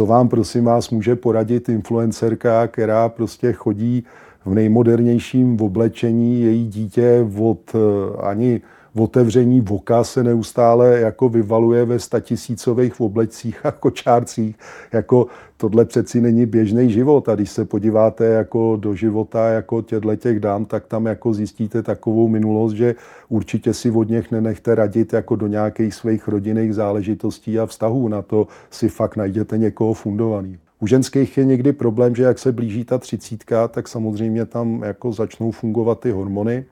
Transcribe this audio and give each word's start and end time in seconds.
co 0.00 0.06
vám 0.06 0.28
prosím 0.28 0.64
vás 0.64 0.90
může 0.90 1.16
poradit 1.16 1.68
influencerka, 1.68 2.66
která 2.66 3.08
prostě 3.08 3.52
chodí 3.52 4.04
v 4.44 4.54
nejmodernějším 4.54 5.60
oblečení, 5.60 6.40
její 6.40 6.68
dítě 6.68 7.26
od 7.38 7.60
eh, 7.74 7.78
ani 8.22 8.60
otevření 8.94 9.60
voka 9.60 10.04
se 10.04 10.24
neustále 10.24 11.00
jako 11.00 11.28
vyvaluje 11.28 11.84
ve 11.84 11.98
statisícových 11.98 13.00
oblecích 13.00 13.66
a 13.66 13.70
kočárcích. 13.70 14.56
Jako 14.92 15.26
tohle 15.56 15.84
přeci 15.84 16.20
není 16.20 16.46
běžný 16.46 16.90
život. 16.92 17.28
A 17.28 17.34
když 17.34 17.50
se 17.50 17.64
podíváte 17.64 18.24
jako 18.24 18.76
do 18.80 18.94
života 18.94 19.48
jako 19.48 19.82
těchto 19.82 20.16
těch 20.16 20.40
dám, 20.40 20.64
tak 20.64 20.86
tam 20.86 21.06
jako 21.06 21.34
zjistíte 21.34 21.82
takovou 21.82 22.28
minulost, 22.28 22.72
že 22.72 22.94
určitě 23.28 23.74
si 23.74 23.90
od 23.90 24.08
něch 24.08 24.30
nenechte 24.30 24.74
radit 24.74 25.12
jako 25.12 25.36
do 25.36 25.46
nějakých 25.46 25.94
svých 25.94 26.28
rodinných 26.28 26.74
záležitostí 26.74 27.58
a 27.58 27.66
vztahů. 27.66 28.08
Na 28.08 28.22
to 28.22 28.46
si 28.70 28.88
fakt 28.88 29.16
najděte 29.16 29.58
někoho 29.58 29.94
fundovaný. 29.94 30.58
U 30.80 30.86
ženských 30.86 31.38
je 31.38 31.44
někdy 31.44 31.72
problém, 31.72 32.14
že 32.14 32.22
jak 32.22 32.38
se 32.38 32.52
blíží 32.52 32.84
ta 32.84 32.98
třicítka, 32.98 33.68
tak 33.68 33.88
samozřejmě 33.88 34.46
tam 34.46 34.82
jako 34.82 35.12
začnou 35.12 35.50
fungovat 35.50 36.00
ty 36.00 36.10
hormony 36.10 36.64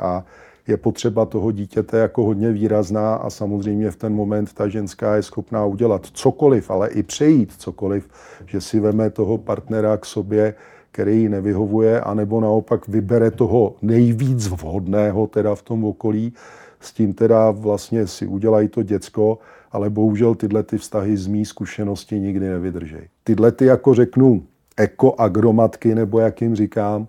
a 0.00 0.24
je 0.66 0.76
potřeba 0.76 1.26
toho 1.26 1.52
dítěte 1.52 1.98
jako 1.98 2.24
hodně 2.24 2.52
výrazná 2.52 3.14
a 3.14 3.30
samozřejmě 3.30 3.90
v 3.90 3.96
ten 3.96 4.14
moment 4.14 4.52
ta 4.52 4.68
ženská 4.68 5.16
je 5.16 5.22
schopná 5.22 5.64
udělat 5.64 6.06
cokoliv, 6.12 6.70
ale 6.70 6.88
i 6.88 7.02
přejít 7.02 7.52
cokoliv, 7.58 8.08
že 8.46 8.60
si 8.60 8.80
veme 8.80 9.10
toho 9.10 9.38
partnera 9.38 9.96
k 9.96 10.06
sobě, 10.06 10.54
který 10.92 11.20
ji 11.20 11.28
nevyhovuje, 11.28 12.00
anebo 12.00 12.40
naopak 12.40 12.88
vybere 12.88 13.30
toho 13.30 13.74
nejvíc 13.82 14.48
vhodného 14.48 15.26
teda 15.26 15.54
v 15.54 15.62
tom 15.62 15.84
okolí, 15.84 16.32
s 16.80 16.92
tím 16.92 17.14
teda 17.14 17.50
vlastně 17.50 18.06
si 18.06 18.26
udělají 18.26 18.68
to 18.68 18.82
děcko, 18.82 19.38
ale 19.72 19.90
bohužel 19.90 20.34
tyhle 20.34 20.62
ty 20.62 20.78
vztahy 20.78 21.16
z 21.16 21.26
mý 21.26 21.44
zkušenosti 21.44 22.20
nikdy 22.20 22.48
nevydržej. 22.48 23.08
Tyhle 23.24 23.52
ty, 23.52 23.64
jako 23.66 23.94
řeknu, 23.94 24.42
ekoagromatky, 24.76 25.94
nebo 25.94 26.20
jak 26.20 26.42
jim 26.42 26.56
říkám, 26.56 27.08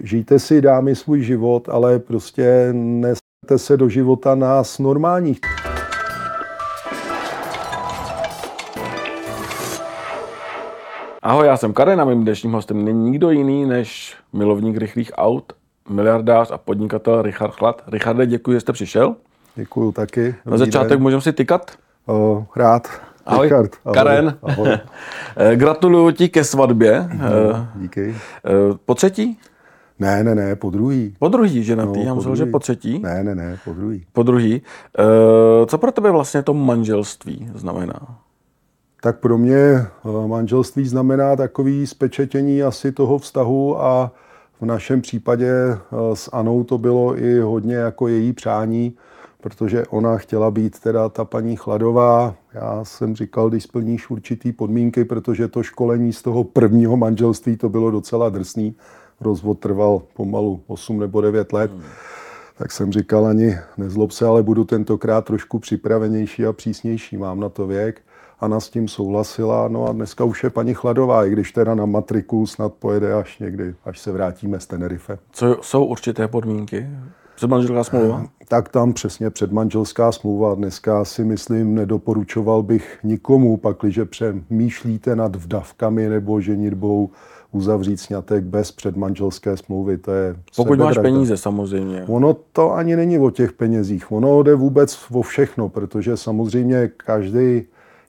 žijte 0.00 0.38
si, 0.38 0.60
dámy, 0.60 0.94
svůj 0.94 1.22
život, 1.22 1.68
ale 1.68 1.98
prostě 1.98 2.68
nesete 2.72 3.56
se 3.56 3.76
do 3.76 3.88
života 3.88 4.34
nás 4.34 4.78
normálních. 4.78 5.38
Ahoj, 11.22 11.46
já 11.46 11.56
jsem 11.56 11.72
Karen 11.72 12.00
a 12.00 12.04
mým 12.04 12.22
dnešním 12.22 12.52
hostem 12.52 12.84
není 12.84 13.10
nikdo 13.10 13.30
jiný 13.30 13.66
než 13.66 14.16
milovník 14.32 14.76
rychlých 14.76 15.12
aut, 15.14 15.52
miliardář 15.88 16.50
a 16.50 16.58
podnikatel 16.58 17.22
Richard 17.22 17.54
Chlad. 17.54 17.82
Richarde, 17.86 18.26
děkuji, 18.26 18.52
že 18.52 18.60
jste 18.60 18.72
přišel. 18.72 19.14
Děkuji 19.56 19.92
taky. 19.92 20.34
Na 20.46 20.56
začátek 20.56 21.00
můžeme 21.00 21.22
si 21.22 21.32
tykat? 21.32 21.70
O, 22.06 22.46
rád. 22.56 22.88
Ahoj, 23.26 23.46
Richard, 23.46 23.70
ahoj. 23.84 23.94
Karen. 23.94 24.38
Ahoj. 24.42 24.68
Eh, 25.36 25.56
gratuluju 25.56 26.10
ti 26.10 26.28
ke 26.28 26.44
svatbě. 26.44 27.08
Díky. 27.74 28.14
Po 28.84 28.94
třetí? 28.94 29.38
Ne, 29.98 30.24
ne, 30.24 30.34
ne, 30.34 30.56
po 30.56 30.70
druhý. 30.70 31.14
Po 31.18 31.28
druhý 31.28 31.64
ženatý, 31.64 31.98
no, 31.98 32.04
já 32.04 32.14
myslel, 32.14 32.36
že 32.36 32.46
po 32.46 32.58
třetí. 32.58 32.98
Ne, 32.98 33.24
ne, 33.24 33.34
ne, 33.34 33.58
po 33.64 33.72
druhý. 33.72 34.04
Po 34.12 34.22
druhý. 34.22 34.54
E, 34.54 35.66
co 35.66 35.78
pro 35.78 35.92
tebe 35.92 36.10
vlastně 36.10 36.42
to 36.42 36.54
manželství 36.54 37.50
znamená? 37.54 38.18
Tak 39.02 39.18
pro 39.18 39.38
mě 39.38 39.56
eh, 39.56 39.88
manželství 40.26 40.88
znamená 40.88 41.36
takový 41.36 41.86
spečetění 41.86 42.62
asi 42.62 42.92
toho 42.92 43.18
vztahu 43.18 43.82
a 43.82 44.12
v 44.60 44.66
našem 44.66 45.00
případě 45.00 45.50
eh, 45.50 45.76
s 46.14 46.30
Anou 46.32 46.64
to 46.64 46.78
bylo 46.78 47.18
i 47.18 47.40
hodně 47.40 47.74
jako 47.74 48.08
její 48.08 48.32
přání, 48.32 48.94
protože 49.40 49.86
ona 49.86 50.16
chtěla 50.16 50.50
být 50.50 50.80
teda 50.80 51.08
ta 51.08 51.24
paní 51.24 51.56
Chladová. 51.56 52.34
Já 52.54 52.84
jsem 52.84 53.16
říkal, 53.16 53.50
když 53.50 53.62
splníš 53.62 54.10
určitý 54.10 54.52
podmínky, 54.52 55.04
protože 55.04 55.48
to 55.48 55.62
školení 55.62 56.12
z 56.12 56.22
toho 56.22 56.44
prvního 56.44 56.96
manželství 56.96 57.56
to 57.56 57.68
bylo 57.68 57.90
docela 57.90 58.28
drsný, 58.28 58.74
rozvod 59.20 59.58
trval 59.58 60.02
pomalu 60.14 60.60
8 60.66 60.98
nebo 60.98 61.20
9 61.20 61.52
let, 61.52 61.70
hmm. 61.70 61.82
tak 62.58 62.72
jsem 62.72 62.92
říkal 62.92 63.26
ani 63.26 63.58
nezlob 63.76 64.12
se, 64.12 64.26
ale 64.26 64.42
budu 64.42 64.64
tentokrát 64.64 65.24
trošku 65.24 65.58
připravenější 65.58 66.46
a 66.46 66.52
přísnější, 66.52 67.16
mám 67.16 67.40
na 67.40 67.48
to 67.48 67.66
věk. 67.66 68.00
Ana 68.40 68.60
s 68.60 68.68
tím 68.68 68.88
souhlasila, 68.88 69.68
no 69.68 69.88
a 69.88 69.92
dneska 69.92 70.24
už 70.24 70.44
je 70.44 70.50
paní 70.50 70.74
Chladová, 70.74 71.26
i 71.26 71.30
když 71.30 71.52
teda 71.52 71.74
na 71.74 71.86
matriku 71.86 72.46
snad 72.46 72.72
pojede 72.74 73.14
až 73.14 73.38
někdy, 73.38 73.74
až 73.84 73.98
se 73.98 74.12
vrátíme 74.12 74.60
z 74.60 74.66
Tenerife. 74.66 75.18
Co 75.32 75.58
jsou 75.62 75.84
určité 75.84 76.28
podmínky? 76.28 76.86
Předmanželská 77.38 77.84
smlouva? 77.84 78.26
Tak 78.48 78.68
tam 78.68 78.92
přesně 78.92 79.30
předmanželská 79.30 80.12
smlouva. 80.12 80.54
Dneska 80.54 81.04
si 81.04 81.24
myslím, 81.24 81.74
nedoporučoval 81.74 82.62
bych 82.62 82.98
nikomu, 83.04 83.56
pakliže 83.56 84.04
přemýšlíte 84.04 85.16
nad 85.16 85.36
vdavkami 85.36 86.08
nebo 86.08 86.40
ženitbou, 86.40 87.10
uzavřít 87.52 88.00
snětek 88.00 88.44
bez 88.44 88.72
předmanželské 88.72 89.56
smlouvy. 89.56 89.98
To 89.98 90.12
je 90.12 90.36
Pokud 90.56 90.78
máš 90.78 90.98
peníze 90.98 91.36
samozřejmě. 91.36 92.04
Ono 92.06 92.36
to 92.52 92.72
ani 92.72 92.96
není 92.96 93.18
o 93.18 93.30
těch 93.30 93.52
penězích. 93.52 94.12
Ono 94.12 94.42
jde 94.42 94.54
vůbec 94.54 94.98
o 95.12 95.22
všechno, 95.22 95.68
protože 95.68 96.16
samozřejmě 96.16 96.90
každý 96.96 97.62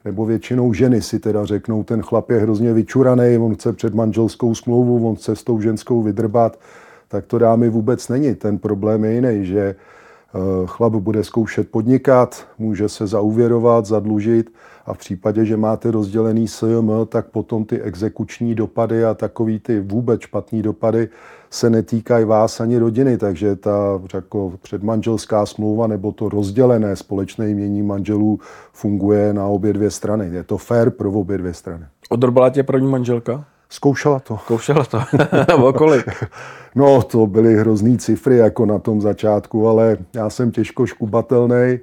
nebo 0.06 0.26
většinou 0.26 0.74
ženy 0.74 1.02
si 1.02 1.20
teda 1.20 1.46
řeknou, 1.46 1.84
ten 1.84 2.02
chlap 2.02 2.30
je 2.30 2.40
hrozně 2.40 2.74
vyčuraný, 2.74 3.38
on 3.38 3.56
chce 3.56 3.74
předmanželskou 3.74 4.56
smlouvu, 4.56 5.10
on 5.10 5.16
chce 5.16 5.36
s 5.36 5.44
tou 5.44 5.62
ženskou 5.62 6.02
vydrbat, 6.02 6.60
tak 7.08 7.26
to 7.26 7.38
dámy 7.38 7.70
vůbec 7.70 8.10
není. 8.10 8.36
Ten 8.36 8.58
problém 8.58 9.04
je 9.06 9.14
jiný, 9.14 9.46
že 9.46 9.76
chlap 10.66 10.94
bude 10.94 11.24
zkoušet 11.24 11.72
podnikat, 11.72 12.48
může 12.60 12.90
se 12.90 13.08
zauvěrovat, 13.08 13.86
zadlužit 13.86 14.54
a 14.86 14.94
v 14.94 14.98
případě, 14.98 15.46
že 15.46 15.58
máte 15.58 15.92
rozdělený 15.92 16.48
SJM, 16.48 16.92
tak 17.10 17.28
potom 17.28 17.66
ty 17.66 17.82
exekuční 17.82 18.56
dopady 18.56 19.06
a 19.06 19.14
takový 19.14 19.60
ty 19.60 19.80
vůbec 19.80 20.22
špatný 20.22 20.62
dopady 20.62 21.10
se 21.50 21.70
netýkají 21.70 22.26
vás 22.26 22.62
ani 22.62 22.78
rodiny, 22.78 23.18
takže 23.18 23.56
ta 23.56 24.02
jako 24.14 24.54
předmanželská 24.62 25.46
smlouva 25.46 25.88
nebo 25.88 26.12
to 26.12 26.30
rozdělené 26.30 26.96
společné 26.96 27.50
jmění 27.50 27.82
manželů 27.82 28.40
funguje 28.74 29.34
na 29.34 29.46
obě 29.46 29.74
dvě 29.74 29.92
strany. 29.92 30.30
Je 30.32 30.44
to 30.44 30.58
fair 30.58 30.90
pro 30.90 31.12
obě 31.12 31.38
dvě 31.38 31.54
strany. 31.54 31.86
Odrbala 32.10 32.50
tě 32.50 32.64
první 32.64 32.88
manželka? 32.88 33.46
Zkoušela 33.70 34.20
to. 34.20 34.38
Zkoušela 34.38 34.86
to. 34.86 35.02
o 35.64 35.74
kolik? 35.74 36.06
no, 36.76 37.02
to 37.02 37.28
byly 37.28 37.56
hrozný 37.56 37.98
cifry 37.98 38.38
jako 38.38 38.66
na 38.66 38.80
tom 38.80 39.02
začátku, 39.02 39.68
ale 39.68 39.98
já 40.14 40.30
jsem 40.30 40.52
těžko 40.52 40.86
škubatelný 40.86 41.80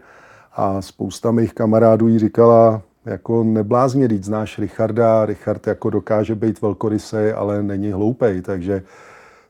a 0.53 0.83
spousta 0.83 1.31
mých 1.31 1.55
kamarádů 1.55 2.09
jí 2.09 2.19
říkala, 2.19 2.83
jako 3.07 3.45
neblázně 3.45 4.09
říct, 4.09 4.25
znáš 4.25 4.59
Richarda, 4.59 5.27
Richard 5.27 5.67
jako 5.67 5.91
dokáže 5.91 6.35
být 6.35 6.63
velkorysej, 6.63 7.33
ale 7.37 7.63
není 7.63 7.93
hloupej, 7.93 8.43
takže 8.43 8.83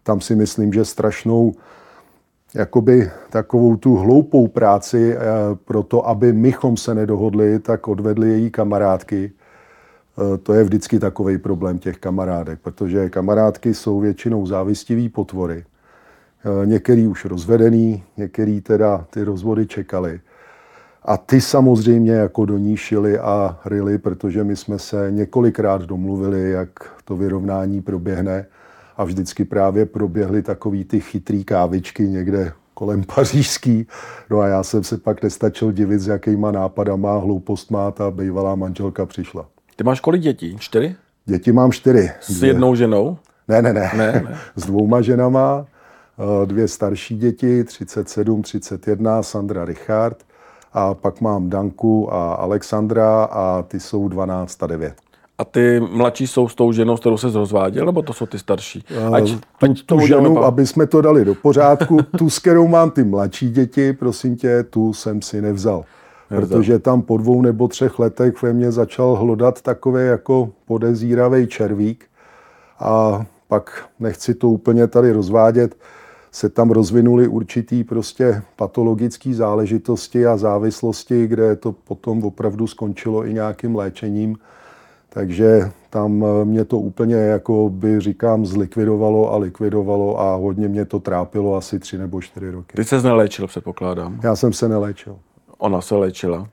tam 0.02 0.20
si 0.20 0.34
myslím, 0.34 0.72
že 0.72 0.84
strašnou 0.84 1.54
jakoby 2.54 3.10
takovou 3.30 3.76
tu 3.76 3.96
hloupou 3.96 4.48
práci 4.48 5.16
eh, 5.16 5.18
pro 5.64 5.82
to, 5.82 6.08
aby 6.08 6.32
mychom 6.32 6.76
se 6.76 6.94
nedohodli, 6.94 7.58
tak 7.58 7.88
odvedli 7.88 8.28
její 8.28 8.50
kamarádky. 8.50 9.32
Eh, 10.18 10.38
to 10.38 10.52
je 10.52 10.64
vždycky 10.64 10.98
takový 10.98 11.38
problém 11.38 11.78
těch 11.78 11.98
kamarádek, 11.98 12.60
protože 12.62 13.10
kamarádky 13.10 13.74
jsou 13.74 14.00
většinou 14.00 14.46
závistivý 14.46 15.08
potvory. 15.08 15.64
Eh, 15.64 16.66
některý 16.66 17.06
už 17.06 17.24
rozvedený, 17.24 18.02
některý 18.16 18.60
teda 18.60 19.06
ty 19.10 19.24
rozvody 19.24 19.66
čekali. 19.66 20.20
A 21.02 21.16
ty 21.16 21.40
samozřejmě 21.40 22.12
jako 22.12 22.44
do 22.44 22.58
ní 22.58 22.76
šili 22.76 23.18
a 23.18 23.60
ryli, 23.64 23.98
protože 23.98 24.44
my 24.44 24.56
jsme 24.56 24.78
se 24.78 25.06
několikrát 25.10 25.82
domluvili, 25.82 26.50
jak 26.50 26.70
to 27.04 27.16
vyrovnání 27.16 27.82
proběhne. 27.82 28.46
A 28.96 29.04
vždycky 29.04 29.44
právě 29.44 29.86
proběhly 29.86 30.42
takový 30.42 30.84
ty 30.84 31.00
chytrý 31.00 31.44
kávičky 31.44 32.08
někde 32.08 32.52
kolem 32.74 33.04
pařížský. 33.14 33.86
No 34.30 34.40
a 34.40 34.46
já 34.46 34.62
jsem 34.62 34.84
se 34.84 34.98
pak 34.98 35.22
nestačil 35.22 35.72
divit, 35.72 36.00
s 36.00 36.06
jakýma 36.06 36.50
nápadama, 36.50 37.22
má 37.70 37.90
ta 37.90 38.10
bývalá 38.10 38.54
manželka 38.54 39.06
přišla. 39.06 39.55
Ty 39.76 39.84
máš 39.84 40.00
kolik 40.00 40.22
dětí? 40.22 40.56
Čtyři? 40.58 40.96
Děti 41.24 41.52
mám 41.52 41.72
čtyři. 41.72 42.10
S 42.20 42.38
dvě. 42.38 42.50
jednou 42.50 42.74
ženou? 42.74 43.18
Ne, 43.48 43.62
ne, 43.62 43.72
ne. 43.72 43.90
ne, 43.96 44.12
ne. 44.12 44.38
S 44.56 44.66
dvouma 44.66 45.00
ženama. 45.00 45.66
Eh, 46.42 46.46
dvě 46.46 46.68
starší 46.68 47.16
děti, 47.16 47.64
37, 47.64 48.42
31, 48.42 49.22
Sandra 49.22 49.64
Richard 49.64 50.16
a 50.72 50.94
pak 50.94 51.20
mám 51.20 51.50
Danku 51.50 52.14
a 52.14 52.34
Alexandra 52.34 53.24
a 53.24 53.62
ty 53.62 53.80
jsou 53.80 54.08
12 54.08 54.62
a 54.62 54.66
9. 54.66 54.94
A 55.38 55.44
ty 55.44 55.80
mladší 55.80 56.26
jsou 56.26 56.48
s 56.48 56.54
tou 56.54 56.72
ženou, 56.72 56.96
s 56.96 57.00
kterou 57.00 57.18
se 57.18 57.30
rozváděl, 57.30 57.86
nebo 57.86 58.02
to 58.02 58.12
jsou 58.12 58.26
ty 58.26 58.38
starší? 58.38 58.84
Ať, 59.12 59.30
tu, 59.30 59.40
ať 59.60 59.82
tu 59.82 60.00
ženu, 60.00 60.44
aby 60.44 60.66
jsme 60.66 60.86
to 60.86 61.00
dali 61.00 61.24
do 61.24 61.34
pořádku, 61.34 61.98
tu, 62.18 62.30
s 62.30 62.38
kterou 62.38 62.68
mám 62.68 62.90
ty 62.90 63.04
mladší 63.04 63.50
děti, 63.50 63.92
prosím 63.92 64.36
tě, 64.36 64.62
tu 64.62 64.92
jsem 64.92 65.22
si 65.22 65.42
nevzal. 65.42 65.84
Protože 66.28 66.78
tam 66.78 67.02
po 67.02 67.16
dvou 67.16 67.42
nebo 67.42 67.68
třech 67.68 67.98
letech 67.98 68.42
ve 68.42 68.52
mně 68.52 68.72
začal 68.72 69.14
hlodat 69.14 69.62
takový 69.62 70.06
jako 70.06 70.50
podezíravý 70.66 71.46
červík. 71.46 72.04
A 72.78 73.24
pak 73.48 73.88
nechci 74.00 74.34
to 74.34 74.48
úplně 74.48 74.86
tady 74.86 75.12
rozvádět, 75.12 75.76
se 76.32 76.48
tam 76.48 76.70
rozvinuly 76.70 77.28
určitý 77.28 77.84
prostě 77.84 78.42
patologické 78.56 79.34
záležitosti 79.34 80.26
a 80.26 80.36
závislosti, 80.36 81.26
kde 81.26 81.56
to 81.56 81.72
potom 81.72 82.24
opravdu 82.24 82.66
skončilo 82.66 83.26
i 83.26 83.34
nějakým 83.34 83.76
léčením. 83.76 84.36
Takže 85.08 85.70
tam 85.90 86.24
eh, 86.24 86.44
mě 86.44 86.64
to 86.64 86.78
úplně, 86.78 87.14
jako 87.14 87.70
by 87.70 88.00
říkám, 88.00 88.46
zlikvidovalo 88.46 89.32
a 89.32 89.36
likvidovalo 89.36 90.20
a 90.20 90.34
hodně 90.34 90.68
mě 90.68 90.84
to 90.84 91.00
trápilo 91.00 91.56
asi 91.56 91.78
tři 91.78 91.98
nebo 91.98 92.20
čtyři 92.20 92.50
roky. 92.50 92.76
Ty 92.76 92.84
se 92.84 93.02
neléčil, 93.02 93.46
předpokládám. 93.46 94.20
Já 94.22 94.36
jsem 94.36 94.52
se 94.52 94.68
neléčil. 94.68 95.18
Ona 95.58 95.80
se 95.80 95.94
léčila. 95.94 96.48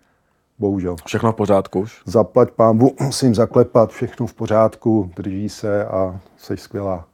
Bohužel. 0.59 0.95
Všechno 1.05 1.31
v 1.31 1.35
pořádku 1.35 1.79
už? 1.79 2.01
Zaplať 2.05 2.51
pámbu, 2.51 2.95
musím 3.01 3.35
zaklepat, 3.35 3.91
všechno 3.91 4.27
v 4.27 4.33
pořádku, 4.33 5.11
drží 5.15 5.49
se 5.49 5.85
a 5.85 6.19
jsi 6.37 6.57
skvělá. 6.57 7.05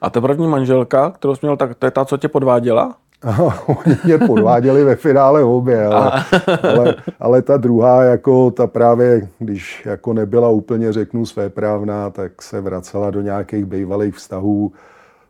A 0.00 0.10
ta 0.10 0.20
první 0.20 0.46
manželka, 0.46 1.10
kterou 1.10 1.34
jsi 1.34 1.46
měl, 1.46 1.56
tak 1.56 1.74
to 1.74 1.86
je 1.86 1.90
ta, 1.90 2.04
co 2.04 2.16
tě 2.16 2.28
podváděla? 2.28 2.96
Oni 3.66 3.96
mě 4.04 4.18
podváděli 4.18 4.84
ve 4.84 4.96
finále 4.96 5.44
obě, 5.44 5.86
ale, 5.86 6.24
ale, 6.62 6.94
ale, 7.20 7.42
ta 7.42 7.56
druhá, 7.56 8.02
jako 8.02 8.50
ta 8.50 8.66
právě, 8.66 9.28
když 9.38 9.86
jako 9.86 10.12
nebyla 10.12 10.48
úplně, 10.48 10.92
řeknu, 10.92 11.24
právná, 11.48 12.10
tak 12.10 12.42
se 12.42 12.60
vracela 12.60 13.10
do 13.10 13.20
nějakých 13.20 13.64
bývalých 13.64 14.14
vztahů, 14.14 14.72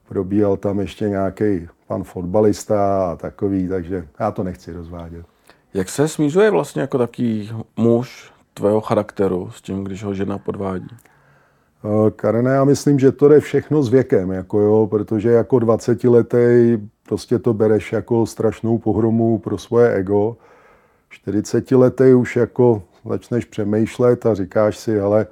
probíhal 0.08 0.56
tam 0.56 0.80
ještě 0.80 1.08
nějaký 1.08 1.68
pan 1.86 2.04
fotbalista 2.04 3.10
a 3.12 3.16
takový, 3.16 3.68
takže 3.68 4.06
já 4.20 4.30
to 4.30 4.42
nechci 4.42 4.72
rozvádět. 4.72 5.26
Jak 5.74 5.88
se 5.88 6.08
smířuje 6.08 6.50
vlastně 6.50 6.80
jako 6.80 6.98
taký 6.98 7.50
muž 7.76 8.32
tvého 8.54 8.80
charakteru 8.80 9.50
s 9.50 9.62
tím, 9.62 9.84
když 9.84 10.04
ho 10.04 10.14
žena 10.14 10.38
podvádí? 10.38 10.88
Eh, 11.84 12.10
Karene, 12.10 12.50
já 12.50 12.64
myslím, 12.64 12.98
že 12.98 13.12
to 13.12 13.28
jde 13.28 13.40
všechno 13.40 13.82
s 13.82 13.88
věkem, 13.88 14.30
jako 14.30 14.60
jo, 14.60 14.86
protože 14.90 15.30
jako 15.30 15.58
20 15.58 16.04
letý 16.04 16.78
prostě 17.08 17.38
to 17.38 17.54
bereš 17.54 17.92
jako 17.92 18.26
strašnou 18.26 18.78
pohromu 18.78 19.38
pro 19.38 19.58
svoje 19.58 19.94
ego. 19.94 20.36
40 21.08 21.72
letý 21.72 22.14
už 22.14 22.36
jako 22.36 22.82
začneš 23.08 23.44
přemýšlet 23.44 24.26
a 24.26 24.34
říkáš 24.34 24.78
si, 24.78 25.00
ale 25.00 25.26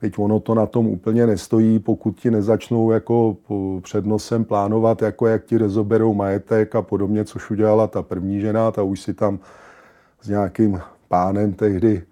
teď 0.00 0.18
ono 0.18 0.40
to 0.40 0.54
na 0.54 0.66
tom 0.66 0.86
úplně 0.86 1.26
nestojí, 1.26 1.78
pokud 1.78 2.20
ti 2.20 2.30
nezačnou 2.30 2.90
jako 2.90 3.36
před 3.82 4.06
nosem 4.06 4.44
plánovat, 4.44 5.02
jako 5.02 5.26
jak 5.26 5.44
ti 5.44 5.58
rezoberou 5.58 6.14
majetek 6.14 6.74
a 6.74 6.82
podobně, 6.82 7.24
což 7.24 7.50
udělala 7.50 7.86
ta 7.86 8.02
první 8.02 8.40
žena, 8.40 8.70
ta 8.70 8.82
už 8.82 9.00
si 9.00 9.14
tam 9.14 9.38
s 10.22 10.28
nějakým 10.28 10.80
pánem 11.08 11.52
tehdy 11.52 12.02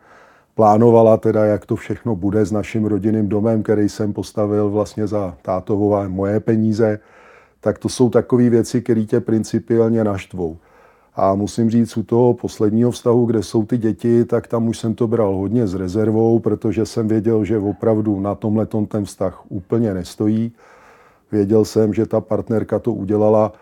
plánovala 0.54 1.16
teda, 1.16 1.44
jak 1.44 1.66
to 1.66 1.76
všechno 1.76 2.16
bude 2.16 2.44
s 2.44 2.52
naším 2.52 2.84
rodinným 2.84 3.28
domem, 3.28 3.62
který 3.62 3.88
jsem 3.88 4.12
postavil 4.12 4.70
vlastně 4.70 5.06
za 5.06 5.34
tátovo 5.42 5.96
a 5.96 6.08
moje 6.08 6.40
peníze, 6.40 6.98
tak 7.60 7.78
to 7.78 7.88
jsou 7.88 8.10
takové 8.10 8.50
věci, 8.50 8.82
které 8.82 9.04
tě 9.04 9.20
principiálně 9.20 10.04
naštvou. 10.04 10.56
A 11.16 11.34
musím 11.34 11.70
říct, 11.70 11.96
u 11.96 12.02
toho 12.02 12.34
posledního 12.34 12.90
vztahu, 12.90 13.26
kde 13.26 13.42
jsou 13.42 13.64
ty 13.64 13.78
děti, 13.78 14.24
tak 14.24 14.46
tam 14.46 14.68
už 14.68 14.78
jsem 14.78 14.94
to 14.94 15.06
bral 15.06 15.36
hodně 15.36 15.66
s 15.66 15.74
rezervou, 15.74 16.38
protože 16.38 16.86
jsem 16.86 17.08
věděl, 17.08 17.44
že 17.44 17.58
opravdu 17.58 18.20
na 18.20 18.34
tomhle 18.34 18.66
ten 18.88 19.04
vztah 19.04 19.42
úplně 19.48 19.94
nestojí. 19.94 20.52
Věděl 21.32 21.64
jsem, 21.64 21.94
že 21.94 22.06
ta 22.06 22.20
partnerka 22.20 22.78
to 22.78 22.92
udělala 22.92 23.52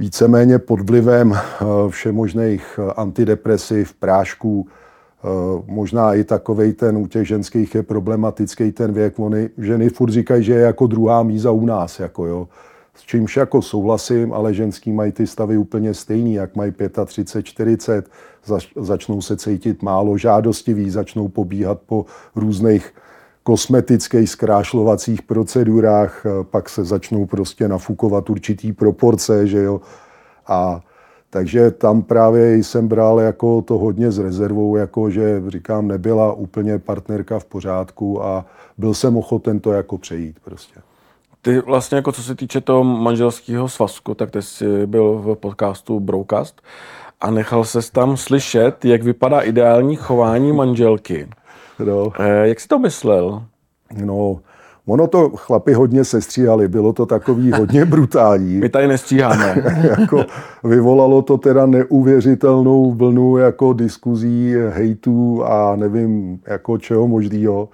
víceméně 0.00 0.58
pod 0.58 0.80
vlivem 0.80 1.32
eh, 1.32 1.64
všemožných 1.88 2.78
eh, 2.78 2.92
antidepresiv, 2.92 3.94
prášků, 3.94 4.66
Eh, 5.24 5.62
možná 5.66 6.14
i 6.14 6.24
takovej 6.24 6.72
ten 6.72 6.96
u 6.96 7.06
těch 7.06 7.28
ženských 7.28 7.74
je 7.74 7.82
problematický 7.82 8.72
ten 8.72 8.92
věk. 8.92 9.18
Ony, 9.18 9.50
ženy 9.58 9.88
furt 9.88 10.10
říkají, 10.10 10.44
že 10.44 10.52
je 10.52 10.60
jako 10.60 10.86
druhá 10.86 11.22
míza 11.22 11.50
u 11.50 11.66
nás. 11.66 12.00
Jako 12.00 12.26
jo. 12.26 12.48
S 12.94 13.02
čímž 13.02 13.36
jako 13.36 13.62
souhlasím, 13.62 14.32
ale 14.32 14.54
ženský 14.54 14.92
mají 14.92 15.12
ty 15.12 15.26
stavy 15.26 15.56
úplně 15.56 15.94
stejný, 15.94 16.34
jak 16.34 16.56
mají 16.56 16.72
35, 17.06 17.42
40, 17.42 18.10
zač, 18.44 18.68
začnou 18.76 19.22
se 19.22 19.36
cítit 19.36 19.82
málo 19.82 20.18
žádostivý, 20.18 20.90
začnou 20.90 21.28
pobíhat 21.28 21.80
po 21.86 22.06
různých 22.36 22.92
kosmetických 23.42 24.30
zkrášlovacích 24.30 25.22
procedurách, 25.22 26.26
eh, 26.26 26.44
pak 26.44 26.68
se 26.68 26.84
začnou 26.84 27.26
prostě 27.26 27.68
nafukovat 27.68 28.30
určitý 28.30 28.72
proporce, 28.72 29.46
že 29.46 29.62
jo. 29.62 29.80
A 30.46 30.80
takže 31.30 31.70
tam 31.70 32.02
právě 32.02 32.56
jsem 32.56 32.88
bral 32.88 33.20
jako 33.20 33.62
to 33.62 33.78
hodně 33.78 34.10
s 34.10 34.18
rezervou, 34.18 34.76
jako 34.76 35.10
že 35.10 35.42
říkám, 35.48 35.88
nebyla 35.88 36.32
úplně 36.32 36.78
partnerka 36.78 37.38
v 37.38 37.44
pořádku 37.44 38.24
a 38.24 38.44
byl 38.78 38.94
jsem 38.94 39.16
ochoten 39.16 39.60
to 39.60 39.72
jako 39.72 39.98
přejít 39.98 40.36
prostě. 40.44 40.80
Ty 41.42 41.60
vlastně 41.60 41.96
jako 41.96 42.12
co 42.12 42.22
se 42.22 42.34
týče 42.34 42.60
toho 42.60 42.84
manželského 42.84 43.68
svazku, 43.68 44.14
tak 44.14 44.30
ty 44.30 44.42
jsi 44.42 44.86
byl 44.86 45.22
v 45.24 45.34
podcastu 45.34 46.00
Broadcast 46.00 46.62
a 47.20 47.30
nechal 47.30 47.64
se 47.64 47.92
tam 47.92 48.16
slyšet, 48.16 48.84
jak 48.84 49.02
vypadá 49.02 49.40
ideální 49.40 49.96
chování 49.96 50.52
manželky. 50.52 51.28
No. 51.84 52.12
Eh, 52.18 52.48
jak 52.48 52.60
jsi 52.60 52.68
to 52.68 52.78
myslel? 52.78 53.42
No, 54.04 54.40
Ono 54.90 55.06
to 55.06 55.30
chlapi 55.30 55.72
hodně 55.72 56.04
sestříhali, 56.04 56.68
bylo 56.68 56.92
to 56.92 57.06
takový 57.06 57.52
hodně 57.52 57.84
brutální. 57.84 58.56
My 58.56 58.68
tady 58.68 58.88
nestříháme. 58.88 59.56
jako 60.00 60.24
vyvolalo 60.64 61.22
to 61.22 61.38
teda 61.38 61.66
neuvěřitelnou 61.66 62.94
vlnu 62.94 63.36
jako 63.36 63.72
diskuzí, 63.72 64.54
hejtů 64.68 65.44
a 65.44 65.76
nevím 65.76 66.40
jako 66.46 66.78
čeho 66.78 67.08
možného. 67.08 67.68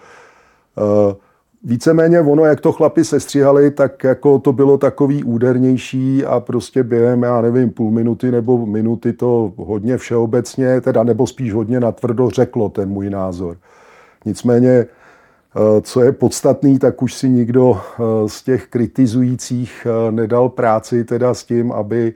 Uh, 1.08 1.12
víceméně 1.64 2.20
ono, 2.20 2.44
jak 2.44 2.60
to 2.60 2.72
chlapi 2.72 3.04
sestříhali, 3.04 3.70
tak 3.70 4.04
jako 4.04 4.38
to 4.38 4.52
bylo 4.52 4.78
takový 4.78 5.24
údernější 5.24 6.24
a 6.24 6.40
prostě 6.40 6.82
během, 6.82 7.22
já 7.22 7.40
nevím, 7.40 7.70
půl 7.70 7.90
minuty 7.90 8.30
nebo 8.30 8.66
minuty 8.66 9.12
to 9.12 9.52
hodně 9.56 9.96
všeobecně, 9.96 10.80
teda 10.80 11.02
nebo 11.02 11.26
spíš 11.26 11.52
hodně 11.52 11.80
natvrdo 11.80 12.30
řeklo 12.30 12.68
ten 12.68 12.88
můj 12.88 13.10
názor. 13.10 13.56
Nicméně 14.26 14.86
Eh, 15.56 15.80
co 15.80 16.02
je 16.02 16.12
podstatný, 16.12 16.78
tak 16.78 17.02
už 17.02 17.14
si 17.14 17.28
nikdo 17.28 17.80
eh, 17.80 18.28
z 18.28 18.42
těch 18.42 18.66
kritizujících 18.66 19.86
eh, 19.86 20.12
nedal 20.12 20.48
práci 20.48 21.04
teda 21.04 21.34
s 21.34 21.44
tím, 21.44 21.72
aby 21.72 22.14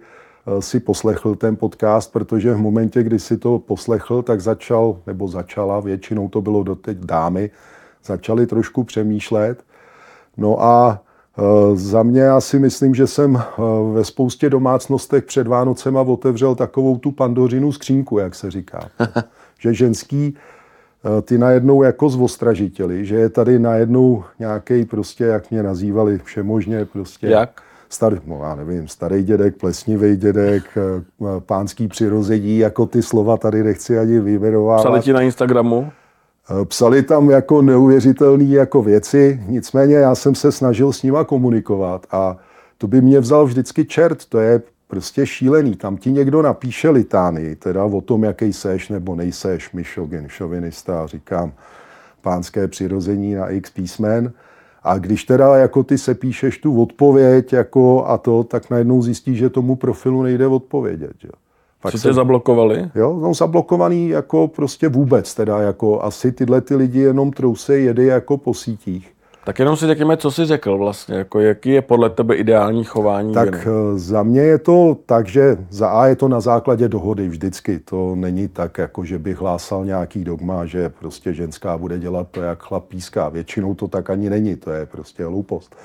si 0.61 0.81
poslechl 0.81 1.35
ten 1.35 1.57
podcast, 1.57 2.13
protože 2.13 2.55
v 2.55 2.59
momentě, 2.59 3.03
kdy 3.03 3.19
si 3.19 3.39
to 3.39 3.59
poslechl, 3.59 4.23
tak 4.23 4.41
začal, 4.41 4.97
nebo 5.07 5.29
začala, 5.29 5.81
většinou 5.81 6.29
to 6.29 6.41
bylo 6.41 6.63
doteď 6.63 6.99
dámy, 6.99 7.51
začali 8.05 8.47
trošku 8.47 8.85
přemýšlet. 8.85 9.65
No 10.37 10.63
a 10.63 11.03
za 11.75 12.03
mě 12.03 12.21
já 12.21 12.41
si 12.41 12.59
myslím, 12.59 12.95
že 12.95 13.07
jsem 13.07 13.43
ve 13.93 14.05
spoustě 14.05 14.51
domácnostech 14.51 15.25
před 15.25 15.47
Vánocema 15.47 16.01
otevřel 16.01 16.55
takovou 16.55 16.99
tu 16.99 17.11
pandořinu 17.11 17.73
skřínku, 17.73 18.19
jak 18.19 18.35
se 18.35 18.51
říká. 18.51 18.89
že 19.59 19.75
ženský 19.75 20.37
ty 21.23 21.39
najednou 21.39 21.83
jako 21.83 22.09
zvostražitili, 22.09 23.05
že 23.07 23.17
je 23.17 23.29
tady 23.29 23.59
najednou 23.59 24.25
nějaký 24.39 24.85
prostě, 24.85 25.25
jak 25.25 25.51
mě 25.51 25.63
nazývali 25.63 26.21
všemožně 26.25 26.85
prostě. 26.85 27.27
Jak? 27.27 27.63
Star, 27.89 28.21
no 28.27 28.41
já 28.43 28.55
nevím, 28.55 28.89
starý 28.89 29.23
dědek, 29.23 29.57
plesnivý 29.57 30.17
dědek, 30.17 30.63
eh, 30.77 31.05
pánský 31.41 31.89
přirození, 31.89 32.59
jako 32.59 32.87
ty 32.87 33.03
slova 33.03 33.37
tady 33.37 33.63
nechci 33.63 33.99
ani 33.99 34.21
vyjmenovat. 34.21 34.81
Psali 34.81 35.01
ti 35.01 35.13
na 35.13 35.21
Instagramu? 35.21 35.93
Eh, 36.51 36.65
psali 36.65 37.03
tam 37.03 37.31
jako 37.31 37.63
neuvěřitelné 37.63 38.45
jako 38.45 38.83
věci, 38.83 39.43
nicméně 39.47 39.95
já 39.95 40.15
jsem 40.15 40.35
se 40.35 40.53
snažil 40.53 40.93
s 40.93 41.03
nima 41.03 41.25
komunikovat 41.25 42.07
a 42.11 42.37
to 42.79 42.87
by 42.87 43.01
mě 43.01 43.21
vzal 43.21 43.45
vždycky 43.47 43.85
čert, 43.85 44.25
to 44.25 44.39
je 44.39 44.63
prostě 44.91 45.27
šílený. 45.27 45.77
Tam 45.77 45.97
ti 45.97 46.13
někdo 46.13 46.43
napíše 46.43 46.91
litány, 46.91 47.57
teda 47.57 47.85
o 47.85 48.01
tom, 48.01 48.25
jaký 48.25 48.53
seš 48.53 48.89
nebo 48.89 49.15
nejseš, 49.15 49.73
myšogin, 49.73 50.29
šovinista, 50.29 51.07
říkám, 51.07 51.53
pánské 52.21 52.69
přirození 52.69 53.35
na 53.35 53.49
x 53.49 53.71
písmen. 53.71 54.33
A 54.83 54.99
když 54.99 55.25
teda 55.25 55.57
jako 55.57 55.83
ty 55.83 55.99
se 55.99 56.15
píšeš 56.15 56.59
tu 56.59 56.83
odpověď 56.83 57.53
jako 57.53 58.07
a 58.07 58.19
to, 58.19 58.45
tak 58.45 58.71
najednou 58.71 59.03
zjistíš, 59.03 59.39
že 59.39 59.51
tomu 59.51 59.77
profilu 59.77 60.23
nejde 60.23 60.47
odpovědět. 60.47 61.13
Jo. 61.25 61.31
Pak 61.83 61.93
se 61.93 62.09
tě 62.09 62.15
zablokovali? 62.15 62.91
Jo, 62.95 63.19
no 63.23 63.35
zablokovaný 63.35 64.09
jako 64.09 64.49
prostě 64.49 64.89
vůbec 64.89 65.35
teda, 65.35 65.59
jako 65.59 66.03
asi 66.03 66.33
tyhle 66.33 66.61
ty 66.61 66.75
lidi 66.75 67.01
jenom 67.01 67.31
trouse 67.31 67.79
jedy 67.79 68.07
jako 68.07 68.37
po 68.37 68.55
sítích. 68.55 69.13
Tak 69.45 69.59
jenom 69.59 69.77
si 69.77 69.87
řekněme, 69.87 70.17
co 70.17 70.31
jsi 70.31 70.47
řekl 70.47 70.79
vlastně, 70.79 71.15
jako 71.15 71.41
jaký 71.41 71.71
je 71.71 71.83
podle 71.83 72.11
tebe 72.11 72.35
ideální 72.35 72.85
chování 72.85 73.35
Tak 73.35 73.63
ženy? 73.63 73.77
Eh, 73.95 73.99
za 73.99 74.23
mě 74.23 74.41
je 74.41 74.59
to 74.59 74.97
tak, 75.07 75.29
že 75.29 75.57
za 75.71 75.89
A 75.89 76.07
je 76.07 76.17
to 76.17 76.29
na 76.29 76.41
základě 76.41 76.89
dohody 76.89 77.29
vždycky. 77.29 77.79
To 77.79 78.15
není 78.15 78.49
tak, 78.49 78.79
jako 78.79 79.05
že 79.05 79.19
bych 79.19 79.37
hlásal 79.37 79.85
nějaký 79.85 80.25
dogma, 80.25 80.67
že 80.67 80.89
prostě 80.89 81.33
ženská 81.33 81.79
bude 81.79 81.99
dělat 81.99 82.29
to, 82.31 82.43
jak 82.43 82.63
chlap 82.63 82.85
píská. 82.85 83.29
Většinou 83.29 83.75
to 83.75 83.89
tak 83.89 84.11
ani 84.11 84.31
není, 84.31 84.57
to 84.57 84.71
je 84.71 84.87
prostě 84.87 85.25
hloupost. 85.25 85.77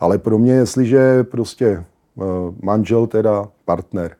Ale 0.00 0.18
pro 0.18 0.38
mě, 0.38 0.52
jestliže 0.52 1.24
prostě 1.24 1.66
eh, 1.66 2.22
manžel, 2.62 3.06
teda 3.06 3.48
partner, 3.64 4.16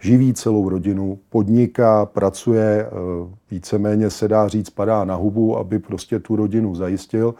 živí 0.00 0.34
celou 0.34 0.68
rodinu, 0.68 1.18
podniká, 1.30 2.06
pracuje, 2.06 2.86
eh, 2.86 2.90
víceméně 3.50 4.10
se 4.10 4.28
dá 4.28 4.48
říct, 4.48 4.70
padá 4.70 5.04
na 5.04 5.14
hubu, 5.14 5.58
aby 5.58 5.78
prostě 5.78 6.18
tu 6.18 6.36
rodinu 6.36 6.74
zajistil, 6.74 7.34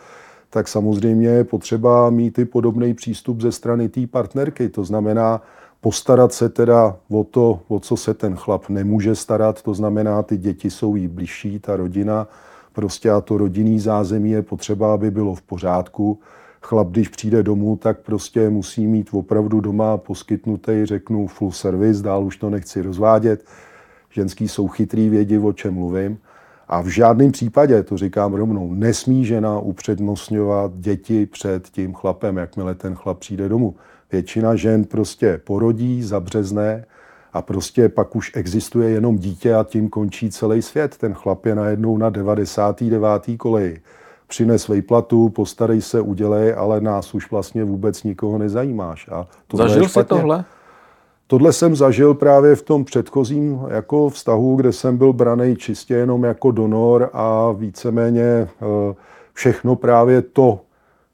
tak 0.55 0.69
samozřejmě 0.69 1.29
je 1.29 1.45
potřeba 1.45 2.11
mít 2.11 2.39
i 2.39 2.45
podobný 2.45 2.95
přístup 2.95 3.41
ze 3.41 3.53
strany 3.53 3.89
té 3.89 4.07
partnerky. 4.07 4.69
To 4.69 4.85
znamená 4.85 5.43
postarat 5.81 6.33
se 6.33 6.49
teda 6.49 6.97
o 7.11 7.25
to, 7.25 7.61
o 7.69 7.81
co 7.81 7.97
se 7.97 8.15
ten 8.15 8.37
chlap 8.37 8.69
nemůže 8.69 9.15
starat, 9.15 9.63
to 9.63 9.75
znamená, 9.75 10.23
ty 10.23 10.37
děti 10.37 10.71
jsou 10.71 10.97
jí 10.97 11.09
blížší, 11.09 11.59
ta 11.59 11.77
rodina, 11.77 12.29
prostě 12.73 13.11
a 13.11 13.21
to 13.21 13.39
rodinný 13.39 13.81
zázemí 13.81 14.31
je 14.31 14.43
potřeba, 14.43 14.95
aby 14.95 15.11
bylo 15.11 15.35
v 15.35 15.43
pořádku. 15.43 16.19
Chlap, 16.63 16.89
když 16.89 17.09
přijde 17.09 17.43
domů, 17.43 17.77
tak 17.77 17.99
prostě 17.99 18.51
musí 18.51 18.87
mít 18.87 19.09
opravdu 19.13 19.61
doma 19.61 19.97
poskytnutý, 19.97 20.73
řeknu, 20.85 21.27
full 21.27 21.53
service, 21.53 22.03
dál 22.03 22.25
už 22.25 22.37
to 22.37 22.51
nechci 22.51 22.83
rozvádět. 22.83 23.45
Ženský 24.11 24.49
jsou 24.49 24.69
chytrý, 24.69 25.09
vědí, 25.09 25.39
o 25.39 25.53
čem 25.53 25.75
mluvím. 25.75 26.19
A 26.69 26.81
v 26.81 26.87
žádném 26.87 27.33
případě, 27.33 27.83
to 27.83 27.97
říkám 27.97 28.35
rovnou, 28.35 28.75
nesmí 28.75 29.25
žena 29.25 29.59
upřednostňovat 29.59 30.73
děti 30.75 31.27
před 31.27 31.69
tím 31.69 31.95
chlapem, 31.95 32.37
jakmile 32.37 32.75
ten 32.75 32.95
chlap 32.95 33.19
přijde 33.19 33.49
domů. 33.49 33.75
Většina 34.13 34.57
žen 34.57 34.85
prostě 34.85 35.41
porodí, 35.45 36.03
zabřezne 36.03 36.85
a 37.33 37.43
prostě 37.43 37.89
pak 37.89 38.17
už 38.17 38.33
existuje 38.35 38.91
jenom 38.91 39.19
dítě 39.19 39.55
a 39.55 39.65
tím 39.65 39.89
končí 39.89 40.31
celý 40.31 40.63
svět. 40.63 40.97
Ten 40.97 41.15
chlap 41.15 41.47
je 41.47 41.55
najednou 41.55 41.99
na 41.99 42.11
99. 42.11 43.09
koleji. 43.37 43.81
Přines 44.27 44.71
platu, 44.89 45.29
postarej 45.29 45.81
se, 45.81 46.01
udělej, 46.01 46.55
ale 46.57 46.81
nás 46.81 47.15
už 47.15 47.31
vlastně 47.31 47.65
vůbec 47.65 48.03
nikoho 48.03 48.39
nezajímáš. 48.39 49.09
A 49.09 49.27
Zažil 49.55 49.89
jsi 49.89 50.05
tohle? 50.05 50.45
Tohle 51.35 51.53
jsem 51.53 51.77
zažil 51.77 52.15
právě 52.15 52.57
v 52.57 52.63
tom 52.63 52.85
předchozím 52.85 53.61
jako 53.69 54.09
vztahu, 54.09 54.57
kde 54.57 54.73
jsem 54.73 54.97
byl 54.97 55.13
braný 55.13 55.57
čistě 55.57 55.95
jenom 55.95 56.25
jako 56.25 56.51
donor 56.51 57.11
a 57.13 57.53
víceméně 57.53 58.23
eh, 58.23 58.49
všechno 59.33 59.77
právě 59.77 60.23
to 60.23 60.61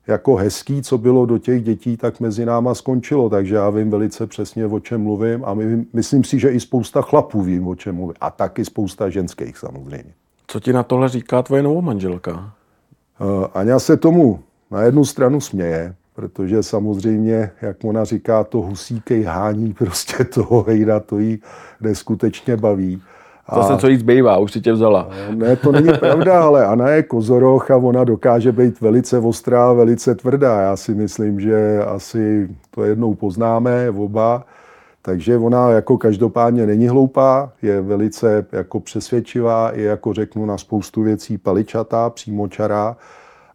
jako 0.06 0.36
hezký, 0.36 0.82
co 0.82 0.98
bylo 0.98 1.26
do 1.26 1.38
těch 1.38 1.64
dětí, 1.64 1.96
tak 1.96 2.20
mezi 2.20 2.46
náma 2.46 2.74
skončilo. 2.74 3.30
Takže 3.30 3.54
já 3.54 3.70
vím 3.70 3.90
velice 3.90 4.26
přesně, 4.26 4.66
o 4.66 4.80
čem 4.80 5.02
mluvím 5.02 5.44
a 5.44 5.54
my, 5.54 5.86
myslím 5.92 6.24
si, 6.24 6.38
že 6.38 6.50
i 6.50 6.60
spousta 6.60 7.02
chlapů 7.02 7.42
vím, 7.42 7.68
o 7.68 7.74
čem 7.74 7.94
mluvím. 7.94 8.16
A 8.20 8.30
taky 8.30 8.64
spousta 8.64 9.10
ženských 9.10 9.58
samozřejmě. 9.58 10.12
Co 10.46 10.60
ti 10.60 10.72
na 10.72 10.82
tohle 10.82 11.08
říká 11.08 11.42
tvoje 11.42 11.62
novou 11.62 11.82
manželka? 11.82 12.52
Uh, 13.20 13.46
Aňa 13.54 13.78
se 13.78 13.96
tomu 13.96 14.40
na 14.70 14.82
jednu 14.82 15.04
stranu 15.04 15.40
směje, 15.40 15.94
protože 16.20 16.62
samozřejmě, 16.62 17.50
jak 17.62 17.76
ona 17.84 18.04
říká, 18.04 18.44
to 18.44 18.58
husíkej 18.58 19.22
hání 19.22 19.72
prostě 19.72 20.24
toho 20.34 20.62
hejda, 20.62 21.00
to 21.00 21.18
jí 21.18 21.38
neskutečně 21.80 22.56
baví. 22.56 23.02
A... 23.46 23.62
se 23.62 23.76
co 23.76 23.88
jí 23.88 23.96
zbývá, 23.96 24.38
už 24.38 24.52
si 24.52 24.60
tě 24.60 24.72
vzala. 24.72 25.08
Ne, 25.30 25.56
to 25.56 25.72
není 25.72 25.88
pravda, 26.00 26.42
ale 26.42 26.66
Ana 26.66 26.88
je 26.88 27.02
kozoroch 27.02 27.70
a 27.70 27.76
ona 27.76 28.04
dokáže 28.04 28.52
být 28.52 28.80
velice 28.80 29.18
ostrá, 29.18 29.72
velice 29.72 30.14
tvrdá. 30.14 30.60
Já 30.60 30.76
si 30.76 30.94
myslím, 30.94 31.40
že 31.40 31.78
asi 31.86 32.48
to 32.70 32.84
jednou 32.84 33.14
poznáme 33.14 33.90
oba. 33.90 34.44
Takže 35.02 35.36
ona 35.36 35.70
jako 35.70 35.98
každopádně 35.98 36.66
není 36.66 36.88
hloupá, 36.88 37.52
je 37.62 37.80
velice 37.80 38.46
jako 38.52 38.80
přesvědčivá, 38.80 39.70
je 39.74 39.84
jako 39.84 40.12
řeknu 40.12 40.46
na 40.46 40.58
spoustu 40.58 41.02
věcí 41.02 41.38
paličatá, 41.38 42.10
přímočará. 42.10 42.96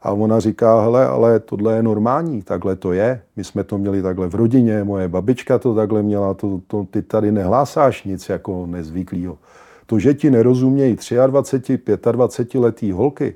A 0.05 0.11
ona 0.11 0.39
říká, 0.39 0.81
hele, 0.81 1.07
ale 1.07 1.39
tohle 1.39 1.75
je 1.75 1.83
normální, 1.83 2.41
takhle 2.41 2.75
to 2.75 2.93
je. 2.93 3.21
My 3.35 3.43
jsme 3.43 3.63
to 3.63 3.77
měli 3.77 4.01
takhle 4.01 4.27
v 4.27 4.35
rodině, 4.35 4.83
moje 4.83 5.07
babička 5.07 5.59
to 5.59 5.75
takhle 5.75 6.03
měla, 6.03 6.33
to, 6.33 6.61
to, 6.67 6.87
ty 6.91 7.01
tady 7.01 7.31
nehlásáš 7.31 8.03
nic 8.03 8.29
jako 8.29 8.65
nezvyklého. 8.65 9.37
To, 9.85 9.99
že 9.99 10.13
ti 10.13 10.31
nerozumějí 10.31 10.97
23, 11.27 11.79
25 12.11 12.59
letý 12.59 12.91
holky, 12.91 13.35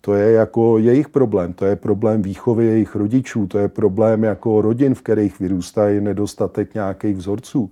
to 0.00 0.14
je 0.14 0.32
jako 0.32 0.78
jejich 0.78 1.08
problém, 1.08 1.52
to 1.52 1.64
je 1.64 1.76
problém 1.76 2.22
výchovy 2.22 2.66
jejich 2.66 2.96
rodičů, 2.96 3.46
to 3.46 3.58
je 3.58 3.68
problém 3.68 4.24
jako 4.24 4.62
rodin, 4.62 4.94
v 4.94 5.02
kterých 5.02 5.40
vyrůstají 5.40 6.00
nedostatek 6.00 6.74
nějakých 6.74 7.16
vzorců. 7.16 7.70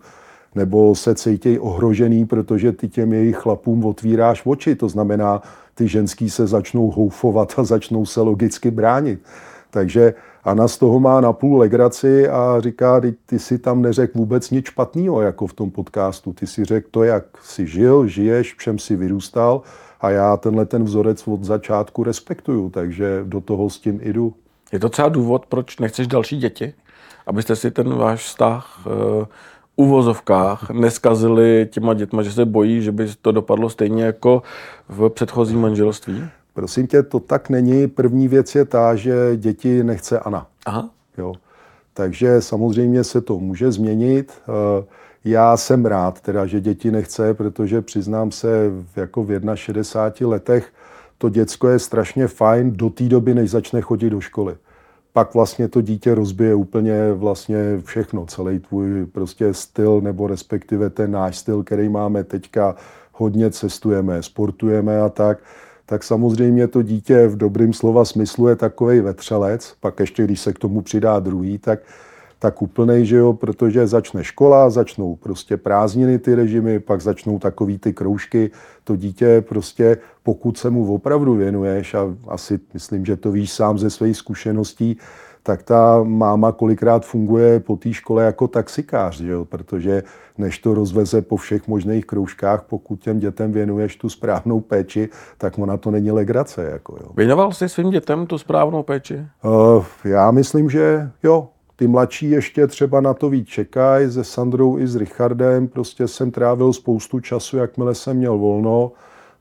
Nebo 0.54 0.94
se 0.94 1.14
cítějí 1.14 1.58
ohrožený, 1.58 2.24
protože 2.24 2.72
ty 2.72 2.88
těm 2.88 3.12
jejich 3.12 3.36
chlapům 3.36 3.84
otvíráš 3.84 4.42
oči. 4.44 4.74
To 4.74 4.88
znamená, 4.88 5.42
ty 5.78 5.88
ženský 5.88 6.30
se 6.30 6.47
začnou 6.47 6.90
houfovat 6.90 7.54
a 7.56 7.64
začnou 7.64 8.06
se 8.06 8.20
logicky 8.20 8.70
bránit. 8.70 9.23
Takže 9.70 10.14
Ana 10.44 10.68
z 10.68 10.78
toho 10.78 11.00
má 11.00 11.20
na 11.20 11.32
půl 11.32 11.58
legraci 11.58 12.28
a 12.28 12.61
říká, 12.61 13.00
ty, 13.00 13.14
ty 13.26 13.38
si 13.38 13.58
tam 13.58 13.82
neřekl 13.82 14.18
vůbec 14.18 14.50
nic 14.50 14.66
špatného, 14.66 15.20
jako 15.20 15.47
v 15.47 15.52
tom 15.52 15.70
podcastu. 15.70 16.32
Ty 16.32 16.47
si 16.47 16.64
řekl 16.64 16.88
to, 16.90 17.04
jak 17.04 17.25
jsi 17.42 17.66
žil, 17.66 18.06
žiješ, 18.06 18.54
v 18.54 18.58
čem 18.58 18.78
jsi 18.78 18.97
vyrůstal 18.97 19.62
a 20.00 20.11
já 20.11 20.37
tenhle 20.37 20.66
ten 20.66 20.85
vzorec 20.85 21.28
od 21.28 21.44
začátku 21.44 22.04
respektuju, 22.04 22.70
takže 22.70 23.20
do 23.25 23.40
toho 23.40 23.70
s 23.70 23.78
tím 23.78 24.00
jdu. 24.02 24.35
Je 24.73 24.78
to 24.78 24.88
třeba 24.88 25.08
důvod, 25.08 25.47
proč 25.47 25.78
nechceš 25.78 26.06
další 26.06 26.38
děti? 26.38 26.75
Abyste 27.26 27.56
si 27.56 27.70
ten 27.70 27.94
váš 27.94 28.25
vztah 28.25 28.87
uh, 28.87 28.92
uvozovkách 29.78 30.70
neskazili 30.70 31.68
těma 31.70 31.94
dětma, 31.94 32.23
že 32.23 32.32
se 32.32 32.44
bojí, 32.44 32.82
že 32.82 32.92
by 32.92 33.06
to 33.23 33.32
dopadlo 33.32 33.70
stejně 33.70 34.04
jako 34.04 34.42
v 34.88 35.08
předchozím 35.08 35.61
manželství? 35.61 36.25
Prosím 36.54 36.87
tě, 36.87 37.02
to 37.02 37.20
tak 37.20 37.49
není. 37.49 37.87
První 37.88 38.28
věc 38.28 38.54
je 38.54 38.64
ta, 38.64 38.94
že 38.94 39.37
děti 39.37 39.85
nechce 39.85 40.18
Ana. 40.18 40.47
Aha. 40.66 40.90
Jo. 41.18 41.35
Takže 41.94 42.40
samozřejmě 42.40 43.04
se 43.04 43.20
to 43.20 43.38
může 43.38 43.73
změnit. 43.73 44.32
Eh, 44.49 44.85
já 45.25 45.56
jsem 45.56 45.87
rád, 45.87 46.20
teda, 46.20 46.47
že 46.47 46.61
děti 46.61 46.90
nechce, 46.90 47.35
protože 47.35 47.82
přiznám 47.82 48.30
se, 48.30 48.70
jako 48.97 49.25
v 49.25 49.40
61 49.54 50.30
letech 50.30 50.73
to 51.18 51.28
děcko 51.28 51.68
je 51.68 51.78
strašně 51.78 52.28
fajn 52.28 52.73
do 52.73 52.90
té 52.90 53.04
doby, 53.04 53.35
než 53.35 53.50
začne 53.50 53.80
chodit 53.80 54.11
do 54.11 54.20
školy. 54.20 54.56
Pak 55.18 55.34
vlastně 55.34 55.68
to 55.68 55.80
dítě 55.80 56.14
rozbije 56.14 56.54
úplně 56.54 57.12
vlastně 57.12 57.58
všechno, 57.84 58.26
celý 58.26 58.58
tvůj 58.58 59.06
prostě 59.06 59.54
styl, 59.54 60.00
nebo 60.00 60.26
respektive 60.26 60.90
ten 60.90 61.10
náš 61.10 61.38
styl, 61.38 61.62
který 61.62 61.88
máme 61.88 62.25
teďka, 62.25 62.76
hodně 63.12 63.50
cestujeme, 63.50 64.22
sportujeme 64.22 65.00
a 65.00 65.08
tak. 65.08 65.38
Tak 65.87 66.04
samozřejmě 66.04 66.68
to 66.68 66.82
dítě 66.82 67.26
v 67.26 67.37
dobrým 67.37 67.72
slova 67.72 68.04
smyslu 68.04 68.48
je 68.48 68.56
takový 68.56 69.00
vetřelec, 69.00 69.75
pak 69.80 70.00
ještě 70.00 70.25
když 70.25 70.40
se 70.40 70.52
k 70.52 70.58
tomu 70.58 70.82
přidá 70.82 71.18
druhý, 71.18 71.58
tak, 71.58 71.80
tak 72.38 72.62
úplnej, 72.62 73.07
že 73.07 73.16
jo, 73.16 73.33
protože 73.33 73.87
začne 73.87 74.25
škola, 74.25 74.71
začnou 74.71 75.16
prostě 75.16 75.57
prázdniny 75.57 76.18
ty 76.18 76.35
režimy, 76.35 76.80
pak 76.80 77.00
začnou 77.00 77.38
takový 77.38 77.78
ty 77.78 77.92
kroužky, 77.92 78.50
to 78.85 78.97
dítě 78.97 79.45
prostě, 79.49 79.97
pokud 80.23 80.59
se 80.59 80.71
mu 80.71 80.95
opravdu 80.95 81.35
věnuješ, 81.35 81.95
a 81.95 82.14
asi 82.28 82.61
myslím, 82.75 83.04
že 83.04 83.16
to 83.16 83.33
víš 83.33 83.52
sám 83.52 83.78
ze 83.78 83.90
svých 83.90 84.16
zkušeností, 84.16 84.97
tak 85.42 85.62
ta 85.62 86.02
máma 86.02 86.52
kolikrát 86.52 87.07
funguje 87.07 87.61
po 87.61 87.76
té 87.76 87.92
škole 87.92 88.25
jako 88.25 88.49
taxikář, 88.49 89.21
že 89.21 89.33
jo? 89.33 89.45
protože 89.45 90.02
než 90.38 90.59
to 90.59 90.75
rozveze 90.75 91.23
po 91.23 91.37
všech 91.37 91.68
možných 91.68 92.07
kroužkách, 92.07 92.62
pokud 92.62 93.00
těm 93.00 93.18
dětem 93.18 93.52
věnuješ 93.52 93.97
tu 93.97 94.09
správnou 94.09 94.61
péči, 94.61 95.09
tak 95.38 95.59
ona 95.59 95.76
to 95.76 95.90
není 95.90 96.11
legrace. 96.11 96.64
Jako, 96.64 96.97
jo. 97.00 97.11
Věnoval 97.16 97.52
jsi 97.52 97.68
svým 97.68 97.90
dětem 97.90 98.26
tu 98.26 98.38
správnou 98.38 98.83
péči? 98.83 99.26
Uh, 99.45 99.85
já 100.04 100.30
myslím, 100.30 100.71
že 100.71 101.11
jo. 101.23 101.49
Ty 101.78 101.87
mladší 101.87 102.30
ještě 102.30 102.66
třeba 102.66 103.00
na 103.00 103.14
to 103.14 103.30
víc 103.30 103.49
čekají, 103.49 104.11
se 104.12 104.25
Sandrou 104.25 104.78
i 104.78 104.87
s 104.87 104.97
Richardem. 104.97 105.68
Prostě 105.68 106.08
jsem 106.08 106.30
trávil 106.30 106.73
spoustu 106.73 107.20
času, 107.20 107.56
jakmile 107.56 107.94
jsem 107.94 108.16
měl 108.16 108.38
volno. 108.38 108.92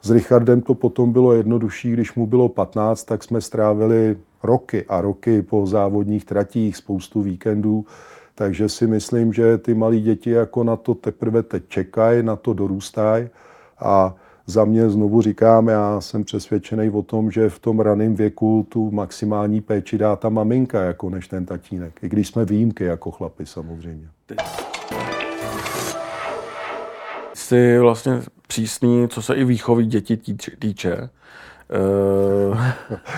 S 0.02 0.12
Richardem 0.12 0.62
to 0.62 0.74
potom 0.74 1.12
bylo 1.12 1.34
jednodušší, 1.34 1.92
když 1.92 2.16
mu 2.16 2.28
bylo 2.28 2.50
15, 2.50 3.04
tak 3.04 3.24
jsme 3.24 3.42
strávili 3.42 4.18
roky 4.44 4.86
a 4.90 5.02
roky 5.02 5.42
po 5.42 5.66
závodních 5.66 6.26
tratích, 6.26 6.78
spoustu 6.78 7.22
víkendů. 7.22 7.86
Takže 8.36 8.70
si 8.70 8.88
myslím, 8.88 9.34
že 9.34 9.58
ty 9.58 9.74
malí 9.74 10.02
děti 10.02 10.30
jako 10.30 10.64
na 10.64 10.76
to 10.76 10.94
teprve 10.94 11.44
teď 11.44 11.64
čekají, 11.68 12.24
na 12.24 12.36
to 12.36 12.54
dorůstají. 12.54 13.30
A 13.80 14.16
za 14.48 14.66
mě 14.66 14.90
znovu 14.90 15.22
říkám, 15.22 15.68
já 15.68 16.02
jsem 16.02 16.24
přesvědčený 16.24 16.90
o 16.90 17.02
tom, 17.02 17.32
že 17.32 17.50
v 17.50 17.60
tom 17.60 17.80
raném 17.80 18.16
věku 18.16 18.68
tu 18.70 18.92
maximální 18.92 19.62
péči 19.62 19.98
dá 19.98 20.16
ta 20.16 20.30
maminka, 20.30 20.82
jako 20.82 21.10
než 21.10 21.28
ten 21.28 21.46
tatínek. 21.46 22.00
I 22.04 22.10
když 22.10 22.28
jsme 22.28 22.46
výjimky 22.46 22.84
jako 22.84 23.12
chlapi 23.12 23.46
samozřejmě. 23.46 24.08
Jsi 27.34 27.80
vlastně 27.80 28.22
přísný, 28.48 29.08
co 29.08 29.22
se 29.22 29.36
i 29.36 29.44
výchovy 29.44 29.86
dětí 29.86 30.18
týče. 30.60 31.10
Uh, 32.50 32.66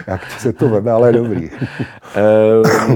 Jak 0.07 0.31
se 0.31 0.53
to 0.53 0.69
veme, 0.69 0.91
ale 0.91 1.13
dobrý. 1.13 1.49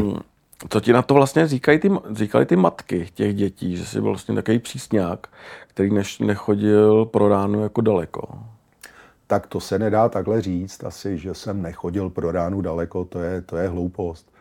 uh, 0.01 0.17
co 0.69 0.79
ti 0.79 0.93
na 0.93 1.01
to 1.01 1.13
vlastně 1.13 1.47
říkají 1.47 1.79
ty, 1.79 1.91
říkali 2.11 2.45
ty 2.45 2.55
matky 2.55 3.09
těch 3.13 3.35
dětí, 3.35 3.77
že 3.77 3.85
jsi 3.85 4.01
byl 4.01 4.09
vlastně 4.09 4.35
takový 4.35 4.59
přísňák, 4.59 5.27
který 5.73 5.93
než 5.93 6.19
nechodil 6.19 7.05
pro 7.05 7.29
ránu 7.29 7.63
jako 7.63 7.81
daleko? 7.81 8.23
Tak 9.27 9.47
to 9.47 9.59
se 9.59 9.79
nedá 9.79 10.09
takhle 10.09 10.41
říct 10.41 10.83
asi, 10.83 11.17
že 11.17 11.33
jsem 11.33 11.61
nechodil 11.61 12.09
pro 12.09 12.31
ránu 12.31 12.61
daleko, 12.61 13.05
to 13.05 13.19
je, 13.19 13.41
to 13.41 13.57
je 13.57 13.67
hloupost. 13.67 14.33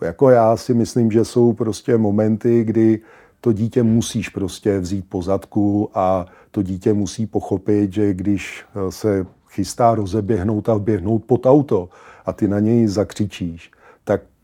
Jako 0.00 0.30
já 0.30 0.56
si 0.56 0.74
myslím, 0.74 1.10
že 1.10 1.24
jsou 1.24 1.52
prostě 1.52 1.96
momenty, 1.96 2.64
kdy 2.64 3.00
to 3.40 3.52
dítě 3.52 3.82
musíš 3.82 4.28
prostě 4.28 4.78
vzít 4.78 5.04
po 5.08 5.22
zadku 5.22 5.90
a 5.94 6.26
to 6.50 6.62
dítě 6.62 6.92
musí 6.92 7.26
pochopit, 7.26 7.92
že 7.92 8.14
když 8.14 8.64
se 8.90 9.26
chystá 9.48 9.94
rozeběhnout 9.94 10.68
a 10.68 10.74
vběhnout 10.74 11.24
pod 11.24 11.46
auto 11.46 11.88
a 12.26 12.32
ty 12.32 12.48
na 12.48 12.60
něj 12.60 12.86
zakřičíš, 12.86 13.70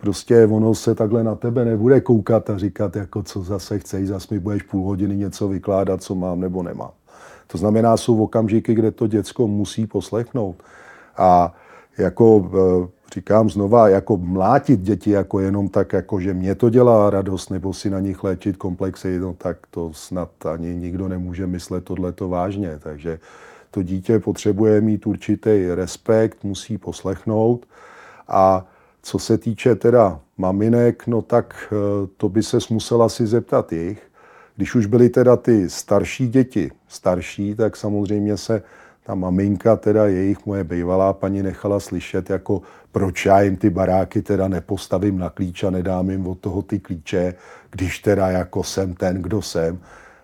prostě 0.04 0.46
ono 0.46 0.75
se 0.75 0.94
takhle 0.94 1.25
na 1.25 1.34
tebe 1.34 1.64
nebude 1.64 2.00
koukat 2.00 2.50
a 2.50 2.58
říkat, 2.58 2.96
jako 2.96 3.23
co 3.23 3.42
zase 3.42 3.78
chceš, 3.78 4.08
zase 4.08 4.34
mi 4.34 4.40
budeš 4.40 4.62
půl 4.62 4.87
hodiny 4.87 5.16
něco 5.16 5.49
vykládat, 5.49 6.02
co 6.02 6.14
mám 6.14 6.40
nebo 6.40 6.62
nemám. 6.62 6.90
To 7.46 7.58
znamená, 7.58 7.96
jsou 7.96 8.23
okamžiky, 8.23 8.75
kde 8.75 8.90
to 8.90 9.06
děcko 9.06 9.49
musí 9.49 9.87
poslechnout. 9.87 10.56
A 11.16 11.54
jako 11.99 12.50
říkám 13.14 13.50
znova, 13.50 13.88
jako 13.88 14.16
mlátit 14.16 14.80
děti 14.80 15.11
jako 15.11 15.40
jenom 15.40 15.68
tak, 15.68 15.92
jako 15.92 16.20
že 16.20 16.34
mě 16.34 16.54
to 16.54 16.70
dělá 16.70 17.11
radost, 17.11 17.50
nebo 17.50 17.73
si 17.73 17.90
na 17.90 18.00
nich 18.00 18.25
léčit 18.25 18.56
komplexy, 18.56 19.18
no 19.18 19.34
tak 19.38 19.56
to 19.70 19.92
snad 19.92 20.46
ani 20.46 20.75
nikdo 20.75 21.08
nemůže 21.08 21.46
myslet 21.46 21.84
tohleto 21.84 22.28
vážně. 22.28 22.78
Takže 22.78 23.18
to 23.70 23.82
dítě 23.82 24.18
potřebuje 24.18 24.80
mít 24.80 25.06
určitý 25.06 25.66
respekt, 25.75 26.44
musí 26.44 26.78
poslechnout 26.78 27.66
a 28.28 28.66
co 29.04 29.18
se 29.18 29.38
týče 29.38 29.75
teda 29.75 30.20
maminek, 30.38 31.06
no 31.06 31.23
tak 31.23 31.54
eh, 31.73 32.06
to 32.16 32.28
by 32.28 32.42
se 32.42 32.58
musela 32.70 33.08
si 33.08 33.26
zeptat 33.26 33.73
jich. 33.73 34.02
Když 34.56 34.75
už 34.75 34.87
byly 34.87 35.08
teda 35.08 35.37
ty 35.37 35.70
starší 35.70 36.28
děti 36.28 36.70
starší, 36.88 37.54
tak 37.54 37.76
samozřejmě 37.76 38.37
se 38.37 38.62
ta 39.06 39.14
maminka, 39.14 39.76
teda 39.76 40.06
jejich 40.06 40.46
moje 40.46 40.64
bývalá 40.64 41.12
paní 41.12 41.42
nechala 41.42 41.80
slyšet, 41.80 42.30
jako 42.30 42.62
proč 42.92 43.26
já 43.26 43.40
jim 43.40 43.56
ty 43.56 43.70
baráky 43.70 44.23
teda 44.23 44.49
nepostavím 44.49 45.18
na 45.18 45.30
klíč 45.30 45.64
a 45.64 45.70
nedám 45.70 46.11
jim 46.11 46.26
od 46.26 46.38
toho 46.38 46.62
ty 46.62 46.78
klíče, 46.78 47.34
když 47.70 47.99
teda 47.99 48.28
jako 48.28 48.62
jsem 48.62 48.94
ten, 48.94 49.23
kdo 49.23 49.42
jsem. 49.42 49.78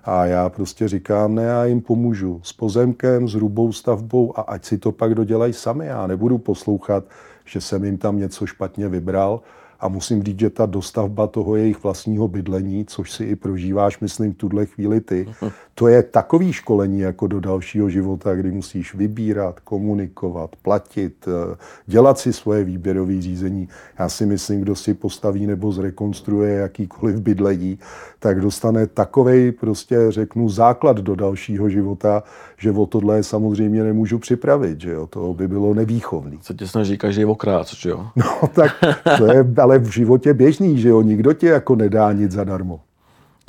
A 0.04 0.26
já 0.26 0.49
prostě 0.49 0.88
říkám, 0.88 1.34
ne, 1.34 1.42
já 1.42 1.64
jim 1.64 1.80
pomůžu 1.80 2.40
s 2.44 2.52
pozemkem, 2.52 3.28
s 3.28 3.34
hrubou 3.34 3.72
stavbou 3.72 4.38
a 4.38 4.42
ať 4.42 4.64
si 4.64 4.78
to 4.78 4.92
pak 4.92 5.14
dodělají 5.14 5.52
sami. 5.52 5.87
Já 5.87 6.06
nebudu 6.06 6.38
poslouchat, 6.38 7.04
že 7.50 7.61
jsem 7.61 7.85
jim 7.85 7.99
tam 7.99 8.19
něco 8.19 8.47
špatně 8.47 8.88
vybral, 8.88 9.42
a 9.80 9.88
musím 9.88 10.23
říct, 10.23 10.40
že 10.40 10.50
ta 10.50 10.66
dostavba 10.66 11.26
toho 11.26 11.57
jejich 11.57 11.83
vlastního 11.83 12.28
bydlení, 12.28 12.85
což 12.85 13.12
si 13.12 13.25
i 13.25 13.37
prožíváš, 13.37 14.00
myslím, 14.00 14.33
v 14.33 14.37
tuhle 14.37 14.66
chvíli 14.66 15.00
ty, 15.00 15.28
to 15.80 15.88
je 15.88 16.02
takový 16.02 16.52
školení 16.52 17.00
jako 17.00 17.26
do 17.26 17.40
dalšího 17.40 17.90
života, 17.90 18.34
kdy 18.34 18.50
musíš 18.50 18.94
vybírat, 18.94 19.60
komunikovat, 19.60 20.50
platit, 20.62 21.28
eh, 21.28 21.56
dělat 21.87 22.18
si 22.18 22.32
svoje 22.32 22.64
výběrové 22.64 23.20
řízení. 23.20 23.68
Já 23.99 24.08
si 24.08 24.26
myslím, 24.26 24.60
kdo 24.60 24.76
si 24.76 24.94
postaví 24.94 25.46
nebo 25.46 25.72
zrekonstruuje 25.72 26.54
jakýkoliv 26.54 27.20
bydlení, 27.20 27.78
tak 28.18 28.40
dostane 28.40 28.87
takovej 28.87 29.52
prostě, 29.52 29.96
řeknu, 30.08 30.49
základ 30.49 30.96
do 30.96 31.14
dalšího 31.14 31.68
života, 31.68 32.22
že 32.56 32.70
o 32.70 32.87
tohle 32.87 33.22
samozřejmě 33.22 33.84
nemůžu 33.84 34.18
připravit, 34.18 34.80
že 34.80 34.90
jo, 34.90 35.06
to 35.06 35.34
by 35.34 35.49
bylo 35.49 35.75
nevýchovný. 35.75 36.38
Co 36.42 36.54
tě 36.54 36.66
snaží 36.68 36.99
každý 36.99 37.25
okrát, 37.25 37.66
že 37.68 37.90
jo? 37.90 38.06
No 38.16 38.49
tak 38.54 38.72
to 39.18 39.32
je 39.32 39.46
ale 39.62 39.78
v 39.78 39.90
životě 39.90 40.34
běžný, 40.34 40.78
že 40.78 40.88
jo, 40.88 41.02
nikdo 41.02 41.32
tě 41.32 41.46
jako 41.46 41.76
nedá 41.76 42.12
nic 42.12 42.32
zadarmo. 42.32 42.80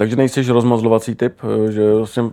Takže 0.02 0.16
nejsi 0.16 0.44
rozmazlovací 0.44 1.16
typ, 1.16 1.34
že 1.70 1.94
vlastně 1.94 2.24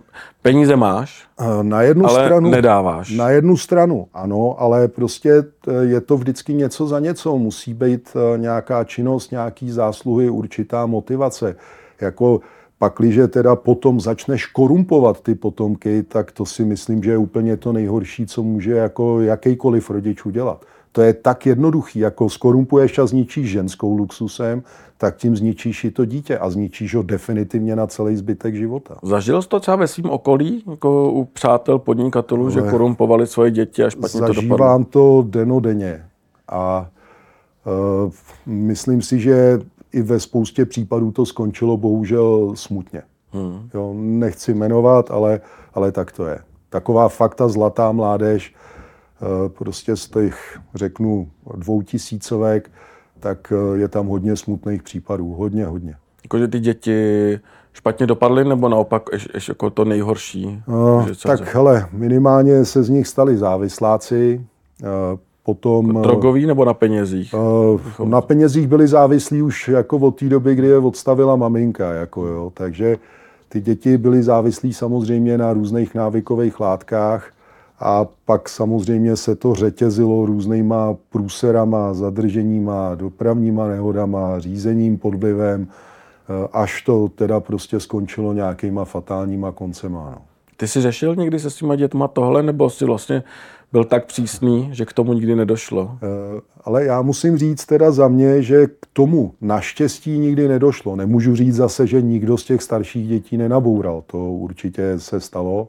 peníze 0.41 0.75
máš, 0.75 1.27
na 1.61 1.81
jednu 1.81 2.05
ale 2.05 2.25
stranu, 2.25 2.49
nedáváš. 2.49 3.11
Na 3.11 3.29
jednu 3.29 3.57
stranu, 3.57 4.07
ano, 4.13 4.55
ale 4.57 4.87
prostě 4.87 5.43
je 5.81 6.01
to 6.01 6.17
vždycky 6.17 6.53
něco 6.53 6.87
za 6.87 6.99
něco. 6.99 7.37
Musí 7.37 7.73
být 7.73 8.09
eh, 8.15 8.37
nějaká 8.37 8.83
činnost, 8.83 9.31
nějaký 9.31 9.71
zásluhy, 9.71 10.29
určitá 10.29 10.85
motivace. 10.85 11.55
Jako 12.01 12.41
Pakliže 12.79 13.27
teda 13.27 13.55
potom 13.55 13.99
začneš 13.99 14.45
korumpovat 14.45 15.21
ty 15.21 15.35
potomky, 15.35 16.03
tak 16.03 16.31
to 16.31 16.45
si 16.45 16.65
myslím, 16.65 17.03
že 17.03 17.11
je 17.11 17.17
úplně 17.17 17.57
to 17.57 17.73
nejhorší, 17.73 18.25
co 18.25 18.43
může 18.43 18.71
jako 18.71 19.21
jakýkoliv 19.21 19.89
rodič 19.89 20.25
udělat. 20.25 20.65
To 20.91 21.01
je 21.01 21.13
tak 21.13 21.45
jednoduchý, 21.45 21.99
jako 21.99 22.29
skorumpuješ 22.29 22.99
a 22.99 23.05
zničíš 23.05 23.49
ženskou 23.49 23.97
luxusem, 23.97 24.63
tak 24.97 25.17
tím 25.17 25.35
zničíš 25.35 25.83
i 25.83 25.91
to 25.91 26.05
dítě 26.05 26.37
a 26.37 26.49
zničíš 26.49 26.95
ho 26.95 27.03
definitivně 27.03 27.75
na 27.75 27.87
celý 27.87 28.15
zbytek 28.15 28.55
života. 28.55 28.97
Zažil 29.03 29.41
jsi 29.41 29.47
to 29.47 29.59
třeba 29.59 29.77
ve 29.77 29.87
svém 29.87 30.09
okolí, 30.09 30.63
jako 30.71 31.11
u 31.11 31.25
přátel 31.25 31.79
podnikatelů, 31.79 32.43
Ale 32.43 32.51
že 32.51 32.61
korumpovali 32.61 33.27
svoje 33.27 33.51
děti 33.51 33.83
a 33.83 33.89
špatně 33.89 34.19
to 34.19 34.27
dopadlo? 34.27 34.41
Zažívám 34.41 34.85
to 34.85 35.25
denodenně 35.27 36.05
a 36.47 36.89
uh, 38.05 38.11
myslím 38.45 39.01
si, 39.01 39.19
že 39.19 39.59
i 39.91 40.01
ve 40.01 40.19
spoustě 40.19 40.65
případů 40.65 41.11
to 41.11 41.25
skončilo 41.25 41.77
bohužel 41.77 42.51
smutně. 42.55 43.01
Hmm. 43.31 43.69
Jo, 43.73 43.93
nechci 43.97 44.53
jmenovat, 44.53 45.11
ale, 45.11 45.41
ale 45.73 45.91
tak 45.91 46.11
to 46.11 46.25
je. 46.25 46.39
Taková 46.69 47.09
fakta 47.09 47.47
zlatá 47.47 47.91
mládež, 47.91 48.55
prostě 49.47 49.95
z 49.95 50.07
těch, 50.07 50.59
řeknu, 50.75 51.29
dvou 51.55 51.81
tisícovek, 51.81 52.71
tak 53.19 53.53
eh, 53.55 53.77
je 53.77 53.87
tam 53.87 54.07
hodně 54.07 54.35
smutných 54.35 54.83
případů. 54.83 55.33
Hodně, 55.33 55.65
hodně. 55.65 55.95
Jakože 56.23 56.47
ty 56.47 56.59
děti 56.59 57.39
špatně 57.73 58.07
dopadly, 58.07 58.45
nebo 58.45 58.69
naopak 58.69 59.03
ještě 59.33 59.51
jako 59.51 59.69
to 59.69 59.85
nejhorší? 59.85 60.63
Uh, 60.67 61.07
tak 61.23 61.53
hele, 61.53 61.89
minimálně 61.91 62.65
se 62.65 62.83
z 62.83 62.89
nich 62.89 63.07
stali 63.07 63.37
závisláci, 63.37 64.45
uh, 64.81 64.87
Potom, 65.43 65.87
jako 65.87 66.01
drogový 66.01 66.45
nebo 66.45 66.65
na 66.65 66.73
penězích? 66.73 67.33
Uh, 67.33 68.09
na 68.09 68.21
penězích 68.21 68.67
byli 68.67 68.87
závislí 68.87 69.41
už 69.41 69.67
jako 69.67 69.97
od 69.97 70.19
té 70.19 70.29
doby, 70.29 70.55
kdy 70.55 70.67
je 70.67 70.77
odstavila 70.77 71.35
maminka. 71.35 71.93
Jako 71.93 72.25
jo. 72.25 72.51
Takže 72.53 72.97
ty 73.49 73.61
děti 73.61 73.97
byly 73.97 74.23
závislí 74.23 74.73
samozřejmě 74.73 75.37
na 75.37 75.53
různých 75.53 75.95
návykových 75.95 76.59
látkách 76.59 77.31
a 77.79 78.05
pak 78.25 78.49
samozřejmě 78.49 79.15
se 79.15 79.35
to 79.35 79.55
řetězilo 79.55 80.25
různýma 80.25 80.95
průserama, 81.09 81.93
zadrženíma, 81.93 82.95
dopravníma 82.95 83.67
nehodama, 83.67 84.39
řízením 84.39 84.97
pod 84.97 85.15
vlivem, 85.15 85.67
eh, 85.67 86.47
až 86.53 86.81
to 86.81 87.09
teda 87.15 87.39
prostě 87.39 87.79
skončilo 87.79 88.33
nějakýma 88.33 88.85
fatálníma 88.85 89.51
koncema. 89.51 90.11
No. 90.15 90.21
Ty 90.57 90.67
jsi 90.67 90.81
řešil 90.81 91.15
někdy 91.15 91.39
se 91.39 91.49
svýma 91.49 91.75
dětma 91.75 92.07
tohle, 92.07 92.43
nebo 92.43 92.69
si 92.69 92.85
vlastně 92.85 93.23
byl 93.71 93.83
tak 93.83 94.05
přísný, 94.05 94.69
že 94.71 94.85
k 94.85 94.93
tomu 94.93 95.13
nikdy 95.13 95.35
nedošlo. 95.35 95.91
Eh, 95.95 96.41
ale 96.63 96.85
já 96.85 97.01
musím 97.01 97.37
říct 97.37 97.65
teda 97.65 97.91
za 97.91 98.07
mě, 98.07 98.41
že 98.41 98.67
k 98.67 98.87
tomu 98.93 99.33
naštěstí 99.41 100.17
nikdy 100.17 100.47
nedošlo. 100.47 100.95
Nemůžu 100.95 101.35
říct 101.35 101.55
zase, 101.55 101.87
že 101.87 102.01
nikdo 102.01 102.37
z 102.37 102.43
těch 102.43 102.63
starších 102.63 103.07
dětí 103.07 103.37
nenaboural. 103.37 104.03
To 104.07 104.17
určitě 104.17 104.93
se 104.97 105.19
stalo. 105.19 105.67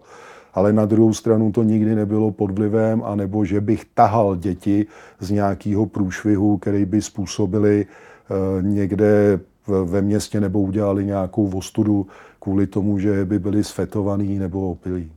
Ale 0.54 0.72
na 0.72 0.84
druhou 0.86 1.12
stranu 1.12 1.52
to 1.52 1.62
nikdy 1.62 1.94
nebylo 1.94 2.30
pod 2.30 2.50
vlivem, 2.50 3.02
anebo 3.04 3.44
že 3.44 3.60
bych 3.60 3.84
tahal 3.94 4.36
děti 4.36 4.86
z 5.20 5.30
nějakého 5.30 5.86
průšvihu, 5.86 6.58
který 6.58 6.84
by 6.84 7.02
způsobili 7.02 7.86
eh, 7.86 8.62
někde 8.62 9.40
ve 9.84 10.02
městě 10.02 10.40
nebo 10.40 10.60
udělali 10.60 11.04
nějakou 11.04 11.46
vostudu 11.46 12.06
kvůli 12.40 12.66
tomu, 12.66 12.98
že 12.98 13.24
by 13.24 13.38
byli 13.38 13.64
sfetovaný 13.64 14.38
nebo 14.38 14.70
opilí. 14.70 15.12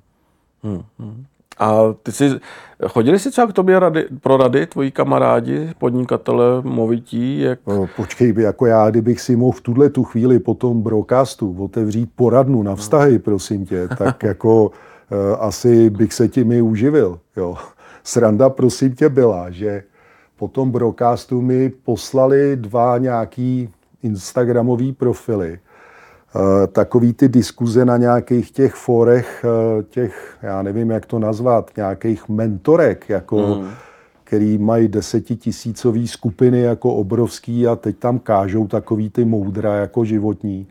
Hmm, 0.63 0.81
hmm. 0.99 1.25
A 1.59 1.79
ty 2.03 2.11
jsi, 2.11 2.39
chodili 2.87 3.19
si 3.19 3.31
třeba 3.31 3.47
k 3.47 3.53
tobě 3.53 3.79
rady, 3.79 4.07
pro 4.21 4.37
rady, 4.37 4.65
tvoji 4.65 4.91
kamarádi, 4.91 5.69
podnikatele, 5.77 6.61
movití? 6.61 7.39
Jak... 7.39 7.59
No, 7.67 7.87
počkej, 7.95 8.33
jako 8.37 8.65
já, 8.65 8.89
kdybych 8.89 9.21
si 9.21 9.35
mohl 9.35 9.57
v 9.57 9.61
tuhle 9.61 9.89
tu 9.89 10.03
chvíli 10.03 10.39
po 10.39 10.53
tom 10.53 10.81
broadcastu 10.81 11.55
otevřít 11.59 12.09
poradnu 12.15 12.63
na 12.63 12.75
vztahy, 12.75 13.19
prosím 13.19 13.65
tě, 13.65 13.87
tak 13.87 14.23
jako 14.33 14.71
asi 15.39 15.89
bych 15.89 16.13
se 16.13 16.27
tím 16.27 16.51
i 16.51 16.61
uživil. 16.61 17.19
Jo. 17.37 17.55
Sranda, 18.03 18.49
prosím 18.49 18.95
tě, 18.95 19.09
byla, 19.09 19.49
že 19.49 19.83
po 20.37 20.47
tom 20.47 20.71
broadcastu 20.71 21.41
mi 21.41 21.69
poslali 21.69 22.55
dva 22.55 22.97
nějaký 22.97 23.69
Instagramový 24.03 24.93
profily, 24.93 25.59
Eh, 26.35 26.67
takový 26.67 27.13
ty 27.13 27.29
diskuze 27.29 27.85
na 27.85 27.97
nějakých 27.97 28.51
těch 28.51 28.73
forech, 28.73 29.45
eh, 29.45 29.83
těch, 29.83 30.37
já 30.41 30.61
nevím, 30.61 30.89
jak 30.89 31.05
to 31.05 31.19
nazvat, 31.19 31.71
nějakých 31.77 32.29
mentorek, 32.29 33.09
jako, 33.09 33.37
mm. 33.37 33.69
který 34.23 34.57
mají 34.57 34.87
desetitisícový 34.87 36.07
skupiny 36.07 36.61
jako 36.61 36.93
obrovský 36.93 37.67
a 37.67 37.75
teď 37.75 37.97
tam 37.97 38.19
kážou 38.19 38.67
takový 38.67 39.09
ty 39.09 39.25
moudra 39.25 39.75
jako 39.75 40.05
životní. 40.05 40.67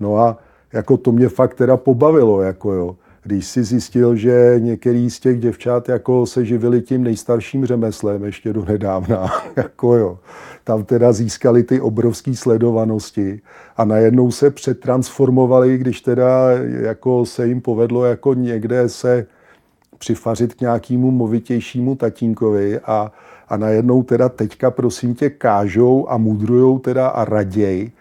No 0.00 0.16
a 0.16 0.38
jako 0.72 0.96
to 0.96 1.12
mě 1.12 1.28
fakt 1.28 1.54
teda 1.54 1.76
pobavilo, 1.76 2.42
jako 2.42 2.72
jo. 2.72 2.96
Když 3.24 3.46
si 3.46 3.64
zjistil, 3.64 4.16
že 4.16 4.54
některý 4.58 5.10
z 5.10 5.20
těch 5.20 5.40
děvčat 5.40 5.88
jako 5.88 6.26
se 6.26 6.44
živili 6.44 6.82
tím 6.82 7.02
nejstarším 7.02 7.66
řemeslem 7.66 8.24
ještě 8.24 8.52
do 8.52 8.64
nedávna, 8.64 9.30
jako 9.56 9.94
jo 9.94 10.18
tam 10.64 10.84
teda 10.84 11.12
získali 11.12 11.62
ty 11.62 11.80
obrovské 11.80 12.36
sledovanosti 12.36 13.40
a 13.76 13.84
najednou 13.84 14.30
se 14.30 14.50
přetransformovali, 14.50 15.78
když 15.78 16.00
teda 16.00 16.50
jako 16.80 17.26
se 17.26 17.46
jim 17.46 17.60
povedlo 17.60 18.04
jako 18.04 18.34
někde 18.34 18.88
se 18.88 19.26
přifařit 19.98 20.54
k 20.54 20.60
nějakému 20.60 21.10
movitějšímu 21.10 21.96
tatínkovi 21.96 22.80
a, 22.80 23.12
a 23.48 23.56
najednou 23.56 24.02
teda 24.02 24.28
teďka 24.28 24.70
prosím 24.70 25.14
tě 25.14 25.30
kážou 25.30 26.10
a 26.10 26.16
mudrujou 26.16 26.78
teda 26.78 27.08
a 27.08 27.24
raději 27.24 27.92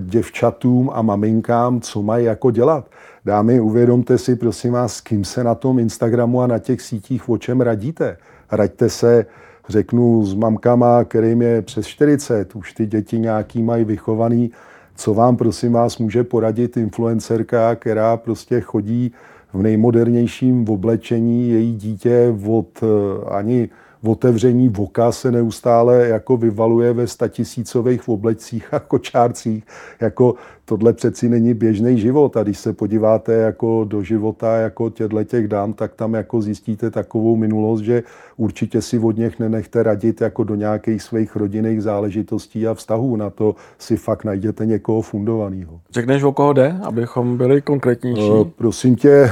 děvčatům 0.00 0.90
a 0.92 1.02
maminkám, 1.02 1.80
co 1.80 2.02
mají 2.02 2.24
jako 2.24 2.50
dělat. 2.50 2.90
Dámy, 3.24 3.60
uvědomte 3.60 4.18
si, 4.18 4.36
prosím 4.36 4.72
vás, 4.72 4.94
s 4.94 5.00
kým 5.00 5.24
se 5.24 5.44
na 5.44 5.54
tom 5.54 5.78
Instagramu 5.78 6.42
a 6.42 6.46
na 6.46 6.58
těch 6.58 6.82
sítích 6.82 7.28
o 7.28 7.38
čem 7.38 7.60
radíte. 7.60 8.16
Raďte 8.52 8.88
se 8.88 9.26
řeknu 9.68 10.24
s 10.24 10.34
mamkama, 10.34 11.04
kterým 11.04 11.42
je 11.42 11.62
přes 11.62 11.86
40, 11.86 12.56
už 12.56 12.72
ty 12.72 12.86
děti 12.86 13.18
nějaký 13.18 13.62
mají 13.62 13.84
vychovaný, 13.84 14.50
co 14.96 15.14
vám 15.14 15.36
prosím 15.36 15.72
vás 15.72 15.98
může 15.98 16.24
poradit 16.24 16.76
influencerka, 16.76 17.74
která 17.74 18.16
prostě 18.16 18.60
chodí 18.60 19.12
v 19.52 19.62
nejmodernějším 19.62 20.68
oblečení, 20.68 21.50
její 21.50 21.76
dítě 21.76 22.34
od, 22.46 22.68
eh, 22.82 22.86
ani 23.30 23.68
otevření 24.06 24.68
voka 24.68 25.12
se 25.12 25.32
neustále 25.32 26.08
jako 26.08 26.36
vyvaluje 26.36 26.92
ve 26.92 27.06
statisícových 27.06 28.08
oblecích 28.08 28.74
a 28.74 28.78
kočárcích. 28.78 29.64
Jako 30.00 30.34
tohle 30.64 30.92
přeci 30.92 31.28
není 31.28 31.54
běžný 31.54 31.98
život. 31.98 32.36
A 32.36 32.42
když 32.42 32.58
se 32.58 32.72
podíváte 32.72 33.32
jako 33.32 33.84
do 33.84 34.02
života 34.02 34.56
jako 34.56 34.90
těchto 34.90 35.24
těch 35.24 35.48
dám, 35.48 35.72
tak 35.72 35.94
tam 35.94 36.14
jako 36.14 36.42
zjistíte 36.42 36.90
takovou 36.90 37.36
minulost, 37.36 37.80
že 37.80 38.02
určitě 38.36 38.82
si 38.82 38.98
od 38.98 39.16
něch 39.16 39.38
nenechte 39.38 39.82
radit 39.82 40.20
jako 40.20 40.44
do 40.44 40.54
nějakých 40.54 41.02
svých 41.02 41.36
rodinných 41.36 41.82
záležitostí 41.82 42.66
a 42.66 42.74
vztahů. 42.74 43.16
Na 43.16 43.30
to 43.30 43.54
si 43.78 43.96
fakt 43.96 44.24
najděte 44.24 44.66
někoho 44.66 45.02
fundovaného. 45.02 45.80
Řekneš, 45.90 46.22
o 46.22 46.32
koho 46.32 46.52
jde, 46.52 46.76
abychom 46.82 47.36
byli 47.36 47.62
konkrétnější? 47.62 48.30
Uh, 48.30 48.48
prosím 48.56 48.96
tě, 48.96 49.30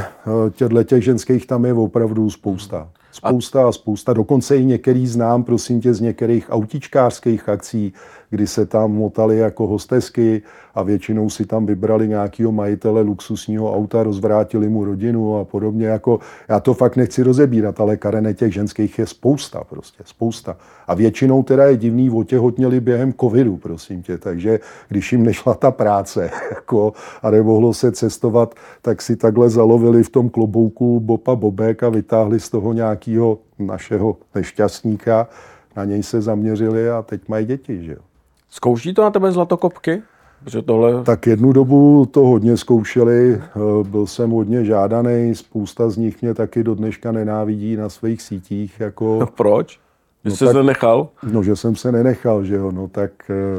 těchto 0.50 0.82
těch 0.84 1.04
ženských 1.04 1.46
tam 1.46 1.64
je 1.64 1.72
opravdu 1.72 2.30
spousta. 2.30 2.88
Spousta 3.16 3.68
a 3.68 3.72
spousta, 3.72 4.12
dokonce 4.12 4.56
i 4.56 4.64
některý 4.64 5.06
znám, 5.06 5.44
prosím 5.44 5.80
tě, 5.80 5.94
z 5.94 6.00
některých 6.00 6.50
autičkářských 6.50 7.48
akcí, 7.48 7.92
kdy 8.30 8.46
se 8.46 8.66
tam 8.66 8.92
motali 8.92 9.38
jako 9.38 9.66
hostesky 9.66 10.42
a 10.74 10.82
většinou 10.82 11.30
si 11.30 11.46
tam 11.46 11.66
vybrali 11.66 12.08
nějakého 12.08 12.52
majitele 12.52 13.00
luxusního 13.00 13.74
auta, 13.74 14.02
rozvrátili 14.02 14.68
mu 14.68 14.84
rodinu 14.84 15.38
a 15.38 15.44
podobně. 15.44 15.86
Jako, 15.86 16.18
já 16.48 16.60
to 16.60 16.74
fakt 16.74 16.96
nechci 16.96 17.22
rozebírat, 17.22 17.80
ale 17.80 17.96
karene 17.96 18.34
těch 18.34 18.52
ženských 18.52 18.98
je 18.98 19.06
spousta 19.06 19.64
prostě, 19.64 20.02
spousta. 20.06 20.56
A 20.86 20.94
většinou 20.94 21.42
teda 21.42 21.64
je 21.64 21.76
divný, 21.76 22.10
otěhotněli 22.10 22.80
během 22.80 23.12
covidu, 23.12 23.56
prosím 23.56 24.02
tě. 24.02 24.18
Takže 24.18 24.60
když 24.88 25.12
jim 25.12 25.22
nešla 25.22 25.54
ta 25.54 25.70
práce 25.70 26.30
jako, 26.50 26.92
a 27.22 27.30
nemohlo 27.30 27.74
se 27.74 27.92
cestovat, 27.92 28.54
tak 28.82 29.02
si 29.02 29.16
takhle 29.16 29.50
zalovili 29.50 30.02
v 30.02 30.10
tom 30.10 30.28
klobouku 30.28 31.00
Bopa 31.00 31.34
Bobek 31.34 31.82
a 31.82 31.88
vytáhli 31.88 32.40
z 32.40 32.50
toho 32.50 32.72
nějakého 32.72 33.38
našeho 33.58 34.16
nešťastníka 34.34 35.28
na 35.76 35.84
něj 35.84 36.02
se 36.02 36.22
zaměřili 36.22 36.90
a 36.90 37.02
teď 37.02 37.28
mají 37.28 37.46
děti, 37.46 37.84
že 37.84 37.92
jo. 37.92 37.98
Zkouší 38.56 38.94
to 38.94 39.02
na 39.02 39.10
tebe 39.10 39.32
zlatokopky? 39.32 40.02
Že 40.46 40.62
tohle... 40.62 41.04
Tak 41.04 41.26
jednu 41.26 41.52
dobu 41.52 42.06
to 42.10 42.20
hodně 42.20 42.56
zkoušeli, 42.56 43.34
eh, 43.34 43.40
byl 43.82 44.06
jsem 44.06 44.30
hodně 44.30 44.64
žádaný, 44.64 45.34
spousta 45.34 45.90
z 45.90 45.96
nich 45.96 46.22
mě 46.22 46.34
taky 46.34 46.64
do 46.64 46.74
dneška 46.74 47.12
nenávidí 47.12 47.76
na 47.76 47.88
svých 47.88 48.22
sítích. 48.22 48.80
Jako... 48.80 49.18
No 49.20 49.26
proč? 49.36 49.80
Že 50.24 50.30
no 50.30 50.36
jsi 50.36 50.46
se 50.46 50.54
nenechal? 50.54 51.08
No, 51.32 51.42
že 51.42 51.56
jsem 51.56 51.76
se 51.76 51.92
nenechal, 51.92 52.44
že 52.44 52.54
jo, 52.54 52.72
no 52.72 52.88
tak 52.88 53.10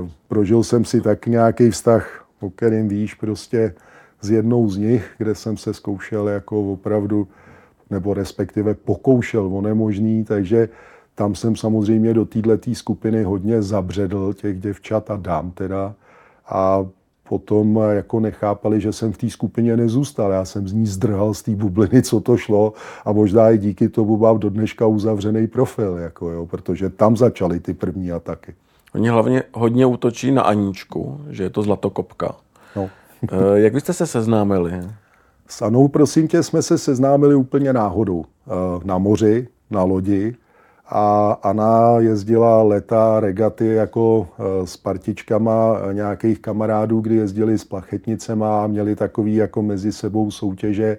uh, 0.01 0.09
prožil 0.27 0.63
jsem 0.63 0.85
si 0.85 1.01
tak 1.01 1.27
nějaký 1.27 1.69
vztah, 1.69 2.25
o 2.39 2.49
kterým 2.49 2.87
víš, 2.87 3.13
prostě 3.13 3.73
s 4.21 4.29
jednou 4.29 4.69
z 4.69 4.77
nich, 4.77 5.11
kde 5.17 5.35
jsem 5.35 5.57
se 5.57 5.73
zkoušel 5.73 6.27
jako 6.27 6.73
opravdu, 6.73 7.27
nebo 7.89 8.13
respektive 8.13 8.73
pokoušel 8.73 9.57
o 9.57 9.61
nemožný, 9.61 10.23
takže 10.23 10.69
tam 11.17 11.35
jsem 11.35 11.55
samozřejmě 11.55 12.13
do 12.13 12.25
této 12.25 12.73
skupiny 12.73 13.23
hodně 13.23 13.61
zabředl, 13.61 14.33
těch 14.33 14.59
děvčat 14.59 15.11
a 15.11 15.15
dám 15.15 15.51
teda. 15.51 15.93
A 16.49 16.85
potom 17.29 17.79
jako 17.91 18.19
nechápali, 18.19 18.81
že 18.81 18.93
jsem 18.93 19.13
v 19.13 19.17
té 19.17 19.29
skupině 19.29 19.77
nezůstal. 19.77 20.31
Já 20.31 20.45
jsem 20.45 20.67
z 20.67 20.73
ní 20.73 20.85
zdrhal 20.85 21.33
z 21.33 21.43
té 21.43 21.55
bubliny, 21.55 22.01
co 22.01 22.19
to 22.19 22.37
šlo 22.37 22.73
a 23.05 23.11
možná 23.11 23.49
i 23.49 23.57
díky 23.57 23.89
tomu 23.89 24.17
mám 24.17 24.39
do 24.39 24.49
dneška 24.49 24.85
uzavřený 24.85 25.47
profil, 25.47 25.97
jako 25.97 26.29
jo, 26.29 26.45
protože 26.45 26.89
tam 26.89 27.17
začaly 27.17 27.59
ty 27.59 27.73
první 27.73 28.11
ataky. 28.11 28.53
Oni 28.95 29.09
hlavně 29.09 29.43
hodně 29.53 29.85
útočí 29.85 30.31
na 30.31 30.41
Aníčku, 30.41 31.21
že 31.29 31.43
je 31.43 31.49
to 31.49 31.61
zlatokopka. 31.61 32.35
No. 32.75 32.89
Eh, 33.31 33.59
jak 33.59 33.73
byste 33.73 33.93
se 33.93 34.07
seznámili? 34.07 34.73
S 35.47 35.61
Anou, 35.61 35.87
prosím 35.87 36.27
tě, 36.27 36.43
jsme 36.43 36.61
se 36.61 36.77
seznámili 36.77 37.35
úplně 37.35 37.73
náhodou. 37.73 38.25
Eh, 38.25 38.51
na 38.83 38.97
moři, 38.97 39.47
na 39.71 39.83
lodi 39.83 40.35
a 40.89 41.31
Anna 41.43 41.99
jezdila 41.99 42.63
leta 42.63 43.19
regaty 43.19 43.67
jako 43.67 44.27
e, 44.39 44.67
s 44.67 44.77
partičkama 44.77 45.79
nějakých 45.91 46.39
kamarádů, 46.39 47.01
kdy 47.01 47.15
jezdili 47.15 47.57
s 47.57 47.63
plachetnicema 47.63 48.63
a 48.63 48.67
měli 48.67 48.95
takový 48.95 49.35
jako 49.35 49.61
mezi 49.61 49.91
sebou 49.91 50.31
soutěže 50.31 50.97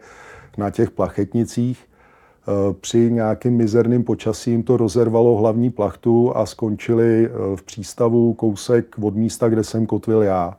na 0.59 0.71
těch 0.71 0.91
plachetnicích. 0.91 1.79
E, 1.81 2.75
při 2.75 3.11
nějakým 3.13 3.57
mizerným 3.57 4.05
počasím 4.05 4.63
to 4.63 4.77
rozervalo 4.77 5.37
hlavní 5.37 5.71
plachtu 5.71 6.37
a 6.37 6.47
skončili 6.47 7.31
v 7.57 7.63
přístavu 7.63 8.35
kousek 8.35 8.97
od 9.03 9.15
místa, 9.15 9.49
kde 9.49 9.65
jsem 9.65 9.87
kotvil 9.87 10.23
já. 10.23 10.57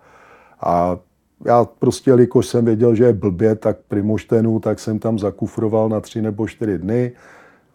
A 0.61 0.97
já 1.45 1.65
prostě, 1.65 2.11
jelikož 2.11 2.47
jsem 2.47 2.65
věděl, 2.65 2.95
že 2.95 3.03
je 3.03 3.13
blbě, 3.13 3.55
tak 3.55 3.77
Primoštenu, 3.87 4.59
tak 4.59 4.79
jsem 4.79 4.99
tam 4.99 5.19
zakufroval 5.19 5.89
na 5.89 5.99
tři 5.99 6.21
nebo 6.21 6.47
čtyři 6.47 6.77
dny 6.77 7.11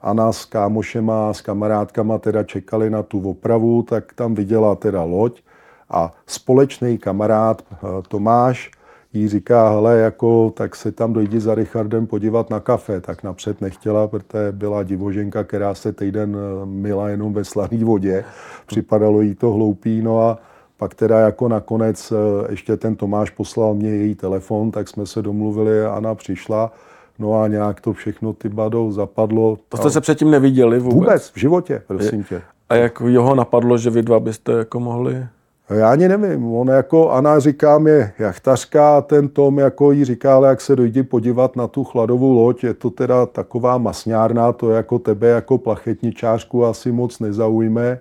a 0.05 0.13
nás 0.13 0.39
s 0.39 0.45
kámošema, 0.45 1.33
s 1.33 1.41
kamarádkama 1.41 2.19
teda 2.19 2.43
čekali 2.43 2.91
na 2.91 3.03
tu 3.03 3.31
opravu, 3.31 3.83
tak 3.83 4.13
tam 4.13 4.35
viděla 4.35 4.75
teda 4.75 5.03
loď 5.03 5.43
a 5.91 6.13
společný 6.27 6.99
kamarád 6.99 7.63
eh, 7.73 7.77
Tomáš 8.09 8.71
jí 9.13 9.29
říká, 9.29 9.71
hele, 9.71 9.99
jako, 9.99 10.53
tak 10.57 10.77
se 10.77 10.93
tam 10.93 11.13
dojdi 11.13 11.41
za 11.41 11.55
Richardem 11.55 12.07
podívat 12.07 12.51
na 12.51 12.61
kafe. 12.61 13.01
Tak 13.01 13.23
napřed 13.23 13.61
nechtěla, 13.61 14.09
protože 14.09 14.53
byla 14.53 14.83
divoženka, 14.83 15.45
která 15.45 15.75
se 15.75 15.93
týden 15.93 16.37
eh, 16.37 16.67
mila 16.67 17.09
jenom 17.09 17.33
ve 17.33 17.45
slaný 17.45 17.85
vodě. 17.85 18.25
Připadalo 18.67 19.21
jí 19.21 19.35
to 19.35 19.51
hloupý, 19.51 20.03
no 20.03 20.21
a 20.21 20.39
pak 20.77 20.95
teda 20.95 21.19
jako 21.19 21.49
nakonec 21.49 22.13
eh, 22.13 22.17
ještě 22.51 22.77
ten 22.77 22.97
Tomáš 22.97 23.31
poslal 23.31 23.75
mě 23.75 23.91
její 23.91 24.15
telefon, 24.15 24.71
tak 24.71 24.89
jsme 24.89 25.07
se 25.07 25.23
domluvili 25.23 25.85
a 25.85 25.95
Anna 25.95 26.15
přišla. 26.15 26.73
No 27.19 27.43
a 27.43 27.49
nějak 27.49 27.81
to 27.81 27.93
všechno 27.93 28.33
ty 28.33 28.49
badou 28.49 28.93
zapadlo. 28.93 29.59
To 29.69 29.77
jste 29.77 29.91
se 29.91 30.01
předtím 30.01 30.31
neviděli 30.31 30.79
vůbec? 30.79 30.95
Vůbec, 30.95 31.31
v 31.31 31.39
životě, 31.39 31.83
prosím 31.87 32.25
tě. 32.25 32.43
A 32.69 32.75
jak 32.75 33.03
jeho 33.07 33.35
napadlo, 33.35 33.79
že 33.79 33.91
vy 33.91 34.03
dva 34.03 34.21
byste 34.21 34.53
jako 34.53 34.81
mohli? 34.81 35.27
Já 35.71 35.91
ani 35.91 36.09
nevím. 36.09 36.55
On 36.55 36.69
jako, 36.69 37.11
Ana 37.11 37.39
říká 37.39 37.81
je 37.87 38.13
jachtařka, 38.19 39.01
ten 39.01 39.29
Tom 39.29 39.59
jako 39.59 39.93
jí 39.93 40.05
říká, 40.05 40.37
ale 40.37 40.49
jak 40.49 40.61
se 40.61 40.77
dojdi 40.77 41.03
podívat 41.03 41.57
na 41.57 41.67
tu 41.67 41.85
chladovou 41.85 42.33
loď, 42.33 42.65
je 42.65 42.75
to 42.75 42.91
teda 42.91 43.27
taková 43.27 43.79
masňárna, 43.79 44.53
to 44.53 44.71
jako 44.71 44.99
tebe 44.99 45.29
jako 45.29 45.59
plachetničářku 45.59 46.65
asi 46.65 46.93
moc 46.93 47.21
nezaujme. 47.21 47.99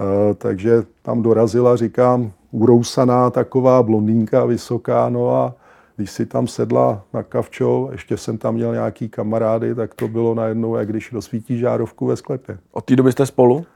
Uh, 0.00 0.06
takže 0.34 0.82
tam 1.02 1.22
dorazila, 1.22 1.76
říkám, 1.76 2.32
urousaná 2.50 3.30
taková 3.30 3.82
blondýnka 3.82 4.44
vysoká, 4.44 5.08
no 5.08 5.34
a 5.34 5.54
když 6.00 6.10
si 6.10 6.26
tam 6.26 6.46
sedla 6.46 7.04
na 7.14 7.22
kavčo, 7.22 7.88
ještě 7.92 8.16
jsem 8.16 8.38
tam 8.38 8.54
měl 8.54 8.72
nějaký 8.72 9.08
kamarády, 9.08 9.74
tak 9.74 9.94
to 9.94 10.08
bylo 10.08 10.34
najednou, 10.34 10.76
jak 10.76 10.88
když 10.88 11.12
rozsvítí 11.12 11.58
žárovku 11.58 12.06
ve 12.06 12.16
sklepě. 12.16 12.58
Od 12.72 12.84
té 12.84 12.96
doby 12.96 13.12
jste 13.12 13.26
spolu? 13.26 13.66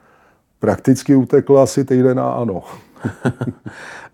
Prakticky 0.58 1.14
uteklo 1.14 1.58
asi 1.58 1.84
týden 1.84 2.20
a 2.20 2.32
ano. 2.32 2.62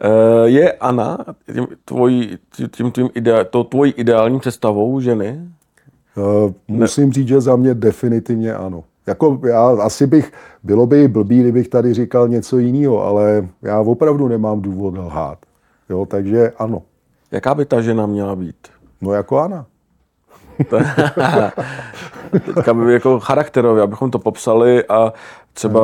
Eh, 0.02 0.48
je 0.48 0.72
Ana 0.72 1.18
tím, 1.52 1.66
tvojí, 1.84 2.38
tím, 2.70 2.90
tím 2.90 3.10
ide, 3.14 3.44
to 3.44 3.64
tvojí 3.64 3.92
ideální 3.92 4.40
představou 4.40 5.00
ženy? 5.00 5.40
Uh, 6.16 6.52
musím 6.68 7.06
ne. 7.06 7.12
říct, 7.12 7.28
že 7.28 7.40
za 7.40 7.56
mě 7.56 7.74
definitivně 7.74 8.54
ano. 8.54 8.84
Jako 9.06 9.40
já 9.46 9.68
asi 9.68 10.06
bych, 10.06 10.32
bylo 10.62 10.86
by 10.86 11.08
blbý, 11.08 11.40
kdybych 11.40 11.68
tady 11.68 11.94
říkal 11.94 12.28
něco 12.28 12.58
jiného, 12.58 13.04
ale 13.04 13.48
já 13.62 13.80
opravdu 13.80 14.28
nemám 14.28 14.60
důvod 14.60 14.98
lhát. 14.98 15.38
Jo, 15.90 16.06
takže 16.06 16.52
ano. 16.58 16.82
Jaká 17.30 17.54
by 17.54 17.64
ta 17.64 17.80
žena 17.80 18.06
měla 18.06 18.36
být? 18.36 18.68
No 19.00 19.12
jako 19.12 19.38
Ana. 19.38 19.66
Teďka 22.30 22.74
by 22.74 22.92
jako 22.92 23.20
charakterově, 23.20 23.82
abychom 23.82 24.10
to 24.10 24.18
popsali 24.18 24.84
a 24.84 25.12
třeba 25.52 25.80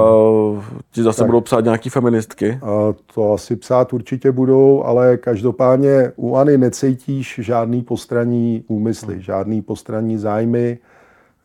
ti 0.90 1.02
zase 1.02 1.18
tak. 1.18 1.26
budou 1.26 1.40
psát 1.40 1.64
nějaký 1.64 1.90
feministky. 1.90 2.58
A 2.62 2.94
to 3.14 3.32
asi 3.32 3.56
psát 3.56 3.92
určitě 3.92 4.32
budou, 4.32 4.82
ale 4.84 5.16
každopádně 5.16 6.12
u 6.16 6.36
Any 6.36 6.58
necítíš 6.58 7.40
žádný 7.42 7.82
postraní 7.82 8.64
úmysly, 8.68 9.14
hmm. 9.14 9.22
žádný 9.22 9.62
postraní 9.62 10.18
zájmy. 10.18 10.78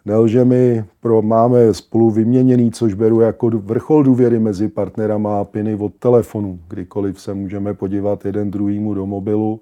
Nelže 0.06 0.46
mi, 0.46 0.86
pro, 1.02 1.22
máme 1.22 1.74
spolu 1.74 2.12
vyměněný, 2.12 2.72
což 2.72 2.94
beru 2.94 3.20
jako 3.20 3.50
vrchol 3.50 4.04
důvěry 4.04 4.40
mezi 4.40 4.68
partnerama 4.68 5.40
a 5.40 5.44
piny 5.44 5.76
od 5.76 5.94
telefonu. 6.00 6.60
Kdykoliv 6.68 7.22
se 7.22 7.34
můžeme 7.34 7.74
podívat 7.74 8.26
jeden 8.26 8.52
druhýmu 8.52 8.94
do 8.94 9.06
mobilu 9.06 9.62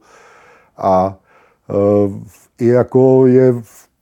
a 0.80 1.18
e, 1.70 1.74
i 2.60 2.68
jako 2.68 3.28
je 3.28 3.54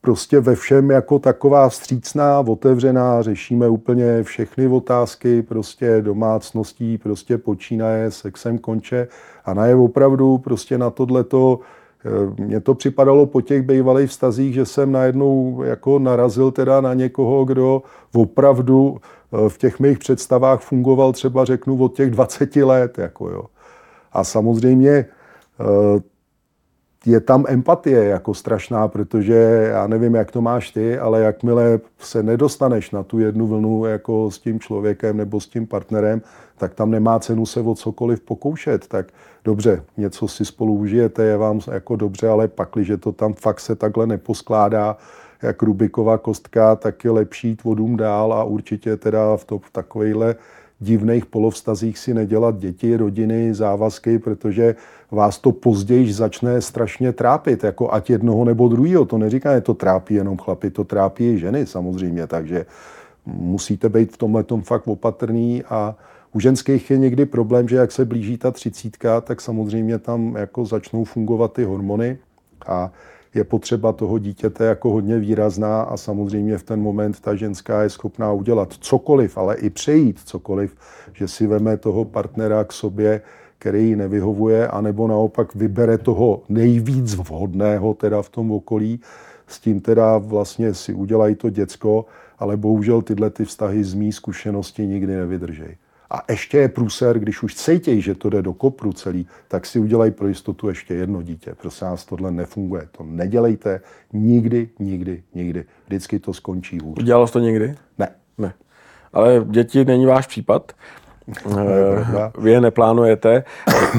prostě 0.01 0.39
ve 0.39 0.55
všem 0.55 0.89
jako 0.89 1.19
taková 1.19 1.69
vstřícná, 1.69 2.39
otevřená, 2.39 3.21
řešíme 3.21 3.69
úplně 3.69 4.23
všechny 4.23 4.67
otázky, 4.67 5.41
prostě 5.41 6.01
domácností, 6.01 6.97
prostě 6.97 7.37
počínaje, 7.37 8.11
sexem 8.11 8.57
konče 8.57 9.07
a 9.45 9.53
na 9.53 9.65
je 9.65 9.75
opravdu 9.75 10.37
prostě 10.37 10.77
na 10.77 10.89
tohleto 10.89 11.59
e, 12.05 12.43
mně 12.43 12.59
to 12.59 12.73
připadalo 12.73 13.25
po 13.25 13.41
těch 13.41 13.61
bývalých 13.61 14.09
vztazích, 14.09 14.53
že 14.53 14.65
jsem 14.65 14.91
najednou 14.91 15.63
jako 15.63 15.99
narazil 15.99 16.51
teda 16.51 16.81
na 16.81 16.93
někoho, 16.93 17.45
kdo 17.45 17.81
opravdu 18.13 18.97
e, 18.97 19.49
v 19.49 19.57
těch 19.57 19.79
mých 19.79 19.99
představách 19.99 20.61
fungoval 20.61 21.13
třeba 21.13 21.45
řeknu 21.45 21.83
od 21.83 21.95
těch 21.95 22.11
20 22.11 22.55
let. 22.55 22.97
Jako 22.97 23.29
jo. 23.29 23.43
A 24.13 24.23
samozřejmě 24.23 25.05
je 27.05 27.19
tam 27.19 27.45
empatie 27.47 28.03
jako 28.03 28.33
strašná, 28.33 28.87
protože 28.87 29.67
já 29.71 29.87
nevím, 29.87 30.15
jak 30.15 30.31
to 30.31 30.41
máš 30.41 30.71
ty, 30.71 30.99
ale 30.99 31.21
jakmile 31.21 31.79
se 31.99 32.23
nedostaneš 32.23 32.91
na 32.91 33.03
tu 33.03 33.19
jednu 33.19 33.47
vlnu 33.47 33.85
jako 33.85 34.31
s 34.31 34.39
tím 34.39 34.59
člověkem 34.59 35.17
nebo 35.17 35.39
s 35.39 35.47
tím 35.47 35.67
partnerem, 35.67 36.21
tak 36.57 36.73
tam 36.73 36.91
nemá 36.91 37.19
cenu 37.19 37.45
se 37.45 37.61
o 37.61 37.75
cokoliv 37.75 38.21
pokoušet. 38.21 38.87
Tak 38.87 39.07
dobře, 39.43 39.83
něco 39.97 40.27
si 40.27 40.45
spolu 40.45 40.73
užijete, 40.73 41.23
je 41.23 41.37
vám 41.37 41.59
jako 41.71 41.95
dobře, 41.95 42.29
ale 42.29 42.47
pak, 42.47 42.69
že 42.77 42.97
to 42.97 43.11
tam 43.11 43.33
fakt 43.33 43.59
se 43.59 43.75
takhle 43.75 44.07
neposkládá, 44.07 44.97
jak 45.41 45.63
Rubiková 45.63 46.17
kostka, 46.17 46.75
tak 46.75 47.03
je 47.03 47.11
lepší 47.11 47.47
jít 47.47 47.63
vodům 47.63 47.97
dál 47.97 48.33
a 48.33 48.43
určitě 48.43 48.97
teda 48.97 49.37
v, 49.37 49.45
to, 49.45 49.59
v 49.59 49.71
takovejhle 49.71 50.35
divných 50.79 51.25
polovstazích 51.25 51.97
si 51.97 52.13
nedělat 52.13 52.57
děti, 52.57 52.97
rodiny, 52.97 53.53
závazky, 53.53 54.19
protože 54.19 54.75
vás 55.11 55.39
to 55.39 55.51
později 55.51 56.13
začne 56.13 56.61
strašně 56.61 57.13
trápit, 57.13 57.63
jako 57.63 57.93
ať 57.93 58.09
jednoho 58.09 58.45
nebo 58.45 58.67
druhého. 58.67 59.05
To 59.05 59.17
neříká, 59.17 59.55
že 59.55 59.61
to 59.61 59.73
trápí 59.73 60.13
jenom 60.13 60.37
chlapy, 60.37 60.71
to 60.71 60.83
trápí 60.83 61.29
i 61.29 61.39
ženy 61.39 61.65
samozřejmě, 61.65 62.27
takže 62.27 62.65
musíte 63.25 63.89
být 63.89 64.13
v 64.13 64.17
tomhle 64.17 64.43
tom 64.43 64.61
fakt 64.61 64.87
opatrný 64.87 65.63
a 65.63 65.95
u 66.33 66.39
ženských 66.39 66.91
je 66.91 66.97
někdy 66.97 67.25
problém, 67.25 67.67
že 67.67 67.75
jak 67.75 67.91
se 67.91 68.05
blíží 68.05 68.37
ta 68.37 68.51
třicítka, 68.51 69.21
tak 69.21 69.41
samozřejmě 69.41 69.99
tam 69.99 70.35
jako 70.35 70.65
začnou 70.65 71.03
fungovat 71.03 71.53
ty 71.53 71.63
hormony 71.63 72.17
a 72.67 72.91
je 73.37 73.43
potřeba 73.43 73.93
toho 73.93 74.19
dítěte 74.19 74.65
jako 74.65 74.89
hodně 74.89 75.19
výrazná 75.19 75.81
a 75.81 75.97
samozřejmě 75.97 76.57
v 76.57 76.63
ten 76.63 76.81
moment 76.81 77.19
ta 77.19 77.35
ženská 77.35 77.83
je 77.83 77.89
schopná 77.89 78.31
udělat 78.31 78.73
cokoliv, 78.79 79.37
ale 79.37 79.55
i 79.55 79.69
přejít 79.69 80.19
cokoliv, 80.25 80.75
že 81.13 81.27
si 81.27 81.47
veme 81.47 81.77
toho 81.77 82.05
partnera 82.05 82.63
k 82.63 82.73
sobě, 82.73 83.21
který 83.59 83.89
jí 83.89 83.95
nevyhovuje, 83.95 84.67
anebo 84.67 85.07
naopak 85.07 85.55
vybere 85.55 85.97
toho 85.97 86.41
nejvíc 86.49 87.15
vhodného 87.15 87.93
teda 87.93 88.21
v 88.21 88.29
tom 88.29 88.51
okolí, 88.51 88.99
s 89.47 89.59
tím 89.59 89.81
teda 89.81 90.17
vlastně 90.17 90.73
si 90.73 90.93
udělají 90.93 91.35
to 91.35 91.49
děcko, 91.49 92.05
ale 92.39 92.57
bohužel 92.57 93.01
tyhle 93.01 93.29
ty 93.29 93.45
vztahy 93.45 93.83
z 93.83 93.93
mý 93.93 94.11
zkušenosti 94.11 94.87
nikdy 94.87 95.15
nevydržejí. 95.15 95.75
A 96.09 96.23
ještě 96.29 96.57
je 96.57 96.69
průser, 96.69 97.19
když 97.19 97.43
už 97.43 97.55
cítějí, 97.55 98.01
že 98.01 98.15
to 98.15 98.29
jde 98.29 98.41
do 98.41 98.53
kopru 98.53 98.93
celý, 98.93 99.27
tak 99.47 99.65
si 99.65 99.79
udělají 99.79 100.11
pro 100.11 100.27
jistotu 100.27 100.69
ještě 100.69 100.93
jedno 100.93 101.21
dítě. 101.21 101.55
Prosím 101.61 101.87
vás, 101.87 102.05
tohle 102.05 102.31
nefunguje. 102.31 102.87
To 102.91 103.03
nedělejte 103.03 103.81
nikdy, 104.13 104.69
nikdy, 104.79 105.23
nikdy. 105.33 105.65
Vždycky 105.87 106.19
to 106.19 106.33
skončí 106.33 106.79
hůř. 106.79 106.99
Udělalo 106.99 107.27
jsi 107.27 107.33
to 107.33 107.39
někdy? 107.39 107.75
Ne. 107.97 108.09
Ne. 108.37 108.53
Ale 109.13 109.45
děti 109.45 109.85
není 109.85 110.05
váš 110.05 110.27
případ. 110.27 110.71
Eh, 111.49 112.31
vy 112.39 112.51
je 112.51 112.61
neplánujete. 112.61 113.43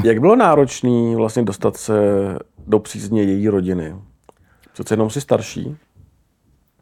Jak 0.04 0.20
bylo 0.20 0.36
náročné 0.36 1.16
vlastně 1.16 1.42
dostat 1.42 1.76
se 1.76 1.94
do 2.66 2.78
přízně 2.78 3.22
její 3.22 3.48
rodiny? 3.48 3.94
Přece 4.72 4.94
jenom 4.94 5.10
si 5.10 5.20
starší? 5.20 5.76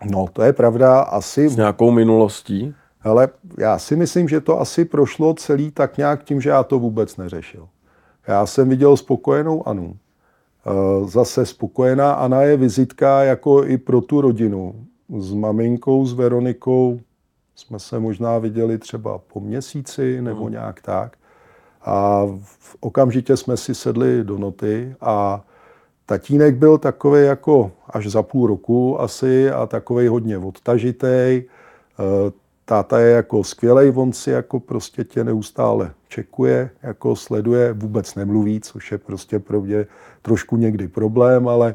No, 0.04 0.26
to 0.32 0.42
je 0.42 0.52
pravda. 0.52 1.00
Asi... 1.00 1.48
S 1.48 1.56
nějakou 1.56 1.90
minulostí? 1.90 2.74
Ale 3.07 3.29
já 3.59 3.79
si 3.79 3.97
myslím, 3.97 4.29
že 4.29 4.40
to 4.40 4.61
asi 4.61 4.85
prošlo 4.85 5.35
celý 5.35 5.71
tak 5.71 5.99
nějak 5.99 6.25
tím, 6.25 6.40
že 6.40 6.51
já 6.51 6.62
to 6.62 6.79
vůbec 6.79 7.16
neřešil. 7.16 7.69
Já 8.27 8.47
jsem 8.47 8.69
viděl 8.69 8.97
spokojenou 8.97 9.69
Anu. 9.69 9.97
E, 9.97 11.09
zase 11.09 11.47
spokojená 11.47 12.12
Ana 12.12 12.42
je 12.42 12.57
vizitka 12.57 13.23
jako 13.23 13.64
i 13.64 13.79
pro 13.79 14.01
tu 14.01 14.21
rodinu. 14.21 14.87
S 15.19 15.33
maminkou, 15.33 16.07
s 16.07 16.12
Veronikou 16.12 17.01
jsme 17.55 17.79
se 17.79 17.99
možná 17.99 18.38
viděli 18.38 18.79
třeba 18.79 19.19
po 19.19 19.40
měsíci 19.40 20.23
nebo 20.23 20.42
hmm. 20.42 20.53
nějak 20.53 20.83
tak. 20.83 21.16
A 21.83 22.27
v 22.45 22.77
okamžitě 22.81 23.37
jsme 23.37 23.57
si 23.57 23.75
sedli 23.75 24.25
do 24.25 24.38
noty 24.38 24.95
a 25.01 25.45
tatínek 26.07 26.57
byl 26.57 26.79
takový 26.79 27.27
jako 27.27 27.73
až 27.90 28.07
za 28.07 28.23
půl 28.23 28.47
roku 28.47 29.01
asi 29.01 29.51
a 29.51 29.66
takový 29.66 30.09
hodně 30.09 30.38
odtažitej. 30.38 31.45
Táta 32.68 32.98
je 32.98 33.11
jako 33.11 33.44
skvělej, 33.44 33.92
on 33.96 34.12
si 34.12 34.31
jako 34.31 34.61
prostě 34.61 35.05
tě 35.05 35.24
neustále 35.24 35.90
čekuje, 36.09 36.70
jako 36.83 37.16
sleduje, 37.16 37.72
vůbec 37.72 38.14
nemluví, 38.14 38.61
což 38.61 38.92
je 38.92 38.98
prostě 38.98 39.38
pro 39.38 39.61
mě 39.61 39.87
trošku 40.22 40.57
někdy 40.57 40.88
problém, 40.88 41.48
ale 41.48 41.74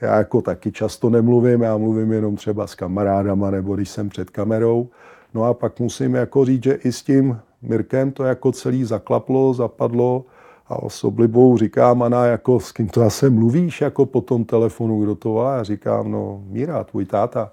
já 0.00 0.16
jako 0.16 0.42
taky 0.42 0.72
často 0.72 1.10
nemluvím, 1.10 1.62
já 1.62 1.76
mluvím 1.76 2.12
jenom 2.12 2.36
třeba 2.36 2.66
s 2.66 2.74
kamarádama 2.74 3.50
nebo 3.50 3.76
když 3.76 3.88
jsem 3.88 4.08
před 4.08 4.30
kamerou. 4.30 4.88
No 5.34 5.44
a 5.44 5.54
pak 5.54 5.80
musím 5.80 6.14
jako 6.14 6.44
říct, 6.44 6.62
že 6.62 6.72
i 6.72 6.92
s 6.92 7.02
tím 7.02 7.38
Mirkem 7.62 8.12
to 8.12 8.24
jako 8.24 8.52
celý 8.52 8.84
zaklaplo, 8.84 9.54
zapadlo 9.54 10.24
a 10.68 10.88
s 10.88 11.04
oblibou 11.04 11.58
říkám, 11.58 12.02
Ana, 12.02 12.26
jako 12.26 12.60
s 12.60 12.72
kým 12.72 12.88
to 12.88 13.02
asi 13.02 13.30
mluvíš 13.30 13.80
jako 13.80 14.06
po 14.06 14.20
tom 14.20 14.44
telefonu, 14.44 15.02
kdo 15.02 15.14
to 15.14 15.28
volá? 15.28 15.56
Já 15.56 15.62
říkám, 15.62 16.10
no 16.10 16.42
Míra, 16.46 16.84
tvůj 16.84 17.04
táta. 17.04 17.50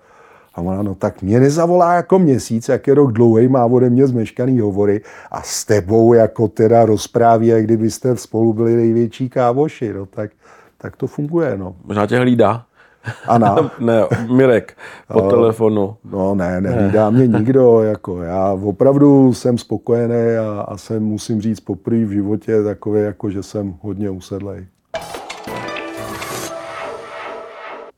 A 0.56 0.62
ona, 0.62 0.84
no 0.84 0.96
tak 0.96 1.22
mě 1.22 1.40
nezavolá 1.40 1.94
jako 1.94 2.20
měsíc, 2.20 2.70
jak 2.70 2.88
je 2.88 2.94
rok 2.94 3.12
dlouhý, 3.12 3.48
má 3.48 3.66
ode 3.66 3.90
mě 3.90 4.08
zmeškaný 4.08 4.60
hovory 4.60 5.02
a 5.32 5.42
s 5.42 5.66
tebou 5.66 6.14
jako 6.14 6.48
teda 6.48 6.86
rozpráví, 6.86 7.48
jak 7.48 7.64
kdybyste 7.64 8.18
spolu 8.18 8.54
byli 8.54 8.76
největší 8.76 9.30
kávoši, 9.30 9.94
no 9.94 10.06
tak, 10.06 10.32
tak 10.78 10.96
to 10.96 11.08
funguje, 11.08 11.58
no. 11.58 11.76
Možná 11.86 12.08
tě 12.08 12.18
hlídá. 12.18 12.66
Ana. 13.28 13.72
ne, 13.80 14.02
Mirek, 14.36 14.78
po 15.14 15.22
no, 15.22 15.30
telefonu. 15.30 15.96
No 16.12 16.36
ne, 16.36 16.62
nehlídá 16.62 17.10
ne. 17.10 17.18
mě 17.18 17.40
nikdo, 17.40 17.84
jako 17.84 18.22
já 18.22 18.52
opravdu 18.52 19.34
jsem 19.34 19.58
spokojený 19.58 20.38
a, 20.38 20.62
a 20.62 20.78
jsem, 20.78 21.04
musím 21.04 21.42
říct, 21.42 21.60
poprvé 21.60 22.06
v 22.06 22.12
životě 22.12 22.64
takový, 22.64 23.02
jako 23.02 23.30
že 23.30 23.44
jsem 23.44 23.76
hodně 23.82 24.10
usedlej. 24.10 24.66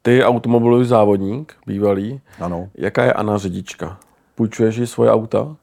Ty 0.07 0.23
automobilový 0.23 0.85
závodník, 0.85 1.53
bývalý. 1.65 2.21
Ano. 2.39 2.69
Jaká 2.75 3.03
je 3.03 3.13
Anna 3.13 3.37
řidička? 3.37 3.97
Půjčuješ 4.35 4.75
jí 4.75 4.87
svoje 4.87 5.11
auta? 5.11 5.41
Uh, 5.41 5.55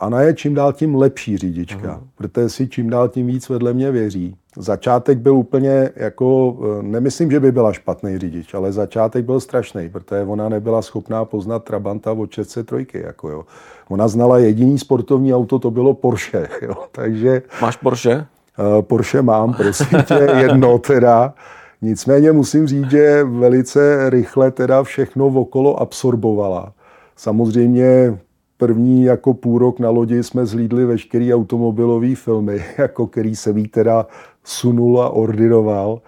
Anna 0.00 0.20
je 0.20 0.34
čím 0.34 0.54
dál 0.54 0.72
tím 0.72 0.94
lepší 0.94 1.36
řidička, 1.36 1.88
uh-huh. 1.88 2.06
protože 2.16 2.48
si 2.48 2.68
čím 2.68 2.90
dál 2.90 3.08
tím 3.08 3.26
víc 3.26 3.48
vedle 3.48 3.72
mě 3.72 3.90
věří. 3.90 4.36
Začátek 4.56 5.18
byl 5.18 5.36
úplně 5.36 5.90
jako, 5.96 6.56
eh, 6.62 6.82
nemyslím, 6.82 7.30
že 7.30 7.40
by 7.40 7.52
byla 7.52 7.72
špatný 7.72 8.18
řidič, 8.18 8.54
ale 8.54 8.72
začátek 8.72 9.24
byl 9.24 9.40
strašný, 9.40 9.88
protože 9.88 10.22
ona 10.22 10.48
nebyla 10.48 10.82
schopná 10.82 11.24
poznat 11.24 11.64
Trabanta 11.64 12.12
od 12.12 12.32
603. 12.32 12.86
Jako 12.94 13.28
jo. 13.28 13.44
Ona 13.88 14.08
znala 14.08 14.38
jediný 14.38 14.78
sportovní 14.78 15.34
auto, 15.34 15.58
to 15.58 15.70
bylo 15.70 15.94
Porsche. 15.94 16.48
Jo. 16.62 16.74
Takže, 16.92 17.42
Máš 17.62 17.76
Porsche? 17.76 18.26
Uh, 18.58 18.82
Porsche 18.82 19.22
mám, 19.22 19.54
prosím 19.54 20.02
tě, 20.06 20.28
jedno 20.38 20.78
teda. 20.78 21.34
Nicméně 21.84 22.32
musím 22.32 22.66
říct, 22.66 22.90
že 22.90 23.24
velice 23.24 24.10
rychle 24.10 24.50
teda 24.50 24.82
všechno 24.82 25.26
okolo 25.26 25.80
absorbovala. 25.80 26.72
Samozřejmě 27.16 28.18
první 28.56 29.04
jako 29.04 29.34
půl 29.34 29.58
rok 29.58 29.78
na 29.78 29.90
lodi 29.90 30.22
jsme 30.22 30.46
zhlídli 30.46 30.84
veškerý 30.84 31.34
automobilový 31.34 32.14
filmy, 32.14 32.64
jako 32.78 33.06
který 33.06 33.36
se 33.36 33.52
ví 33.52 33.68
teda 33.68 34.06
sunul 34.44 35.02
a 35.02 35.10
ordinoval. 35.10 36.00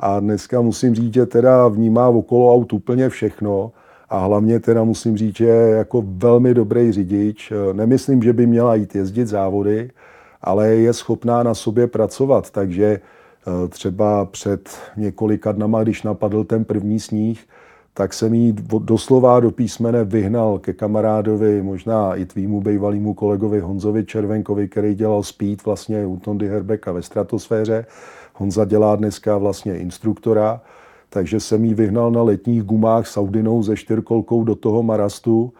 A 0.00 0.20
dneska 0.20 0.60
musím 0.60 0.94
říct, 0.94 1.14
že 1.14 1.26
teda 1.26 1.68
vnímá 1.68 2.08
okolo 2.08 2.54
aut 2.54 2.72
úplně 2.72 3.08
všechno. 3.08 3.72
A 4.10 4.18
hlavně 4.18 4.60
teda 4.60 4.84
musím 4.84 5.16
říct, 5.16 5.36
že 5.36 5.48
jako 5.48 6.04
velmi 6.06 6.54
dobrý 6.54 6.92
řidič. 6.92 7.52
Nemyslím, 7.72 8.22
že 8.22 8.32
by 8.32 8.46
měla 8.46 8.74
jít 8.74 8.94
jezdit 8.94 9.26
závody, 9.26 9.90
ale 10.42 10.68
je 10.68 10.92
schopná 10.92 11.42
na 11.42 11.54
sobě 11.54 11.86
pracovat. 11.86 12.50
Takže 12.50 13.00
třeba 13.68 14.24
před 14.24 14.78
několika 14.96 15.52
dnama, 15.52 15.82
když 15.82 16.02
napadl 16.02 16.44
ten 16.44 16.64
první 16.64 17.00
sníh, 17.00 17.46
tak 17.94 18.14
jsem 18.14 18.34
jí 18.34 18.56
doslova 18.78 19.40
do 19.40 19.50
písmene 19.50 20.04
vyhnal 20.04 20.58
ke 20.58 20.72
kamarádovi, 20.72 21.62
možná 21.62 22.14
i 22.14 22.24
tvýmu 22.24 22.60
bývalýmu 22.60 23.14
kolegovi 23.14 23.60
Honzovi 23.60 24.04
Červenkovi, 24.04 24.68
který 24.68 24.94
dělal 24.94 25.22
speed 25.22 25.64
vlastně 25.64 26.06
u 26.06 26.16
Tondy 26.16 26.48
Herbeka 26.48 26.92
ve 26.92 27.02
stratosféře. 27.02 27.86
Honza 28.34 28.64
dělá 28.64 28.96
dneska 28.96 29.38
vlastně 29.38 29.78
instruktora, 29.78 30.60
takže 31.08 31.40
jsem 31.40 31.64
jí 31.64 31.74
vyhnal 31.74 32.10
na 32.10 32.22
letních 32.22 32.62
gumách 32.62 33.06
s 33.06 33.16
Audinou 33.16 33.62
ze 33.62 33.76
čtyřkolkou 33.76 34.44
do 34.44 34.54
toho 34.54 34.82
marastu. 34.82 35.52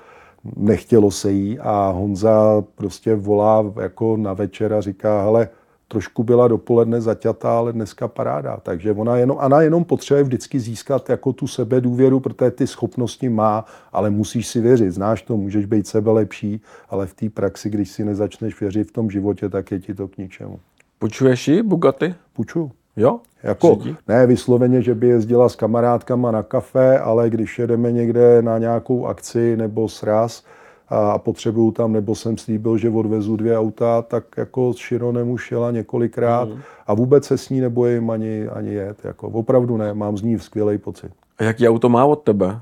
Nechtělo 0.57 1.11
se 1.11 1.33
jí 1.33 1.59
a 1.59 1.90
Honza 1.90 2.64
prostě 2.74 3.14
volá 3.14 3.72
jako 3.83 4.16
na 4.16 4.33
večer 4.33 4.72
a 4.72 4.81
říká, 4.81 5.22
hele, 5.22 5.48
trošku 5.88 6.24
byla 6.24 6.48
dopoledne 6.48 7.01
zaťatá, 7.01 7.59
ale 7.59 7.72
dneska 7.72 8.09
paráda. 8.09 8.57
Takže 8.62 8.92
ona 8.92 9.16
jenom, 9.16 9.37
ona 9.40 9.62
jenom 9.62 9.85
potřebuje 9.85 10.24
vždycky 10.24 10.61
získat 10.61 11.11
jako 11.11 11.33
tu 11.33 11.46
sebe 11.46 11.81
důvěru, 11.81 12.20
protože 12.20 12.51
ty 12.51 12.66
schopnosti 12.66 13.29
má, 13.29 13.64
ale 13.92 14.11
musíš 14.11 14.48
si 14.48 14.61
věřit. 14.61 14.92
Znáš 14.92 15.22
to, 15.22 15.37
můžeš 15.37 15.66
být 15.66 15.87
sebe 15.87 16.11
lepší, 16.11 16.61
ale 16.88 17.07
v 17.07 17.14
té 17.14 17.31
praxi, 17.31 17.70
když 17.70 17.90
si 17.90 18.05
nezačneš 18.05 18.61
věřit 18.61 18.88
v 18.88 18.92
tom 18.92 19.11
životě, 19.11 19.48
tak 19.48 19.70
je 19.70 19.81
ti 19.81 19.94
to 19.94 20.09
k 20.09 20.18
ničemu. 20.18 20.61
Počuješ 20.98 21.48
ji 21.48 21.62
Bugatti? 21.62 22.14
Půjču. 22.33 22.70
Jo? 22.96 23.20
Jako, 23.42 23.79
ne 24.09 24.27
vysloveně, 24.27 24.83
že 24.83 24.94
by 24.94 25.09
jezdila 25.09 25.48
s 25.48 25.57
kamarádkama 25.57 26.31
na 26.31 26.42
kafe, 26.42 26.98
ale 26.98 27.31
když 27.31 27.59
jedeme 27.59 27.92
někde 27.92 28.42
na 28.42 28.59
nějakou 28.59 29.07
akci 29.07 29.57
nebo 29.57 29.88
sraz, 29.88 30.44
a 30.90 31.18
potřebuju 31.18 31.70
tam, 31.70 31.92
nebo 31.92 32.14
jsem 32.14 32.38
slíbil, 32.38 32.79
že 32.79 32.90
odvezu 32.90 33.37
dvě 33.37 33.59
auta, 33.59 34.03
tak 34.03 34.24
jako 34.37 34.72
s 34.72 34.81
Chironem 34.81 35.31
už 35.31 35.53
jela 35.53 35.70
několikrát 35.70 36.48
mm. 36.48 36.61
a 36.87 36.94
vůbec 36.94 37.24
se 37.24 37.38
s 37.38 37.48
ní 37.48 37.61
nebojím 37.61 38.11
ani, 38.11 38.48
ani 38.48 38.74
jet. 38.74 39.05
Jako 39.05 39.29
opravdu 39.29 39.77
ne, 39.77 39.94
mám 39.94 40.16
z 40.16 40.22
ní 40.22 40.38
skvělý 40.38 40.79
pocit. 40.79 41.12
A 41.38 41.44
jaký 41.44 41.68
auto 41.68 41.88
má 41.88 42.05
od 42.05 42.22
tebe? 42.22 42.61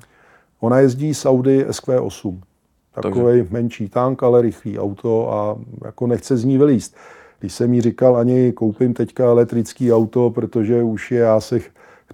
Ona 0.60 0.78
jezdí 0.78 1.14
s 1.14 1.26
Audi 1.26 1.64
SQ8. 1.64 2.40
Takový 2.94 3.38
Takže... 3.38 3.46
menší 3.50 3.88
tank, 3.88 4.22
ale 4.22 4.42
rychlý 4.42 4.78
auto 4.78 5.32
a 5.32 5.58
jako 5.84 6.06
nechce 6.06 6.36
z 6.36 6.44
ní 6.44 6.58
vylíst. 6.58 6.96
Když 7.40 7.52
jsem 7.52 7.74
jí 7.74 7.80
říkal, 7.80 8.16
ani 8.16 8.52
koupím 8.52 8.94
teďka 8.94 9.24
elektrický 9.24 9.92
auto, 9.92 10.30
protože 10.30 10.82
už 10.82 11.10
je 11.10 11.18
já 11.18 11.40
se 11.40 11.60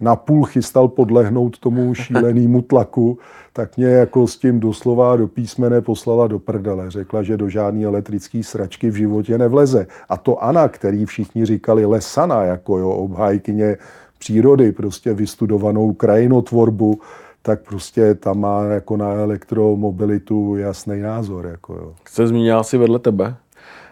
napůl 0.01 0.45
chystal 0.45 0.89
podlehnout 0.89 1.59
tomu 1.59 1.95
šílenému 1.95 2.63
tlaku, 2.63 3.19
tak 3.53 3.77
mě 3.77 3.87
jako 3.87 4.27
s 4.27 4.39
tím 4.39 4.61
doslova 4.61 5.17
do 5.17 5.29
písmene 5.29 5.81
poslala 5.81 6.27
do 6.27 6.39
prdele. 6.39 6.91
Řekla, 6.91 7.23
že 7.23 7.37
do 7.37 7.49
žádný 7.49 7.85
elektrický 7.85 8.43
sračky 8.43 8.91
v 8.91 8.95
životě 8.95 9.39
nevleze. 9.39 9.87
A 10.09 10.17
to 10.17 10.45
Ana, 10.45 10.69
který 10.69 11.07
všichni 11.07 11.47
říkali 11.47 11.87
lesana, 11.87 12.43
jako 12.43 12.79
jo, 12.79 12.91
obhájkyně 12.91 13.77
přírody, 14.19 14.73
prostě 14.73 15.15
vystudovanou 15.15 15.93
krajinotvorbu, 15.93 17.01
tak 17.43 17.61
prostě 17.69 18.15
tam 18.15 18.41
má 18.41 18.65
jako 18.65 18.97
na 18.97 19.13
elektromobilitu 19.13 20.57
jasný 20.57 21.01
názor. 21.01 21.47
Jako 21.47 21.75
jo. 21.75 21.95
Se 22.09 22.27
zmínila 22.27 22.61
asi 22.61 22.79
vedle 22.79 22.99
tebe? 22.99 23.35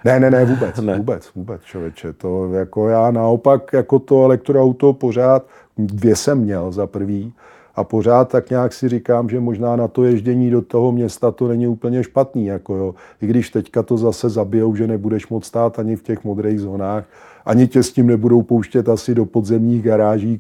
Ne, 0.05 0.21
ne, 0.21 0.31
ne, 0.31 0.45
vůbec, 0.45 0.81
ne. 0.81 0.97
vůbec, 0.97 1.31
vůbec, 1.35 1.63
člověče. 1.63 2.13
To 2.13 2.53
jako 2.53 2.89
já 2.89 3.11
naopak 3.11 3.73
jako 3.73 3.99
to 3.99 4.25
elektroauto 4.25 4.93
pořád, 4.93 5.47
dvě 5.79 6.17
jsem 6.17 6.39
měl 6.39 6.73
za 6.73 6.87
prvý, 6.87 7.33
a 7.75 7.85
pořád 7.85 8.29
tak 8.29 8.51
nějak 8.51 8.73
si 8.73 8.89
říkám, 8.89 9.29
že 9.29 9.41
možná 9.41 9.77
na 9.77 9.89
to 9.89 10.05
ježdění 10.05 10.51
do 10.51 10.63
toho 10.63 10.93
města 10.93 11.31
to 11.31 11.49
není 11.49 11.67
úplně 11.67 12.05
špatný. 12.05 12.47
Jako 12.47 12.77
jo. 12.77 12.95
I 13.23 13.27
když 13.27 13.51
teďka 13.51 13.83
to 13.83 13.97
zase 13.97 14.29
zabijou, 14.29 14.77
že 14.77 14.87
nebudeš 14.87 15.29
moc 15.29 15.47
stát 15.47 15.79
ani 15.79 15.97
v 15.97 16.03
těch 16.03 16.25
modrých 16.25 16.61
zónách, 16.61 17.05
ani 17.47 17.69
tě 17.69 17.83
s 17.83 17.93
tím 17.93 18.07
nebudou 18.07 18.43
pouštět 18.43 18.89
asi 18.89 19.15
do 19.15 19.25
podzemních 19.25 19.83
garáží 19.83 20.39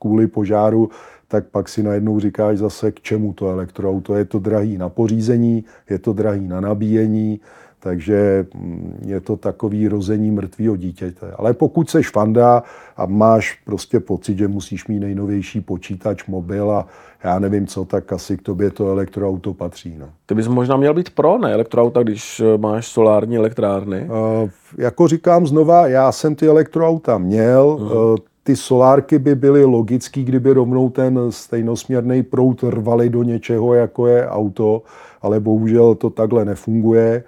kvůli 0.00 0.26
požáru, 0.26 0.90
tak 1.28 1.44
pak 1.46 1.68
si 1.68 1.82
najednou 1.82 2.20
říkáš 2.20 2.58
zase, 2.58 2.92
k 2.92 3.00
čemu 3.00 3.32
to 3.32 3.50
elektroauto. 3.50 4.14
Je 4.14 4.24
to 4.24 4.38
drahý 4.38 4.78
na 4.78 4.88
pořízení, 4.88 5.64
je 5.90 5.98
to 5.98 6.12
drahý 6.12 6.48
na 6.48 6.60
nabíjení, 6.60 7.40
takže 7.82 8.46
mm, 8.54 9.02
je 9.06 9.20
to 9.20 9.36
takový 9.36 9.88
rození 9.88 10.30
mrtvého 10.30 10.76
dítěte. 10.76 11.32
Ale 11.36 11.54
pokud 11.54 11.90
seš 11.90 12.10
fanda 12.10 12.62
a 12.96 13.06
máš 13.06 13.58
prostě 13.64 14.00
pocit, 14.00 14.38
že 14.38 14.48
musíš 14.48 14.86
mít 14.86 15.00
nejnovější 15.00 15.60
počítač, 15.60 16.26
mobil 16.26 16.70
a 16.70 16.86
já 17.24 17.38
nevím 17.38 17.66
co, 17.66 17.84
tak 17.84 18.12
asi 18.12 18.36
k 18.36 18.42
tobě 18.42 18.70
to 18.70 18.90
elektroauto 18.90 19.54
patří. 19.54 19.96
No. 19.98 20.06
Ty 20.26 20.34
bys 20.34 20.48
možná 20.48 20.76
měl 20.76 20.94
být 20.94 21.10
pro, 21.10 21.38
ne? 21.38 21.52
Elektroauta, 21.52 22.02
když 22.02 22.40
eh, 22.40 22.58
máš 22.58 22.86
solární 22.86 23.36
elektrárny? 23.36 24.08
Uh, 24.10 24.50
jako 24.78 25.08
říkám 25.08 25.46
znova, 25.46 25.86
já 25.86 26.12
jsem 26.12 26.34
ty 26.34 26.46
elektroauta 26.46 27.18
měl, 27.18 27.78
uh-huh. 27.80 28.10
uh, 28.10 28.16
ty 28.42 28.56
solárky 28.56 29.18
by 29.18 29.34
byly 29.34 29.64
logický, 29.64 30.24
kdyby 30.24 30.52
rovnou 30.52 30.90
ten 30.90 31.18
stejnosměrný 31.30 32.22
prout 32.22 32.62
rvali 32.62 33.10
do 33.10 33.22
něčeho, 33.22 33.74
jako 33.74 34.06
je 34.06 34.28
auto, 34.28 34.82
ale 35.22 35.40
bohužel 35.40 35.94
to 35.94 36.10
takhle 36.10 36.44
nefunguje. 36.44 37.24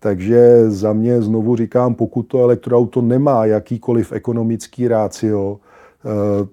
Takže 0.00 0.70
za 0.70 0.92
mě 0.92 1.22
znovu 1.22 1.56
říkám, 1.56 1.94
pokud 1.94 2.22
to 2.22 2.42
elektroauto 2.42 3.02
nemá 3.02 3.44
jakýkoliv 3.44 4.12
ekonomický 4.12 4.88
rácio, 4.88 5.60
eh, 6.04 6.48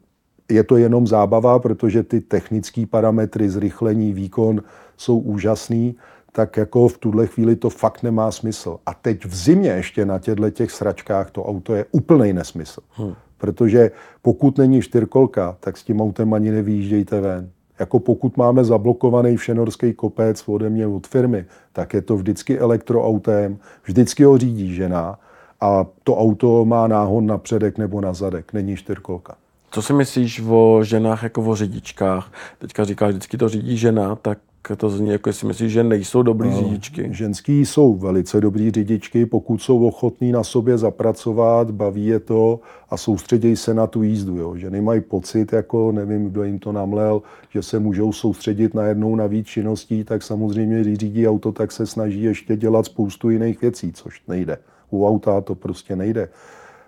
je 0.53 0.63
to 0.63 0.77
jenom 0.77 1.07
zábava, 1.07 1.59
protože 1.59 2.03
ty 2.03 2.21
technické 2.21 2.85
parametry, 2.85 3.49
zrychlení, 3.49 4.13
výkon 4.13 4.61
jsou 4.97 5.19
úžasný, 5.19 5.95
tak 6.31 6.57
jako 6.57 6.87
v 6.87 6.97
tuhle 6.97 7.27
chvíli 7.27 7.55
to 7.55 7.69
fakt 7.69 8.03
nemá 8.03 8.31
smysl. 8.31 8.77
A 8.85 8.93
teď 8.93 9.25
v 9.25 9.35
zimě 9.35 9.69
ještě 9.69 10.05
na 10.05 10.19
těchto 10.19 10.49
těch 10.49 10.71
sračkách 10.71 11.31
to 11.31 11.43
auto 11.43 11.75
je 11.75 11.85
úplný 11.91 12.33
nesmysl. 12.33 12.81
Hmm. 12.91 13.13
Protože 13.37 13.91
pokud 14.21 14.57
není 14.57 14.81
čtyřkolka, 14.81 15.57
tak 15.59 15.77
s 15.77 15.83
tím 15.83 16.01
autem 16.01 16.33
ani 16.33 16.51
nevyjíždějte 16.51 17.21
ven. 17.21 17.49
Jako 17.79 17.99
pokud 17.99 18.37
máme 18.37 18.63
zablokovaný 18.63 19.37
všenorský 19.37 19.93
kopec 19.93 20.43
ode 20.47 20.69
mě 20.69 20.87
od 20.87 21.07
firmy, 21.07 21.45
tak 21.73 21.93
je 21.93 22.01
to 22.01 22.17
vždycky 22.17 22.59
elektroautem, 22.59 23.57
vždycky 23.83 24.23
ho 24.23 24.37
řídí 24.37 24.75
žena 24.75 25.19
a 25.61 25.85
to 26.03 26.17
auto 26.17 26.65
má 26.65 26.87
náhon 26.87 27.25
na 27.25 27.37
předek 27.37 27.77
nebo 27.77 28.01
na 28.01 28.13
zadek, 28.13 28.53
není 28.53 28.75
čtyřkolka. 28.75 29.35
Co 29.75 29.81
si 29.81 29.93
myslíš 29.93 30.41
o 30.49 30.79
ženách 30.83 31.23
jako 31.23 31.41
o 31.41 31.55
řidičkách? 31.55 32.31
Teďka 32.59 32.83
říkáš, 32.83 33.09
vždycky 33.09 33.37
to 33.37 33.49
řídí 33.49 33.77
žena, 33.77 34.15
tak 34.15 34.39
to 34.77 34.89
zní, 34.89 35.09
jako 35.09 35.33
si 35.33 35.45
myslíš, 35.45 35.71
že 35.71 35.83
nejsou 35.83 36.23
dobrý 36.23 36.49
no, 36.49 36.57
řidičky. 36.57 37.07
Ženský 37.11 37.65
jsou 37.65 37.95
velice 37.95 38.41
dobrý 38.41 38.71
řidičky, 38.71 39.25
pokud 39.25 39.57
jsou 39.57 39.87
ochotní 39.87 40.31
na 40.31 40.43
sobě 40.43 40.77
zapracovat, 40.77 41.71
baví 41.71 42.05
je 42.05 42.19
to 42.19 42.59
a 42.89 42.97
soustředí 42.97 43.55
se 43.55 43.73
na 43.73 43.87
tu 43.87 44.03
jízdu. 44.03 44.37
Jo. 44.37 44.55
Ženy 44.55 44.81
mají 44.81 45.01
pocit, 45.01 45.53
jako 45.53 45.91
nevím, 45.91 46.29
kdo 46.29 46.43
jim 46.43 46.59
to 46.59 46.71
namlel, 46.71 47.21
že 47.49 47.63
se 47.63 47.79
můžou 47.79 48.11
soustředit 48.11 48.73
na 48.73 48.83
jednou 48.83 49.15
na 49.15 49.27
víc 49.27 49.47
činností, 49.47 50.03
tak 50.03 50.23
samozřejmě, 50.23 50.81
když 50.81 50.97
řídí 50.97 51.27
auto, 51.27 51.51
tak 51.51 51.71
se 51.71 51.85
snaží 51.85 52.23
ještě 52.23 52.55
dělat 52.57 52.85
spoustu 52.85 53.29
jiných 53.29 53.61
věcí, 53.61 53.91
což 53.93 54.21
nejde. 54.27 54.57
U 54.89 55.07
auta 55.07 55.41
to 55.41 55.55
prostě 55.55 55.95
nejde 55.95 56.29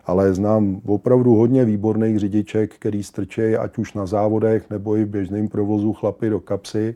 ale 0.08 0.34
znám 0.34 0.82
opravdu 0.86 1.36
hodně 1.36 1.66
výborných 1.66 2.20
řidiček, 2.20 2.76
který 2.76 3.04
strčejí 3.04 3.56
ať 3.56 3.78
už 3.78 3.94
na 3.94 4.06
závodech 4.06 4.70
nebo 4.70 4.98
i 4.98 5.04
v 5.04 5.10
běžném 5.10 5.48
provozu 5.48 5.94
chlapy 5.94 6.30
do 6.30 6.40
kapsy 6.40 6.96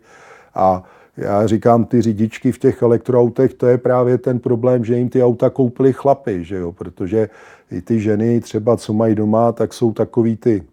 a 0.56 0.84
já 1.18 1.48
říkám, 1.48 1.86
ty 1.86 2.02
řidičky 2.02 2.52
v 2.52 2.60
těch 2.60 2.82
elektroautech, 2.82 3.54
to 3.54 3.68
je 3.68 3.78
právě 3.78 4.18
ten 4.18 4.40
problém, 4.40 4.86
že 4.86 4.98
jim 4.98 5.10
ty 5.10 5.24
auta 5.24 5.50
koupili 5.50 5.94
chlapy, 5.94 6.44
že 6.44 6.56
jo? 6.56 6.72
protože 6.72 7.30
i 7.72 7.82
ty 7.82 8.00
ženy 8.00 8.42
třeba, 8.42 8.78
co 8.78 8.94
mají 8.94 9.16
doma, 9.16 9.52
tak 9.52 9.74
jsou 9.74 9.94
takový 9.94 10.38
ty 10.38 10.64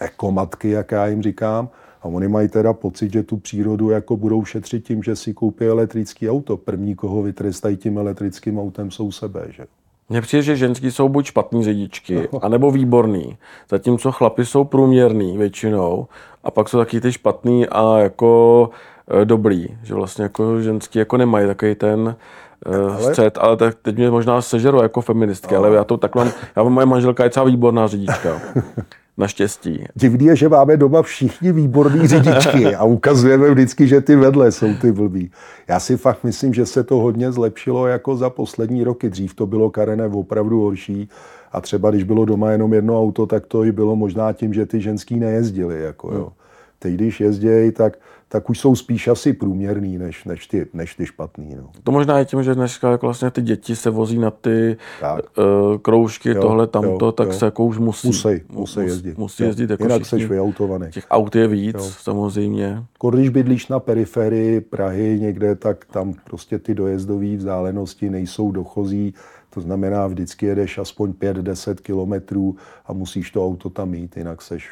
ekomatky, 0.00 0.70
jak 0.70 0.92
já 0.92 1.06
jim 1.06 1.22
říkám, 1.22 1.68
a 2.02 2.04
oni 2.04 2.28
mají 2.28 2.48
teda 2.48 2.72
pocit, 2.72 3.12
že 3.12 3.22
tu 3.22 3.36
přírodu 3.36 3.90
jako 3.90 4.16
budou 4.16 4.44
šetřit 4.44 4.86
tím, 4.86 5.02
že 5.02 5.16
si 5.16 5.34
koupí 5.34 5.64
elektrický 5.64 6.30
auto. 6.30 6.56
První, 6.56 6.94
koho 6.94 7.22
vytrestají 7.22 7.76
tím 7.76 7.98
elektrickým 7.98 8.58
autem, 8.58 8.90
jsou 8.90 9.12
sebe. 9.12 9.46
Že? 9.48 9.66
Mně 10.08 10.20
přijde, 10.20 10.42
že 10.42 10.56
ženský 10.56 10.90
jsou 10.90 11.08
buď 11.08 11.26
špatný 11.26 11.64
řidičky, 11.64 12.28
anebo 12.42 12.70
výborný. 12.70 13.36
Zatímco 13.70 14.12
chlapi 14.12 14.46
jsou 14.46 14.64
průměrný 14.64 15.38
většinou 15.38 16.06
a 16.44 16.50
pak 16.50 16.68
jsou 16.68 16.78
taky 16.78 17.00
ty 17.00 17.12
špatný 17.12 17.68
a 17.68 17.98
jako 17.98 18.70
e, 19.22 19.24
dobrý. 19.24 19.66
Že 19.82 19.94
vlastně 19.94 20.22
jako 20.22 20.60
ženský 20.60 20.98
jako 20.98 21.16
nemají 21.16 21.46
takový 21.46 21.74
ten 21.74 22.16
e, 22.66 22.76
ale... 22.76 23.02
střed, 23.02 23.38
ale 23.38 23.56
tak 23.56 23.74
teď 23.82 23.96
mě 23.96 24.10
možná 24.10 24.42
sežeru 24.42 24.82
jako 24.82 25.00
feministky, 25.00 25.56
ale 25.56 25.74
já 25.74 25.84
to 25.84 25.96
takhle, 25.96 26.32
já 26.56 26.62
moje 26.62 26.86
manželka 26.86 27.24
je 27.24 27.30
celá 27.30 27.46
výborná 27.46 27.86
řidička. 27.86 28.40
Naštěstí. 29.18 29.84
Divný 29.94 30.24
je, 30.24 30.36
že 30.36 30.48
máme 30.48 30.76
doma 30.76 31.02
všichni 31.02 31.52
výborní 31.52 32.08
řidičky 32.08 32.74
a 32.74 32.84
ukazujeme 32.84 33.50
vždycky, 33.50 33.88
že 33.88 34.00
ty 34.00 34.16
vedle 34.16 34.52
jsou 34.52 34.74
ty 34.74 34.92
blbý. 34.92 35.30
Já 35.68 35.80
si 35.80 35.96
fakt 35.96 36.24
myslím, 36.24 36.54
že 36.54 36.66
se 36.66 36.84
to 36.84 36.94
hodně 36.96 37.32
zlepšilo 37.32 37.86
jako 37.86 38.16
za 38.16 38.30
poslední 38.30 38.84
roky. 38.84 39.10
Dřív 39.10 39.34
to 39.34 39.46
bylo 39.46 39.70
karené 39.70 40.06
opravdu 40.06 40.60
horší 40.60 41.08
a 41.52 41.60
třeba 41.60 41.90
když 41.90 42.04
bylo 42.04 42.24
doma 42.24 42.50
jenom 42.50 42.74
jedno 42.74 43.00
auto, 43.00 43.26
tak 43.26 43.46
to 43.46 43.64
i 43.64 43.72
bylo 43.72 43.96
možná 43.96 44.32
tím, 44.32 44.54
že 44.54 44.66
ty 44.66 44.80
ženský 44.80 45.20
nejezdili. 45.20 45.82
Jako, 45.82 46.14
jo. 46.14 46.32
Teď, 46.78 46.94
když 46.94 47.20
jezdějí, 47.20 47.72
tak 47.72 47.98
tak 48.34 48.50
už 48.50 48.58
jsou 48.58 48.76
spíš 48.76 49.08
asi 49.08 49.32
průměrný, 49.32 49.98
než, 49.98 50.24
než, 50.24 50.46
ty, 50.46 50.66
než 50.72 50.94
ty 50.94 51.06
špatný. 51.06 51.54
No. 51.56 51.70
To 51.84 51.92
možná 51.92 52.18
je 52.18 52.24
tím, 52.24 52.42
že 52.42 52.54
dneska 52.54 52.90
jako 52.90 53.06
vlastně 53.06 53.30
ty 53.30 53.42
děti 53.42 53.76
se 53.76 53.90
vozí 53.90 54.18
na 54.18 54.30
ty 54.30 54.76
uh, 55.38 55.78
kroužky, 55.78 56.28
jo, 56.28 56.42
tohle, 56.42 56.66
tamto, 56.66 57.06
jo, 57.06 57.12
tak 57.12 57.26
jo. 57.26 57.32
se 57.32 57.44
jako 57.44 57.64
už 57.64 57.78
musí. 57.78 58.06
Musí, 58.06 58.40
musí 58.52 58.80
jezdit. 58.80 59.18
Musí 59.18 59.42
jo. 59.42 59.46
jezdit 59.46 59.70
jako 59.70 59.82
Jinak 59.82 60.06
jsi 60.06 60.26
vyautovaný. 60.26 60.90
Těch 60.90 61.06
aut 61.10 61.36
je 61.36 61.48
víc, 61.48 61.74
jo. 61.74 61.82
samozřejmě. 61.82 62.84
Když 63.10 63.28
bydlíš 63.28 63.68
na 63.68 63.80
periferii 63.80 64.60
Prahy 64.60 65.18
někde, 65.20 65.54
tak 65.54 65.84
tam 65.84 66.14
prostě 66.24 66.58
ty 66.58 66.74
dojezdové 66.74 67.36
vzdálenosti 67.36 68.10
nejsou 68.10 68.52
dochozí. 68.52 69.14
To 69.50 69.60
znamená, 69.60 70.06
vždycky 70.06 70.46
jedeš 70.46 70.78
aspoň 70.78 71.10
5-10 71.10 71.74
kilometrů 71.74 72.56
a 72.86 72.92
musíš 72.92 73.30
to 73.30 73.46
auto 73.46 73.70
tam 73.70 73.90
mít, 73.90 74.16
jinak 74.16 74.42
seš 74.42 74.70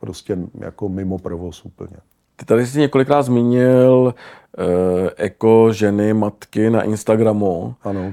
prostě 0.00 0.38
jako 0.60 0.88
mimo 0.88 1.18
provoz 1.18 1.64
úplně. 1.64 1.96
Ty 2.36 2.44
tady 2.44 2.66
jsi 2.66 2.78
několikrát 2.80 3.22
zmínil 3.22 4.14
uh, 4.58 5.08
eko 5.16 5.72
ženy, 5.72 6.14
matky 6.14 6.70
na 6.70 6.82
Instagramu. 6.82 7.74
Ano. 7.82 8.00
Uh, 8.00 8.12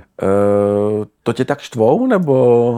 to 1.24 1.34
tě 1.34 1.45
tak 1.45 1.60
štvou, 1.60 2.08
nebo... 2.08 2.72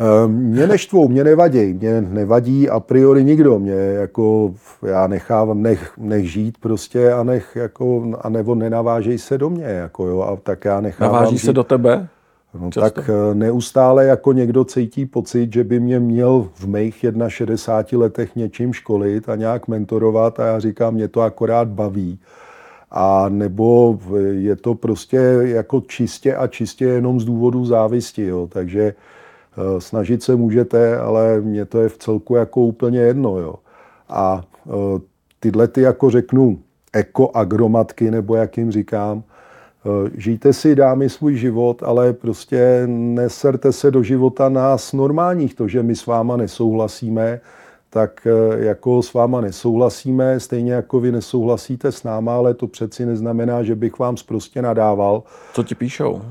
Uh, 0.00 0.30
mě 0.30 0.66
neštvou, 0.66 1.08
mě 1.08 1.24
nevadí, 1.24 1.72
mě 1.72 2.00
nevadí 2.00 2.68
a 2.68 2.80
priori 2.80 3.24
nikdo, 3.24 3.58
mě 3.58 3.74
jako, 3.74 4.54
já 4.86 5.06
nechávám, 5.06 5.62
nech, 5.62 5.92
nech 5.96 6.30
žít 6.32 6.58
prostě 6.60 7.12
a 7.12 7.22
nech 7.22 7.56
jako, 7.56 8.02
a 8.20 8.28
nebo 8.28 8.54
nenavážej 8.54 9.18
se 9.18 9.38
do 9.38 9.50
mě, 9.50 9.64
jako 9.64 10.06
jo, 10.06 10.20
a 10.20 10.36
tak 10.36 10.64
já 10.64 10.80
nechávám 10.80 11.14
Naváží 11.14 11.38
žít. 11.38 11.46
se 11.46 11.52
do 11.52 11.64
tebe? 11.64 12.08
No, 12.54 12.70
tak 12.70 13.10
eh, 13.10 13.34
neustále 13.34 14.04
jako 14.04 14.32
někdo 14.32 14.64
cítí 14.64 15.06
pocit, 15.06 15.52
že 15.52 15.64
by 15.64 15.80
mě 15.80 16.00
měl 16.00 16.48
v 16.54 16.66
mých 16.66 17.04
61 17.28 18.04
letech 18.04 18.36
něčím 18.36 18.72
školit 18.72 19.28
a 19.28 19.36
nějak 19.36 19.68
mentorovat 19.68 20.40
a 20.40 20.46
já 20.46 20.58
říkám, 20.60 20.94
mě 20.94 21.08
to 21.08 21.20
akorát 21.20 21.68
baví. 21.68 22.18
a 22.90 23.28
nebo 23.28 23.98
je 24.30 24.56
to 24.56 24.74
prostě 24.74 25.16
jako 25.40 25.80
čistě 25.80 26.36
a 26.36 26.46
čistě 26.46 26.84
jenom 26.84 27.20
z 27.20 27.24
důvodu 27.24 27.64
závisti. 27.64 28.26
Jo. 28.26 28.48
Takže 28.52 28.82
eh, 28.82 29.80
snažit 29.80 30.22
se 30.22 30.36
můžete, 30.36 30.98
ale 30.98 31.40
mně 31.40 31.64
to 31.64 31.80
je 31.80 31.88
v 31.88 31.98
celku 31.98 32.34
jako 32.34 32.60
úplně 32.60 32.98
jedno. 32.98 33.38
Jo. 33.38 33.54
A 34.08 34.44
eh, 34.66 35.00
tyhle 35.40 35.68
ty, 35.68 35.80
jako 35.80 36.10
řeknu, 36.10 36.58
ekoagromatky, 36.92 38.10
nebo 38.10 38.36
jak 38.36 38.58
jim 38.58 38.70
říkám, 38.72 39.22
žijte 40.14 40.52
si, 40.52 40.74
dámy, 40.74 41.08
svůj 41.08 41.36
život, 41.36 41.82
ale 41.82 42.12
prostě 42.12 42.82
neserte 42.86 43.72
se 43.72 43.90
do 43.90 44.02
života 44.02 44.48
nás 44.48 44.92
normálních. 44.92 45.54
To, 45.54 45.68
že 45.68 45.82
my 45.82 45.96
s 45.96 46.06
váma 46.06 46.36
nesouhlasíme, 46.36 47.40
tak 47.90 48.26
eh, 48.26 48.64
jako 48.64 49.02
s 49.02 49.14
váma 49.14 49.40
nesouhlasíme, 49.40 50.40
stejně 50.40 50.72
jako 50.72 51.00
vy 51.00 51.12
nesouhlasíte 51.12 51.92
s 51.92 52.02
náma, 52.02 52.36
ale 52.36 52.54
to 52.54 52.66
přeci 52.66 53.06
neznamená, 53.06 53.62
že 53.62 53.74
bych 53.74 53.98
vám 53.98 54.16
prostě 54.26 54.62
nadával. 54.62 55.22
Co 55.54 55.62
ti 55.62 55.74
píšou? 55.74 56.22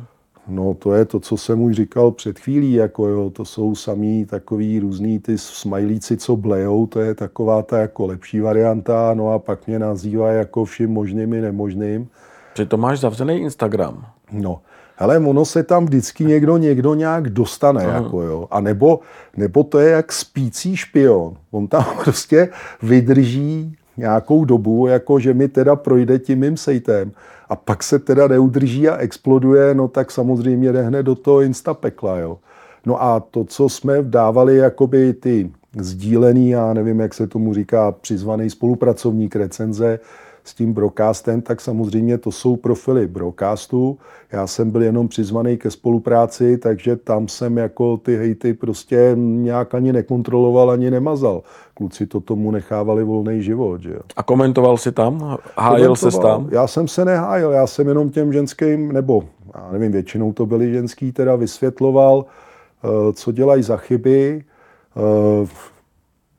No 0.48 0.74
to 0.74 0.94
je 0.94 1.06
to, 1.06 1.20
co 1.20 1.38
jsem 1.38 1.62
už 1.62 1.76
říkal 1.76 2.12
před 2.12 2.40
chvílí, 2.40 2.74
jako 2.74 3.08
jo, 3.08 3.30
to 3.30 3.46
jsou 3.46 3.76
samý 3.76 4.26
takový 4.26 4.80
různý 4.80 5.20
ty 5.20 5.38
smajlíci, 5.38 6.18
co 6.18 6.36
blejou, 6.36 6.88
to 6.88 7.00
je 7.00 7.16
taková 7.16 7.62
ta 7.62 7.78
jako 7.78 8.06
lepší 8.06 8.40
varianta, 8.40 9.14
no 9.14 9.34
a 9.34 9.40
pak 9.40 9.68
mě 9.68 9.80
nazývá 9.80 10.32
jako 10.32 10.66
vším 10.66 10.90
možným 10.90 11.34
i 11.34 11.42
nemožným. 11.42 12.10
Že 12.58 12.66
to 12.66 12.78
máš 12.78 13.00
zavřený 13.00 13.38
Instagram. 13.40 14.06
No, 14.32 14.62
hele, 14.96 15.20
ono 15.20 15.46
se 15.46 15.64
tam 15.64 15.86
vždycky 15.86 16.26
někdo, 16.26 16.58
někdo 16.58 16.94
nějak 16.94 17.30
dostane, 17.30 17.86
Aha. 17.86 17.96
jako 17.98 18.22
jo. 18.22 18.48
A 18.52 18.62
nebo, 18.62 19.00
nebo 19.38 19.64
to 19.64 19.80
je 19.80 19.92
jak 19.92 20.14
spící 20.14 20.76
špion. 20.76 21.38
On 21.52 21.68
tam 21.68 21.86
prostě 22.04 22.50
vydrží 22.82 23.76
nějakou 23.98 24.46
dobu, 24.46 24.88
jako 24.88 25.20
že 25.20 25.34
mi 25.34 25.48
teda 25.48 25.76
projde 25.76 26.20
tím 26.20 26.40
mým 26.40 26.58
sejtem 26.58 27.12
a 27.50 27.56
pak 27.56 27.84
se 27.84 28.00
teda 28.00 28.28
neudrží 28.28 28.90
a 28.90 28.98
exploduje, 28.98 29.74
no 29.74 29.88
tak 29.88 30.12
samozřejmě 30.12 30.74
jde 30.74 30.82
hned 30.82 31.04
do 31.04 31.16
toho 31.16 31.42
instapekla, 31.42 32.18
jo. 32.18 32.38
No 32.86 33.04
a 33.04 33.20
to, 33.20 33.44
co 33.44 33.70
jsme 33.70 34.04
dávali, 34.04 34.58
jakoby 34.58 35.14
ty 35.14 35.52
sdílený, 35.80 36.50
já 36.50 36.74
nevím, 36.74 37.00
jak 37.00 37.14
se 37.14 37.28
tomu 37.28 37.54
říká, 37.54 37.92
přizvaný 37.92 38.50
spolupracovník 38.50 39.36
recenze, 39.36 40.00
s 40.48 40.54
tím 40.54 40.74
broadcastem, 40.74 41.42
tak 41.42 41.62
samozřejmě 41.62 42.18
to 42.18 42.32
jsou 42.32 42.56
profily 42.56 43.08
broadcastu. 43.08 43.98
Já 44.32 44.48
jsem 44.48 44.72
byl 44.72 44.84
jenom 44.84 45.08
přizvaný 45.08 45.58
ke 45.58 45.72
spolupráci, 45.72 46.58
takže 46.58 46.96
tam 46.96 47.28
jsem 47.28 47.58
jako 47.58 47.98
ty 47.98 48.18
hejty 48.18 48.54
prostě 48.54 49.12
nějak 49.16 49.76
ani 49.76 49.94
nekontroloval, 49.94 50.72
ani 50.72 50.92
nemazal. 50.92 51.44
Kluci 51.74 52.06
to 52.06 52.20
tomu 52.20 52.52
nechávali 52.52 53.04
volný 53.04 53.44
život. 53.44 53.82
Že. 53.82 53.96
A 54.16 54.24
komentoval 54.24 54.78
si 54.78 54.92
tam? 54.92 55.38
Hájil 55.58 55.96
se 55.96 56.12
tam? 56.12 56.48
Já 56.52 56.68
jsem 56.68 56.88
se 56.88 57.06
nehájil, 57.06 57.52
já 57.52 57.68
jsem 57.68 57.88
jenom 57.88 58.10
těm 58.10 58.34
ženským, 58.34 58.92
nebo 58.92 59.24
já 59.56 59.72
nevím, 59.72 59.92
většinou 59.92 60.34
to 60.34 60.46
byli 60.46 60.74
ženský, 60.74 61.12
teda 61.12 61.36
vysvětloval, 61.36 62.26
eh, 62.84 63.14
co 63.14 63.32
dělají 63.32 63.64
za 63.64 63.78
chyby, 63.78 64.44
eh, 64.98 65.48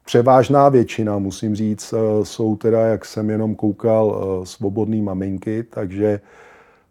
Převážná 0.09 0.69
většina, 0.69 1.19
musím 1.19 1.55
říct, 1.55 1.95
eh, 1.95 2.25
jsou 2.25 2.57
teda, 2.57 2.81
jak 2.81 3.05
jsem 3.05 3.31
jenom 3.31 3.55
koukal, 3.55 4.17
eh, 4.43 4.47
svobodný 4.47 5.03
maminky, 5.03 5.63
takže 5.71 6.21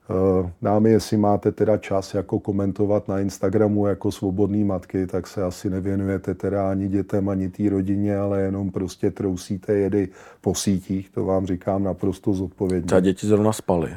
eh, 0.10 0.52
dámy, 0.62 0.92
jestli 0.92 1.18
máte 1.18 1.52
teda 1.52 1.78
čas 1.78 2.14
jako 2.14 2.40
komentovat 2.40 3.08
na 3.08 3.20
Instagramu 3.20 3.88
jako 3.88 4.12
svobodný 4.12 4.64
matky, 4.64 5.08
tak 5.08 5.28
se 5.28 5.44
asi 5.44 5.70
nevěnujete 5.70 6.34
teda 6.34 6.72
ani 6.72 6.88
dětem, 6.88 7.30
ani 7.30 7.50
té 7.50 7.70
rodině, 7.70 8.18
ale 8.18 8.42
jenom 8.42 8.72
prostě 8.72 9.12
trousíte 9.12 9.74
jedy 9.74 10.08
po 10.42 10.56
sítích, 10.56 11.10
to 11.10 11.26
vám 11.26 11.48
říkám 11.48 11.84
naprosto 11.84 12.34
zodpovědně. 12.34 12.98
A 12.98 13.00
děti 13.00 13.28
zrovna 13.28 13.54
spaly. 13.54 13.90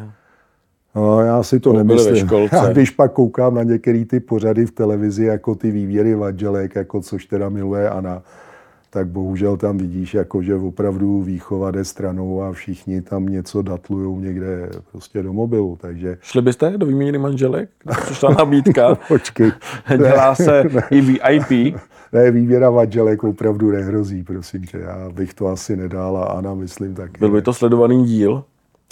No, 0.94 1.20
já 1.20 1.42
si 1.42 1.60
to 1.60 1.72
nemyslím. 1.72 2.28
Já 2.52 2.72
když 2.72 2.90
pak 2.90 3.12
koukám 3.12 3.54
na 3.54 3.62
některé 3.62 4.04
ty 4.04 4.20
pořady 4.20 4.66
v 4.66 4.70
televizi, 4.70 5.24
jako 5.24 5.54
ty 5.54 5.70
vývěry 5.70 6.14
vadželek, 6.14 6.74
jako 6.74 7.00
což 7.00 7.26
teda 7.26 7.48
miluje 7.48 7.90
Ana, 7.90 8.22
tak 8.90 9.06
bohužel 9.06 9.56
tam 9.56 9.78
vidíš, 9.78 10.14
jako 10.14 10.42
že 10.42 10.54
opravdu 10.54 11.22
výchova 11.22 11.70
jde 11.70 11.84
stranou 11.84 12.42
a 12.42 12.52
všichni 12.52 13.02
tam 13.02 13.26
něco 13.26 13.62
datlujou 13.62 14.20
někde 14.20 14.70
prostě 14.90 15.22
do 15.22 15.32
mobilu, 15.32 15.78
takže... 15.80 16.18
Šli 16.20 16.42
byste 16.42 16.70
do 16.78 16.86
výměny 16.86 17.18
manželek? 17.18 17.70
Přišla 18.02 18.30
nabídka. 18.30 18.94
Počkej. 19.08 19.52
Dělá 19.96 20.34
se 20.34 20.64
i 20.90 21.00
VIP. 21.00 21.76
Ne, 22.12 22.30
výběra 22.30 22.70
manželek 22.70 23.24
opravdu 23.24 23.70
nehrozí, 23.70 24.22
prosím 24.22 24.62
tě. 24.62 24.78
Já 24.78 25.10
bych 25.10 25.34
to 25.34 25.46
asi 25.46 25.76
nedal 25.76 26.16
a 26.16 26.24
Ana 26.24 26.54
myslím 26.54 26.94
taky. 26.94 27.18
Byl 27.18 27.30
by 27.30 27.42
to 27.42 27.52
sledovaný 27.52 28.04
díl? 28.04 28.44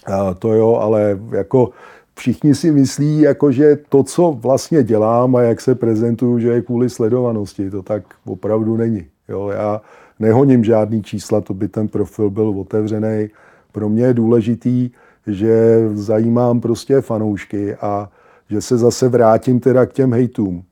A 0.06 0.34
to 0.34 0.52
jo, 0.52 0.74
ale 0.74 1.18
jako 1.30 1.70
všichni 2.14 2.54
si 2.54 2.70
myslí, 2.70 3.20
jako 3.20 3.52
že 3.52 3.78
to, 3.88 4.02
co 4.02 4.32
vlastně 4.32 4.82
dělám 4.82 5.36
a 5.36 5.42
jak 5.42 5.60
se 5.60 5.74
prezentuju, 5.74 6.38
že 6.38 6.48
je 6.48 6.62
kvůli 6.62 6.90
sledovanosti. 6.90 7.70
To 7.70 7.82
tak 7.82 8.02
opravdu 8.24 8.76
není. 8.76 9.06
Jo, 9.28 9.48
já 9.48 9.80
nehoním 10.18 10.64
žádný 10.64 11.02
čísla, 11.02 11.40
to 11.40 11.54
by 11.54 11.68
ten 11.68 11.88
profil 11.88 12.30
byl 12.30 12.48
otevřený. 12.48 13.28
Pro 13.72 13.88
mě 13.88 14.02
je 14.02 14.14
důležitý, 14.14 14.90
že 15.26 15.88
zajímám 15.92 16.60
prostě 16.60 17.00
fanoušky 17.00 17.74
a 17.74 18.10
že 18.50 18.60
se 18.60 18.78
zase 18.78 19.08
vrátím 19.08 19.60
teda 19.60 19.86
k 19.86 19.92
těm 19.92 20.12
hejtům. 20.12 20.64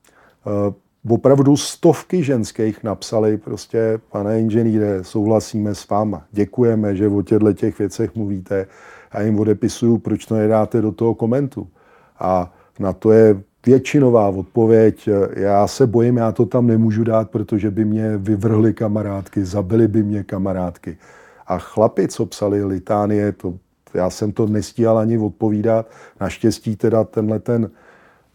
Uh, 0.47 1.15
opravdu 1.15 1.57
stovky 1.57 2.23
ženských 2.23 2.85
napsali 2.85 3.37
prostě, 3.39 3.99
pane 4.11 4.41
inženýre, 4.41 5.05
souhlasíme 5.05 5.75
s 5.75 5.89
váma, 5.89 6.25
děkujeme, 6.33 6.97
že 6.97 7.09
o 7.09 7.23
těchto 7.23 7.53
těch 7.53 7.79
věcech 7.79 8.15
mluvíte 8.15 8.67
a 9.11 9.23
jim 9.23 9.39
odepisuju, 9.39 9.99
proč 9.99 10.27
to 10.27 10.35
nedáte 10.35 10.83
do 10.83 10.93
toho 10.93 11.15
komentu. 11.15 11.69
A 12.19 12.53
na 12.79 12.93
to 12.93 13.13
je 13.13 13.43
většinová 13.67 14.29
odpověď, 14.29 15.09
já 15.37 15.67
se 15.67 15.87
bojím, 15.87 16.17
já 16.17 16.33
to 16.33 16.47
tam 16.47 16.67
nemůžu 16.67 17.05
dát, 17.05 17.31
protože 17.31 17.71
by 17.71 17.85
mě 17.85 18.17
vyvrhly 18.17 18.75
kamarádky, 18.75 19.45
zabili 19.45 19.89
by 19.89 20.03
mě 20.03 20.25
kamarádky. 20.25 20.99
A 21.47 21.59
chlapi, 21.59 22.09
co 22.09 22.27
psali 22.27 22.65
litánie, 22.65 23.33
to, 23.33 23.55
já 23.95 24.11
jsem 24.11 24.33
to 24.33 24.47
nestíhal 24.47 24.99
ani 24.99 25.19
odpovídat. 25.19 25.91
Naštěstí 26.21 26.77
teda 26.77 27.05
tenhle 27.05 27.39
ten 27.39 27.71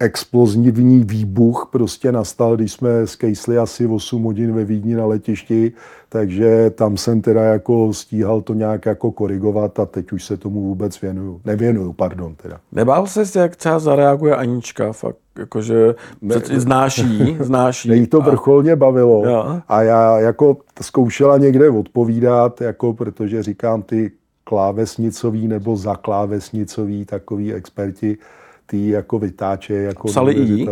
explozivní 0.01 1.03
výbuch 1.03 1.69
prostě 1.71 2.11
nastal, 2.11 2.55
když 2.55 2.71
jsme 2.71 3.07
skejsli 3.07 3.57
asi 3.57 3.87
8 3.87 4.23
hodin 4.23 4.53
ve 4.53 4.65
Vídni 4.65 4.95
na 4.95 5.05
letišti, 5.05 5.71
takže 6.09 6.69
tam 6.69 6.97
jsem 6.97 7.21
teda 7.21 7.43
jako 7.43 7.93
stíhal 7.93 8.41
to 8.41 8.53
nějak 8.53 8.85
jako 8.85 9.11
korigovat 9.11 9.79
a 9.79 9.85
teď 9.85 10.11
už 10.11 10.25
se 10.25 10.37
tomu 10.37 10.61
vůbec 10.61 11.01
věnuju. 11.01 11.41
Nevěnuju, 11.45 11.93
pardon 11.93 12.35
teda. 12.35 12.59
Nebál 12.71 13.07
se, 13.07 13.39
jak 13.39 13.55
třeba 13.55 13.79
zareaguje 13.79 14.35
Anička, 14.35 14.93
fakt 14.93 15.17
jakože 15.37 15.95
ne, 16.21 16.35
znáší, 16.55 17.37
znáší. 17.39 17.89
Jí 17.89 18.07
to 18.07 18.21
vrcholně 18.21 18.75
bavilo 18.75 19.25
ja. 19.25 19.61
a 19.67 19.81
já 19.81 20.19
jako 20.19 20.57
zkoušela 20.81 21.37
někde 21.37 21.69
odpovídat, 21.69 22.61
jako 22.61 22.93
protože 22.93 23.43
říkám 23.43 23.81
ty 23.81 24.11
klávesnicový 24.43 25.47
nebo 25.47 25.75
zaklávesnicový 25.75 27.05
takový 27.05 27.53
experti, 27.53 28.17
ty 28.71 28.89
jako 28.89 29.19
vytáče 29.19 29.73
jako 29.73 30.07
Psali 30.07 30.33
i 30.33 30.67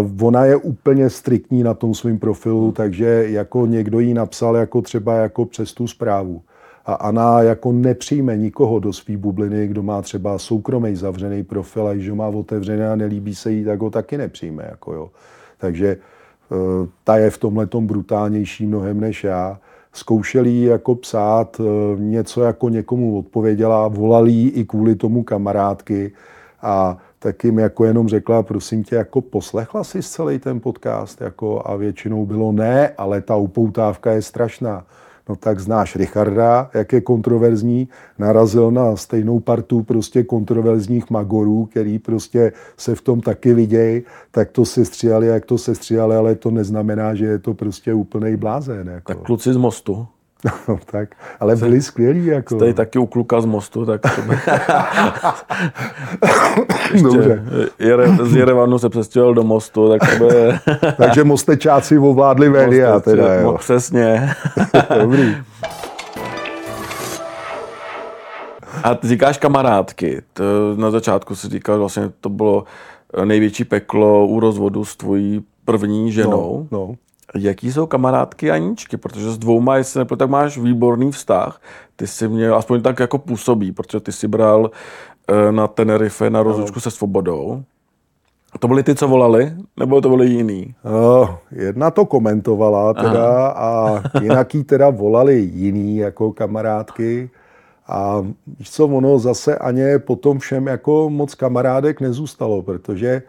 Uh, 0.00 0.26
ona 0.26 0.44
je 0.44 0.56
úplně 0.56 1.10
striktní 1.10 1.62
na 1.62 1.74
tom 1.74 1.94
svém 1.94 2.18
profilu, 2.18 2.64
hmm. 2.64 2.72
takže 2.72 3.26
jako 3.28 3.66
někdo 3.66 4.00
jí 4.00 4.14
napsal 4.14 4.56
jako 4.56 4.82
třeba 4.82 5.14
jako 5.14 5.44
přes 5.44 5.72
tu 5.72 5.86
zprávu. 5.86 6.42
A 6.86 6.94
Ana 6.94 7.42
jako 7.42 7.72
nepřijme 7.72 8.36
nikoho 8.36 8.78
do 8.78 8.92
své 8.92 9.16
bubliny, 9.16 9.66
kdo 9.66 9.82
má 9.82 10.02
třeba 10.02 10.38
soukromý 10.38 10.96
zavřený 10.96 11.42
profil 11.42 11.86
a 11.86 11.94
když 11.94 12.10
ho 12.10 12.16
má 12.16 12.26
otevřený 12.26 12.82
a 12.82 12.96
nelíbí 12.96 13.34
se 13.34 13.52
jí, 13.52 13.64
tak 13.64 13.80
ho 13.80 13.90
taky 13.90 14.18
nepřijme. 14.18 14.66
Jako 14.70 14.92
jo. 14.92 15.10
Takže 15.58 15.96
uh, 16.50 16.58
ta 17.04 17.16
je 17.16 17.30
v 17.30 17.38
tomhle 17.38 17.66
brutálnější 17.80 18.66
mnohem 18.66 19.00
než 19.00 19.24
já. 19.24 19.58
Zkoušeli 19.92 20.62
jako 20.62 20.94
psát, 20.94 21.60
uh, 21.60 22.00
něco 22.00 22.42
jako 22.42 22.68
někomu 22.68 23.18
odpověděla, 23.18 23.88
volali 23.88 24.32
i 24.32 24.64
kvůli 24.64 24.94
tomu 24.94 25.22
kamarádky, 25.22 26.12
a 26.64 26.96
tak 27.18 27.44
jim 27.44 27.58
jako 27.58 27.84
jenom 27.84 28.08
řekla, 28.08 28.42
prosím 28.42 28.84
tě, 28.84 28.96
jako 28.96 29.20
poslechla 29.20 29.84
si 29.84 30.02
celý 30.02 30.38
ten 30.38 30.60
podcast, 30.60 31.20
jako 31.20 31.62
a 31.64 31.76
většinou 31.76 32.26
bylo 32.26 32.52
ne, 32.52 32.88
ale 32.98 33.20
ta 33.20 33.36
upoutávka 33.36 34.12
je 34.12 34.22
strašná. 34.22 34.86
No 35.28 35.36
tak 35.36 35.60
znáš 35.60 35.96
Richarda, 35.96 36.70
jak 36.74 36.92
je 36.92 37.00
kontroverzní, 37.00 37.88
narazil 38.18 38.70
na 38.70 38.96
stejnou 38.96 39.40
partu 39.40 39.82
prostě 39.82 40.22
kontroverzních 40.22 41.10
magorů, 41.10 41.66
který 41.66 41.98
prostě 41.98 42.52
se 42.76 42.94
v 42.94 43.00
tom 43.00 43.20
taky 43.20 43.54
vidějí, 43.54 44.02
tak 44.30 44.50
to 44.50 44.64
se 44.64 44.84
stříhali, 44.84 45.26
jak 45.26 45.46
to 45.46 45.58
se 45.58 45.74
stříhali, 45.74 46.16
ale 46.16 46.34
to 46.34 46.50
neznamená, 46.50 47.14
že 47.14 47.26
je 47.26 47.38
to 47.38 47.54
prostě 47.54 47.94
úplný 47.94 48.36
blázen. 48.36 48.88
Jako. 48.88 49.14
Tak 49.14 49.22
kluci 49.22 49.52
z 49.52 49.56
mostu. 49.56 50.06
No, 50.44 50.78
tak, 50.86 51.08
ale 51.40 51.56
byli 51.56 51.82
skvělí. 51.82 52.26
Jako. 52.26 52.54
Jste 52.54 52.74
taky 52.74 52.98
u 52.98 53.06
kluka 53.06 53.40
z 53.40 53.44
mostu, 53.44 53.86
tak 53.86 54.00
to 54.00 54.22
by... 54.22 54.36
Dobře. 57.02 57.44
Jere, 57.78 58.08
z 58.22 58.36
Jerevanu 58.36 58.78
se 58.78 58.88
přestěhoval 58.88 59.34
do 59.34 59.42
mostu, 59.42 59.88
tak 59.88 60.00
to 60.10 60.24
by... 60.24 60.30
Takže 60.96 61.24
mostečáci 61.24 61.98
ovládli 61.98 62.50
média, 62.50 63.00
teda, 63.00 63.34
jo. 63.34 63.56
Přesně. 63.58 64.34
Dobrý. 65.00 65.36
A 68.82 68.94
ty 68.94 69.08
říkáš 69.08 69.38
kamarádky. 69.38 70.22
To 70.32 70.42
na 70.76 70.90
začátku 70.90 71.36
si 71.36 71.48
říkal, 71.48 71.78
vlastně 71.78 72.12
to 72.20 72.28
bylo 72.28 72.64
největší 73.24 73.64
peklo 73.64 74.26
u 74.26 74.40
rozvodu 74.40 74.84
s 74.84 74.96
tvojí 74.96 75.44
první 75.64 76.12
ženou. 76.12 76.68
No, 76.70 76.78
no. 76.78 76.94
Jaký 77.38 77.72
jsou 77.72 77.86
kamarádky 77.86 78.50
Aničky? 78.50 78.96
Protože 78.96 79.30
s 79.30 79.38
dvouma, 79.38 79.76
jestli 79.76 79.98
nepůjde, 79.98 80.18
tak 80.18 80.30
máš 80.30 80.58
výborný 80.58 81.12
vztah. 81.12 81.60
Ty 81.96 82.06
si 82.06 82.28
mě, 82.28 82.50
aspoň 82.50 82.82
tak 82.82 83.00
jako 83.00 83.18
působí, 83.18 83.72
protože 83.72 84.00
ty 84.00 84.12
si 84.12 84.28
bral 84.28 84.70
eh, 85.28 85.52
na 85.52 85.66
Tenerife 85.66 86.30
na 86.30 86.42
rozlučku 86.42 86.76
no. 86.76 86.80
se 86.80 86.90
svobodou. 86.90 87.62
To 88.58 88.68
byly 88.68 88.82
ty, 88.82 88.94
co 88.94 89.08
volali? 89.08 89.52
Nebo 89.76 90.00
to 90.00 90.08
byly 90.08 90.26
jiný? 90.26 90.74
Uh, 90.84 91.28
jedna 91.50 91.90
to 91.90 92.04
komentovala 92.04 92.94
teda 92.94 93.46
Aha. 93.46 94.02
a 94.02 94.02
jinak 94.22 94.54
jí 94.54 94.64
teda 94.64 94.90
volali 94.90 95.50
jiný 95.54 95.96
jako 95.96 96.32
kamarádky. 96.32 97.30
A 97.88 98.26
víš 98.58 98.70
co, 98.70 98.86
ono 98.86 99.18
zase 99.18 99.58
ani 99.58 99.98
potom 99.98 100.38
všem 100.38 100.66
jako 100.66 101.10
moc 101.10 101.34
kamarádek 101.34 102.00
nezůstalo, 102.00 102.62
protože 102.62 103.22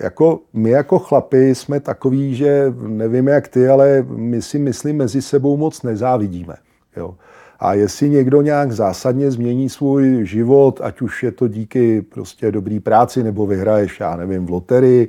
jako 0.00 0.40
my 0.52 0.70
jako 0.70 0.98
chlapi 0.98 1.54
jsme 1.54 1.80
takový, 1.80 2.34
že 2.34 2.74
nevím 2.86 3.28
jak 3.28 3.48
ty, 3.48 3.68
ale 3.68 4.06
my 4.08 4.42
si 4.42 4.58
myslím 4.58 4.96
mezi 4.96 5.22
sebou 5.22 5.56
moc 5.56 5.82
nezávidíme. 5.82 6.54
Jo. 6.96 7.14
A 7.60 7.74
jestli 7.74 8.10
někdo 8.10 8.42
nějak 8.42 8.72
zásadně 8.72 9.30
změní 9.30 9.68
svůj 9.68 10.26
život, 10.26 10.80
ať 10.82 11.00
už 11.00 11.22
je 11.22 11.32
to 11.32 11.48
díky 11.48 12.02
prostě 12.02 12.52
dobrý 12.52 12.80
práci, 12.80 13.22
nebo 13.22 13.46
vyhraješ, 13.46 14.00
já 14.00 14.16
nevím, 14.16 14.46
v 14.46 14.50
loterii, 14.50 15.08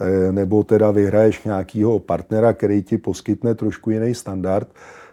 eh, 0.00 0.32
nebo 0.32 0.64
teda 0.64 0.90
vyhraješ 0.90 1.44
nějakého 1.44 1.98
partnera, 1.98 2.52
který 2.52 2.82
ti 2.82 2.98
poskytne 2.98 3.54
trošku 3.54 3.90
jiný 3.90 4.14
standard, 4.14 4.68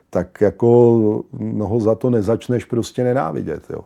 tak 0.09 0.41
jako 0.41 1.23
no 1.39 1.67
ho 1.67 1.79
za 1.79 1.95
to 1.95 2.09
nezačneš 2.09 2.65
prostě 2.65 3.03
nenávidět. 3.03 3.63
Jo. 3.69 3.81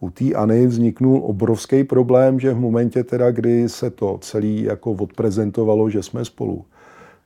U 0.00 0.10
té 0.10 0.32
Any 0.34 0.66
vzniknul 0.66 1.20
obrovský 1.24 1.84
problém, 1.84 2.40
že 2.40 2.54
v 2.54 2.60
momentě 2.60 3.04
teda, 3.04 3.30
kdy 3.30 3.68
se 3.68 3.90
to 3.90 4.18
celé 4.20 4.46
jako 4.46 4.92
odprezentovalo, 4.92 5.90
že 5.90 6.02
jsme 6.02 6.24
spolu, 6.24 6.64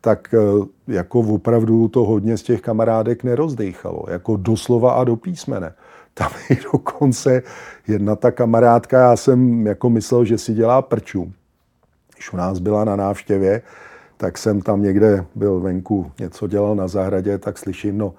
tak 0.00 0.34
eh, 0.34 0.66
jako 0.88 1.20
opravdu 1.20 1.88
to 1.88 2.04
hodně 2.04 2.36
z 2.36 2.42
těch 2.42 2.60
kamarádek 2.60 3.24
nerozdechalo, 3.24 4.04
jako 4.08 4.36
doslova 4.36 4.92
a 4.92 5.04
do 5.04 5.16
písmene. 5.16 5.72
Tam 6.14 6.30
i 6.50 6.58
dokonce 6.72 7.42
jedna 7.88 8.16
ta 8.16 8.30
kamarádka, 8.30 9.00
já 9.00 9.16
jsem 9.16 9.66
jako 9.66 9.90
myslel, 9.90 10.24
že 10.24 10.38
si 10.38 10.54
dělá 10.54 10.82
prču. 10.82 11.32
Když 12.14 12.32
u 12.32 12.36
nás 12.36 12.58
byla 12.58 12.84
na 12.84 12.96
návštěvě, 12.96 13.62
tak 14.16 14.38
jsem 14.38 14.60
tam 14.60 14.82
někde 14.82 15.24
byl 15.34 15.60
venku, 15.60 16.12
něco 16.18 16.46
dělal 16.46 16.76
na 16.76 16.88
zahradě, 16.88 17.38
tak 17.38 17.58
slyším, 17.58 17.98
no, 17.98 18.14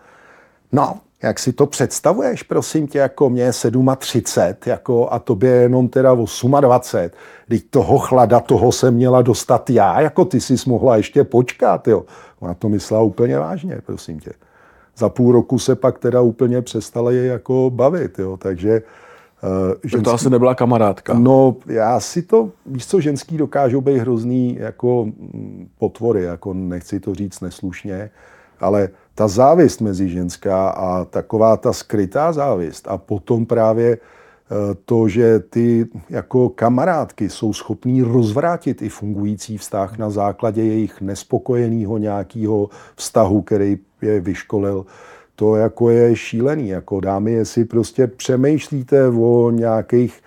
no, 0.72 1.00
jak 1.24 1.40
si 1.40 1.54
to 1.54 1.66
představuješ, 1.66 2.44
prosím 2.44 2.88
tě, 2.88 3.00
jako 3.00 3.30
mě 3.30 3.52
37 3.98 4.56
jako, 4.66 5.10
a 5.14 5.20
tobě 5.20 5.52
jenom 5.52 5.90
teda 5.90 6.16
28. 6.60 7.10
Teď 7.50 7.64
toho 7.70 8.00
chlada, 8.00 8.40
toho 8.40 8.72
se 8.72 8.92
měla 8.92 9.22
dostat 9.22 9.70
já, 9.70 10.02
jako 10.02 10.26
ty 10.26 10.42
jsi 10.42 10.56
mohla 10.68 10.98
ještě 10.98 11.24
počkat. 11.24 11.88
Jo. 11.88 12.04
Ona 12.40 12.54
to 12.54 12.70
myslela 12.70 13.04
úplně 13.04 13.40
vážně, 13.40 13.82
prosím 13.86 14.20
tě. 14.20 14.32
Za 14.98 15.10
půl 15.10 15.32
roku 15.32 15.60
se 15.60 15.76
pak 15.76 16.00
teda 16.00 16.22
úplně 16.22 16.62
přestala 16.62 17.12
je 17.12 17.26
jako 17.26 17.72
bavit. 17.74 18.20
Jo. 18.20 18.38
Takže 18.38 18.82
Uh, 19.44 19.74
ženský, 19.84 20.04
to 20.04 20.14
asi 20.14 20.30
nebyla 20.30 20.56
kamarádka. 20.56 21.14
No, 21.14 21.56
já 21.68 22.00
si 22.00 22.22
to, 22.22 22.50
víš 22.66 22.88
co, 22.88 23.02
ženský 23.02 23.38
dokážou 23.38 23.82
být 23.82 23.98
hrozný 23.98 24.58
jako 24.60 25.06
mm, 25.06 25.70
potvory, 25.80 26.24
jako 26.24 26.54
nechci 26.54 27.00
to 27.00 27.16
říct 27.16 27.42
neslušně, 27.42 28.10
ale 28.60 28.90
ta 29.16 29.28
závist 29.28 29.82
mezi 29.82 30.10
ženská 30.10 30.70
a 30.70 31.06
taková 31.06 31.58
ta 31.58 31.74
skrytá 31.74 32.34
závist 32.34 32.88
a 32.88 32.98
potom 32.98 33.46
právě 33.46 33.98
eh, 33.98 34.76
to, 34.86 35.08
že 35.08 35.40
ty 35.40 35.88
jako 36.10 36.50
kamarádky 36.50 37.30
jsou 37.30 37.54
schopní 37.54 38.02
rozvrátit 38.02 38.82
i 38.82 38.90
fungující 38.90 39.58
vztah 39.58 39.98
na 39.98 40.10
základě 40.10 40.64
jejich 40.64 41.02
nespokojeného 41.02 41.98
nějakého 41.98 42.70
vztahu, 42.96 43.42
který 43.42 43.78
je 44.02 44.20
vyškolil, 44.20 44.86
to 45.36 45.56
jako 45.56 45.90
je 45.90 46.16
šílený. 46.16 46.68
Jako 46.68 47.00
dámy, 47.00 47.32
jestli 47.32 47.66
prostě 47.66 48.08
přemýšlíte 48.08 49.08
o 49.08 49.52
nějakých 49.52 50.22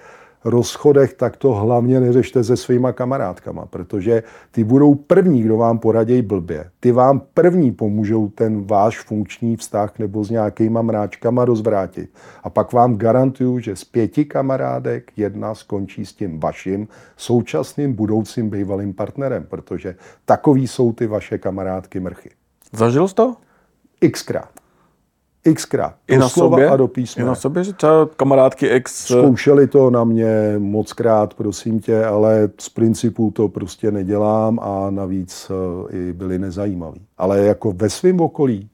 rozchodech, 0.44 1.14
tak 1.14 1.36
to 1.36 1.52
hlavně 1.52 2.00
neřešte 2.00 2.44
se 2.44 2.56
svýma 2.56 2.92
kamarádkama, 2.92 3.66
protože 3.66 4.22
ty 4.50 4.64
budou 4.64 4.94
první, 4.94 5.42
kdo 5.42 5.56
vám 5.56 5.78
poradí 5.78 6.22
blbě. 6.22 6.70
Ty 6.80 6.92
vám 6.92 7.22
první 7.34 7.72
pomůžou 7.72 8.28
ten 8.28 8.64
váš 8.64 9.00
funkční 9.00 9.56
vztah 9.56 9.98
nebo 9.98 10.24
s 10.24 10.30
nějakýma 10.30 10.82
mráčkama 10.82 11.44
rozvrátit. 11.44 12.10
A 12.42 12.50
pak 12.50 12.72
vám 12.72 12.96
garantuju, 12.96 13.58
že 13.58 13.76
z 13.76 13.84
pěti 13.84 14.24
kamarádek 14.24 15.12
jedna 15.16 15.54
skončí 15.54 16.06
s 16.06 16.12
tím 16.12 16.40
vaším 16.40 16.88
současným 17.16 17.92
budoucím 17.92 18.50
bývalým 18.50 18.94
partnerem, 18.94 19.46
protože 19.48 19.96
takový 20.24 20.68
jsou 20.68 20.92
ty 20.92 21.06
vaše 21.06 21.38
kamarádky 21.38 22.00
mrchy. 22.00 22.30
Zažil 22.72 23.08
jsi 23.08 23.14
to? 23.14 23.36
Xkrát 24.12 24.63
xkrát. 25.54 25.94
I 26.08 26.18
na 26.18 26.28
sobě? 26.28 26.68
a 26.68 26.76
do 26.76 26.88
písmene. 26.88 27.26
I 27.26 27.28
na 27.28 27.34
sobě, 27.34 27.64
že 27.64 27.72
třeba 27.72 28.08
kamarádky 28.16 28.70
ex... 28.70 29.04
Zkoušeli 29.04 29.66
to 29.66 29.90
na 29.90 30.04
mě 30.04 30.54
mockrát, 30.58 31.34
prosím 31.34 31.80
tě, 31.80 32.04
ale 32.04 32.48
z 32.58 32.68
principu 32.68 33.30
to 33.30 33.48
prostě 33.48 33.90
nedělám 33.90 34.58
a 34.62 34.90
navíc 34.90 35.50
eh, 35.50 35.96
i 35.96 36.12
byli 36.12 36.38
nezajímaví. 36.38 37.00
Ale 37.18 37.40
jako 37.40 37.72
ve 37.72 37.90
svém 37.90 38.20
okolí 38.20 38.68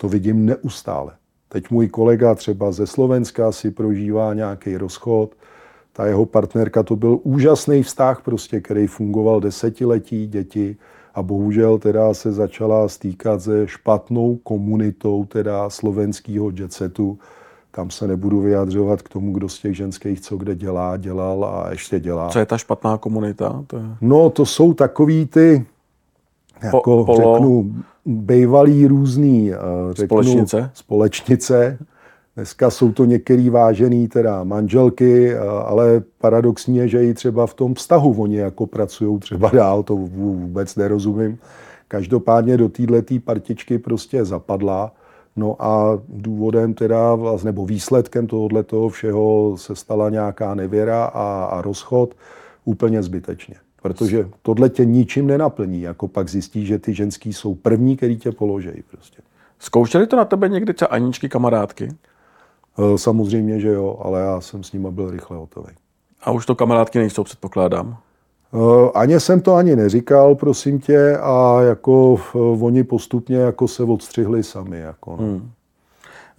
to 0.00 0.08
vidím 0.08 0.46
neustále. 0.46 1.12
Teď 1.48 1.70
můj 1.70 1.88
kolega 1.88 2.34
třeba 2.34 2.72
ze 2.72 2.86
Slovenska 2.86 3.52
si 3.52 3.70
prožívá 3.70 4.34
nějaký 4.34 4.76
rozchod, 4.76 5.34
ta 5.92 6.06
jeho 6.06 6.26
partnerka, 6.26 6.82
to 6.82 6.96
byl 6.96 7.18
úžasný 7.22 7.82
vztah, 7.82 8.22
prostě, 8.22 8.60
který 8.60 8.86
fungoval 8.86 9.40
desetiletí, 9.40 10.26
děti, 10.26 10.76
a 11.14 11.22
bohužel 11.22 11.78
teda 11.78 12.14
se 12.14 12.32
začala 12.32 12.88
stýkat 12.88 13.42
se 13.42 13.68
špatnou 13.68 14.36
komunitou 14.36 15.24
teda 15.24 15.70
slovenského 15.70 16.50
jetsetu. 16.54 17.18
Tam 17.70 17.90
se 17.90 18.06
nebudu 18.06 18.40
vyjadřovat 18.40 19.02
k 19.02 19.08
tomu, 19.08 19.32
kdo 19.32 19.48
z 19.48 19.58
těch 19.58 19.76
ženských 19.76 20.20
co 20.20 20.36
kde 20.36 20.54
dělá, 20.54 20.96
dělal 20.96 21.44
a 21.44 21.70
ještě 21.70 22.00
dělá. 22.00 22.28
Co 22.28 22.38
je 22.38 22.46
ta 22.46 22.58
špatná 22.58 22.98
komunita? 22.98 23.64
To 23.66 23.76
je... 23.76 23.82
No, 24.00 24.30
to 24.30 24.46
jsou 24.46 24.74
takový 24.74 25.26
ty, 25.26 25.66
jako 26.62 27.04
po, 27.04 27.16
řeknu, 27.16 27.74
bývalý 28.06 28.86
různý, 28.86 29.52
eh, 29.52 29.56
řeknu, 29.90 30.06
společnice. 30.06 30.70
společnice 30.74 31.78
Dneska 32.40 32.70
jsou 32.70 32.92
to 32.92 33.04
některý 33.04 33.50
vážený 33.50 34.08
teda 34.08 34.44
manželky, 34.44 35.36
ale 35.36 36.02
paradoxní 36.18 36.76
je, 36.76 36.88
že 36.88 37.04
i 37.04 37.14
třeba 37.14 37.46
v 37.46 37.54
tom 37.54 37.74
vztahu 37.74 38.22
oni 38.22 38.36
jako 38.36 38.66
pracují 38.66 39.18
třeba 39.18 39.50
dál, 39.50 39.82
to 39.82 39.96
vůbec 39.96 40.76
nerozumím. 40.76 41.38
Každopádně 41.88 42.56
do 42.56 42.68
této 42.68 43.14
partičky 43.24 43.78
prostě 43.78 44.24
zapadla. 44.24 44.92
No 45.36 45.56
a 45.58 45.98
důvodem 46.08 46.74
teda, 46.74 47.18
nebo 47.44 47.66
výsledkem 47.66 48.26
tohohle 48.26 48.62
toho 48.62 48.88
všeho 48.88 49.56
se 49.56 49.76
stala 49.76 50.10
nějaká 50.10 50.54
nevěra 50.54 51.04
a, 51.04 51.44
a 51.44 51.62
rozchod 51.62 52.14
úplně 52.64 53.02
zbytečně. 53.02 53.54
Protože 53.82 54.28
tohle 54.42 54.68
tě 54.68 54.84
ničím 54.84 55.26
nenaplní, 55.26 55.82
jako 55.82 56.08
pak 56.08 56.28
zjistí, 56.28 56.66
že 56.66 56.78
ty 56.78 56.94
ženský 56.94 57.32
jsou 57.32 57.54
první, 57.54 57.96
který 57.96 58.16
tě 58.16 58.32
položejí 58.32 58.82
prostě. 58.90 59.22
Zkoušeli 59.58 60.06
to 60.06 60.16
na 60.16 60.24
tebe 60.24 60.48
někdy 60.48 60.74
třeba 60.74 60.88
Aničky 60.88 61.28
kamarádky? 61.28 61.88
Eh, 62.78 62.98
samozřejmě, 62.98 63.60
že 63.60 63.68
jo, 63.68 63.98
ale 64.04 64.20
já 64.20 64.40
jsem 64.40 64.62
s 64.62 64.72
nima 64.72 64.90
byl 64.90 65.10
rychle 65.10 65.36
hotový. 65.36 65.72
A 66.22 66.30
už 66.30 66.46
to 66.46 66.54
kamarádky 66.54 66.98
nejsou, 66.98 67.24
předpokládám? 67.24 67.96
Eh, 68.54 68.90
ani 68.94 69.20
jsem 69.20 69.40
to 69.40 69.54
ani 69.54 69.76
neříkal, 69.76 70.34
prosím 70.34 70.80
tě, 70.80 71.18
a 71.22 71.62
jako 71.62 72.16
eh, 72.34 72.38
oni 72.38 72.84
postupně 72.84 73.36
jako 73.36 73.68
se 73.68 73.82
odstřihli 73.82 74.42
sami. 74.42 74.80
Jako, 74.80 75.10
no. 75.10 75.16
hmm. 75.16 75.50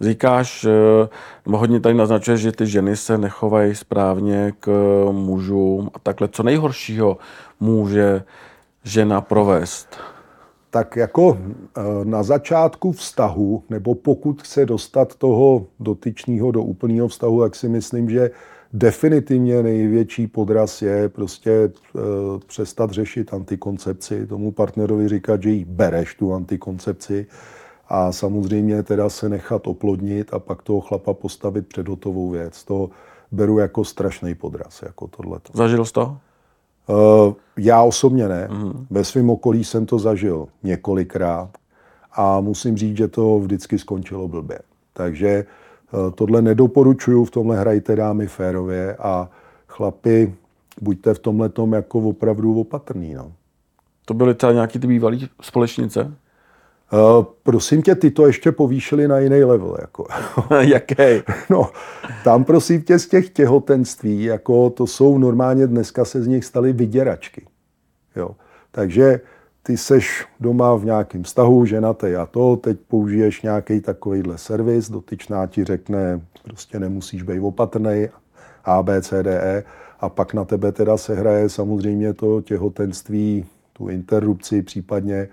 Říkáš, 0.00 0.66
hodně 1.46 1.80
tady 1.80 1.94
naznačuje, 1.94 2.36
že 2.36 2.52
ty 2.52 2.66
ženy 2.66 2.96
se 2.96 3.18
nechovají 3.18 3.74
správně 3.74 4.52
k 4.60 4.70
mužům 5.12 5.90
a 5.94 5.98
takhle. 5.98 6.28
Co 6.28 6.42
nejhoršího 6.42 7.18
může 7.60 8.22
žena 8.84 9.20
provést? 9.20 9.98
Tak 10.72 10.96
jako 10.96 11.38
eh, 11.38 11.80
na 12.04 12.22
začátku 12.22 12.92
vztahu, 12.92 13.62
nebo 13.70 13.94
pokud 13.94 14.42
chce 14.42 14.66
dostat 14.66 15.14
toho 15.14 15.66
dotyčního 15.80 16.50
do 16.50 16.62
úplného 16.62 17.08
vztahu, 17.08 17.40
tak 17.40 17.54
si 17.54 17.68
myslím, 17.68 18.10
že 18.10 18.30
definitivně 18.72 19.62
největší 19.62 20.26
podraz 20.26 20.82
je 20.82 21.08
prostě 21.08 21.50
e, 21.50 21.70
přestat 22.46 22.90
řešit 22.90 23.34
antikoncepci, 23.34 24.26
tomu 24.26 24.52
partnerovi 24.52 25.08
říkat, 25.08 25.42
že 25.42 25.50
jí 25.50 25.64
bereš 25.64 26.14
tu 26.14 26.34
antikoncepci 26.34 27.26
a 27.88 28.12
samozřejmě 28.12 28.82
teda 28.82 29.08
se 29.08 29.28
nechat 29.28 29.66
oplodnit 29.66 30.34
a 30.34 30.38
pak 30.38 30.62
toho 30.62 30.80
chlapa 30.80 31.14
postavit 31.14 31.66
před 31.66 31.88
hotovou 31.88 32.30
věc. 32.30 32.64
To 32.64 32.90
beru 33.32 33.58
jako 33.58 33.84
strašný 33.84 34.34
podraz, 34.34 34.82
jako 34.82 35.08
tohleto. 35.08 35.52
Zažil 35.54 35.84
jsi 35.84 35.92
to? 35.92 36.16
Uh, 36.88 37.34
já 37.56 37.82
osobně 37.82 38.28
ne. 38.28 38.48
Mm. 38.50 38.86
Ve 38.90 39.04
svém 39.04 39.30
okolí 39.30 39.64
jsem 39.64 39.86
to 39.86 39.98
zažil 39.98 40.46
několikrát 40.62 41.50
a 42.12 42.40
musím 42.40 42.76
říct, 42.76 42.96
že 42.96 43.08
to 43.08 43.38
vždycky 43.38 43.78
skončilo 43.78 44.28
blbě. 44.28 44.58
Takže 44.92 45.44
tohle 46.14 46.42
nedoporučuju, 46.42 47.24
v 47.24 47.30
tomhle 47.30 47.58
hrajte 47.58 47.96
dámy 47.96 48.26
férově 48.26 48.96
a 48.96 49.30
chlapi, 49.68 50.34
buďte 50.80 51.14
v 51.14 51.18
tomhle 51.18 51.48
tom 51.48 51.72
jako 51.72 51.98
opravdu 51.98 52.60
opatrný. 52.60 53.14
No. 53.14 53.32
To 54.04 54.14
byly 54.14 54.34
třeba 54.34 54.52
nějaký 54.52 54.78
ty 54.78 54.86
bývalý 54.86 55.28
společnice? 55.40 56.14
Uh, 56.92 57.24
prosím 57.42 57.82
tě, 57.82 57.94
ty 57.94 58.10
to 58.10 58.26
ještě 58.26 58.52
povýšili 58.52 59.08
na 59.08 59.18
jiný 59.18 59.44
level. 59.44 59.76
Jako. 59.80 60.06
Jaký? 60.60 61.22
No, 61.50 61.70
tam 62.24 62.44
prosím 62.44 62.82
tě 62.82 62.98
z 62.98 63.06
těch 63.08 63.30
těhotenství, 63.30 64.24
jako 64.24 64.70
to 64.70 64.86
jsou 64.86 65.18
normálně 65.18 65.66
dneska 65.66 66.04
se 66.04 66.22
z 66.22 66.26
nich 66.26 66.44
staly 66.44 66.72
vyděračky. 66.72 67.46
Jo. 68.16 68.30
Takže 68.70 69.20
ty 69.62 69.76
seš 69.76 70.26
doma 70.40 70.74
v 70.74 70.84
nějakém 70.84 71.22
vztahu, 71.22 71.64
ženatý 71.64 72.14
a 72.14 72.26
to, 72.26 72.56
teď 72.56 72.78
použiješ 72.88 73.42
nějaký 73.42 73.80
takovýhle 73.80 74.38
servis, 74.38 74.90
dotyčná 74.90 75.46
ti 75.46 75.64
řekne, 75.64 76.20
prostě 76.42 76.80
nemusíš 76.80 77.22
být 77.22 77.40
opatrný, 77.40 78.08
A, 78.64 78.82
B, 78.82 79.02
C, 79.02 79.22
D, 79.22 79.40
E, 79.42 79.64
a 80.00 80.08
pak 80.08 80.34
na 80.34 80.44
tebe 80.44 80.72
teda 80.72 80.96
se 80.96 81.14
hraje 81.14 81.48
samozřejmě 81.48 82.12
to 82.14 82.40
těhotenství, 82.40 83.46
tu 83.72 83.88
interrupci 83.88 84.62
případně, 84.62 85.28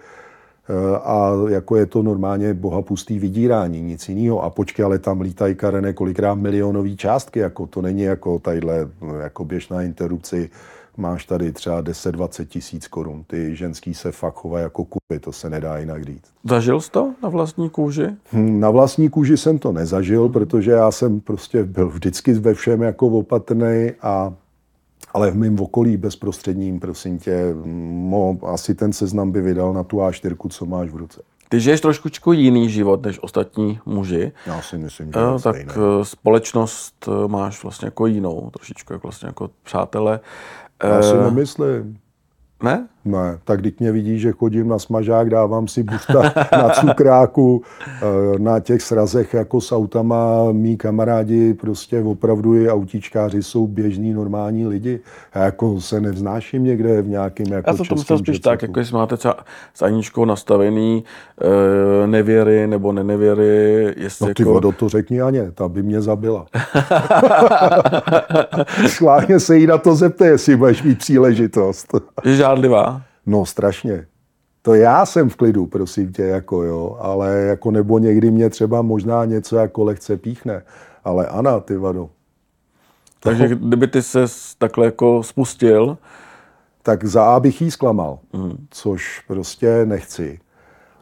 a 1.04 1.32
jako 1.50 1.76
je 1.76 1.86
to 1.86 2.04
normálně 2.04 2.54
bohapustý 2.54 3.20
vydírání, 3.20 3.82
nic 3.82 4.10
jiného. 4.10 4.44
A 4.44 4.50
počkej, 4.50 4.86
ale 4.86 5.00
tam 5.00 5.22
lítají 5.22 5.56
karene 5.56 5.94
kolikrát 5.94 6.36
milionový 6.36 6.98
částky, 6.98 7.40
jako 7.40 7.68
to 7.68 7.82
není 7.82 8.02
jako 8.02 8.40
tadyhle 8.40 8.90
jako 9.24 9.46
běžná 9.46 9.82
interrupci, 9.82 10.50
máš 10.98 11.26
tady 11.26 11.52
třeba 11.52 11.84
10-20 11.84 12.46
tisíc 12.46 12.88
korun. 12.88 13.24
Ty 13.28 13.56
ženský 13.56 13.94
se 13.94 14.12
fakt 14.12 14.36
chovají 14.36 14.64
jako 14.64 14.86
kupy, 14.86 15.20
to 15.20 15.32
se 15.32 15.50
nedá 15.50 15.78
jinak 15.78 16.04
říct. 16.04 16.32
Zažil 16.44 16.82
jsi 16.82 16.92
to 16.92 17.14
na 17.24 17.30
vlastní 17.30 17.70
kůži? 17.70 18.08
Hm, 18.34 18.60
na 18.60 18.70
vlastní 18.70 19.10
kůži 19.10 19.38
jsem 19.38 19.60
to 19.60 19.72
nezažil, 19.72 20.30
protože 20.30 20.72
já 20.72 20.92
jsem 20.92 21.20
prostě 21.20 21.64
byl 21.64 21.90
vždycky 21.90 22.34
ve 22.34 22.54
všem 22.54 22.82
jako 22.82 23.08
opatrný 23.08 23.92
a 24.02 24.34
ale 25.14 25.32
v 25.32 25.36
mém 25.36 25.60
okolí 25.60 25.98
bezprostředním, 25.98 26.80
prosím 26.80 27.20
tě, 27.20 27.56
mo, 27.64 28.38
asi 28.46 28.76
ten 28.76 28.94
seznam 28.94 29.32
by 29.32 29.42
vydal 29.42 29.74
na 29.74 29.84
tu 29.84 29.98
A4, 29.98 30.50
co 30.50 30.66
máš 30.66 30.90
v 30.90 30.96
ruce. 30.96 31.22
Ty 31.50 31.60
žiješ 31.60 31.82
trošku 31.82 32.32
jiný 32.32 32.70
život 32.70 33.06
než 33.06 33.20
ostatní 33.24 33.80
muži. 33.86 34.32
Já 34.46 34.62
si 34.62 34.78
myslím, 34.78 35.12
že 35.12 35.20
uh, 35.20 35.42
Tak 35.42 35.56
stejné. 35.56 35.74
Eh, 35.74 36.06
společnost 36.06 37.08
eh, 37.08 37.28
máš 37.28 37.64
vlastně 37.64 37.88
jako 37.88 38.08
jinou, 38.08 38.50
trošičku 38.54 38.94
jako 38.94 39.08
vlastně 39.08 39.28
jako 39.28 39.50
přátelé. 39.64 40.20
Já 40.84 41.02
si 41.02 41.18
nemyslím. 41.18 42.00
Ne? 42.64 42.88
Ne, 43.06 43.40
tak 43.44 43.60
když 43.62 43.74
mě 43.80 43.92
vidí, 43.92 44.20
že 44.20 44.32
chodím 44.32 44.68
na 44.68 44.80
smažák, 44.80 45.30
dávám 45.30 45.68
si 45.68 45.84
busta 45.84 46.22
na 46.52 46.70
cukráku, 46.70 47.62
eh, 47.88 48.40
na 48.40 48.60
těch 48.60 48.82
srazech 48.82 49.34
jako 49.34 49.62
s 49.62 49.72
autama, 49.72 50.52
mý 50.52 50.78
kamarádi 50.78 51.54
prostě 51.54 52.02
opravdu 52.02 52.56
i 52.56 52.70
autičkáři 52.70 53.44
jsou 53.44 53.68
běžní 53.68 54.14
normální 54.14 54.68
lidi. 54.68 55.00
Já 55.36 55.44
jako 55.44 55.82
se 55.82 56.02
nevznáším 56.02 56.64
někde 56.64 57.02
v 57.02 57.08
nějakém 57.08 57.48
jako 57.48 57.70
Já 57.70 57.78
jsem 57.78 57.86
to 57.86 57.96
myslel 57.96 58.18
spíš 58.18 58.40
tak, 58.40 58.62
jako 58.62 58.80
jestli 58.80 58.94
máte 58.94 59.18
třeba 59.18 59.38
s 59.74 59.82
Aničkou 59.82 60.26
nastavený 60.26 61.04
e, 62.04 62.08
nevěry 62.08 62.68
nebo 62.68 62.92
nenevěry. 62.92 63.94
Jestli 63.98 64.28
no 64.28 64.34
ty 64.34 64.42
jako... 64.42 64.54
vodo, 64.54 64.72
to 64.72 64.90
řekni 64.90 65.22
Aně, 65.22 65.52
ta 65.52 65.68
by 65.68 65.84
mě 65.84 66.02
zabila. 66.02 66.46
Schválně 68.88 69.40
se 69.40 69.58
jí 69.58 69.68
na 69.68 69.78
to 69.78 69.96
zeptej, 69.96 70.28
jestli 70.28 70.56
budeš 70.56 70.84
mít 70.84 70.98
příležitost. 70.98 71.96
Je 72.26 72.36
žádlivá? 72.36 72.99
No 73.30 73.46
strašně. 73.46 74.06
To 74.62 74.74
já 74.74 75.06
jsem 75.06 75.30
v 75.30 75.36
klidu, 75.36 75.66
prosím 75.66 76.14
tě, 76.14 76.24
jako 76.24 76.64
jo, 76.64 76.98
ale 77.00 77.42
jako 77.42 77.72
nebo 77.72 78.00
někdy 78.00 78.32
mě 78.32 78.50
třeba 78.50 78.82
možná 78.82 79.26
něco 79.26 79.56
jako 79.56 79.84
lehce 79.84 80.18
píchne. 80.18 80.64
Ale 81.04 81.28
Ana, 81.28 81.60
ty 81.60 81.78
vado. 81.78 82.10
Takže 83.20 83.48
kdyby 83.48 83.88
ty 83.88 84.02
se 84.02 84.26
takhle 84.58 84.86
jako 84.86 85.24
spustil, 85.24 85.98
tak 86.84 87.06
za 87.06 87.26
A 87.26 87.40
bych 87.40 87.62
jí 87.62 87.72
zklamal, 87.72 88.20
mm. 88.34 88.68
což 88.70 89.24
prostě 89.28 89.86
nechci. 89.86 90.40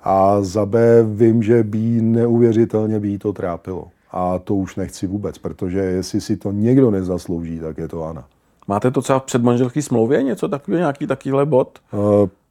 A 0.03 0.41
za 0.41 0.65
B 0.65 1.03
vím, 1.03 1.43
že 1.43 1.63
by 1.63 1.79
neuvěřitelně 2.01 2.99
by 2.99 3.07
jí 3.07 3.17
to 3.17 3.33
trápilo. 3.33 3.87
A 4.11 4.39
to 4.39 4.55
už 4.55 4.75
nechci 4.75 5.07
vůbec, 5.07 5.37
protože 5.37 5.79
jestli 5.79 6.21
si 6.21 6.37
to 6.37 6.51
někdo 6.51 6.91
nezaslouží, 6.91 7.59
tak 7.59 7.77
je 7.77 7.87
to 7.87 8.03
Ana. 8.03 8.27
Máte 8.67 8.91
to 8.91 9.01
třeba 9.01 9.19
v 9.19 9.23
předmanželské 9.23 9.81
smlouvě 9.81 10.23
něco 10.23 10.47
takového, 10.47 10.79
nějaký 10.79 11.07
takovýhle 11.07 11.45
bod? 11.45 11.79
Uh, 11.93 11.99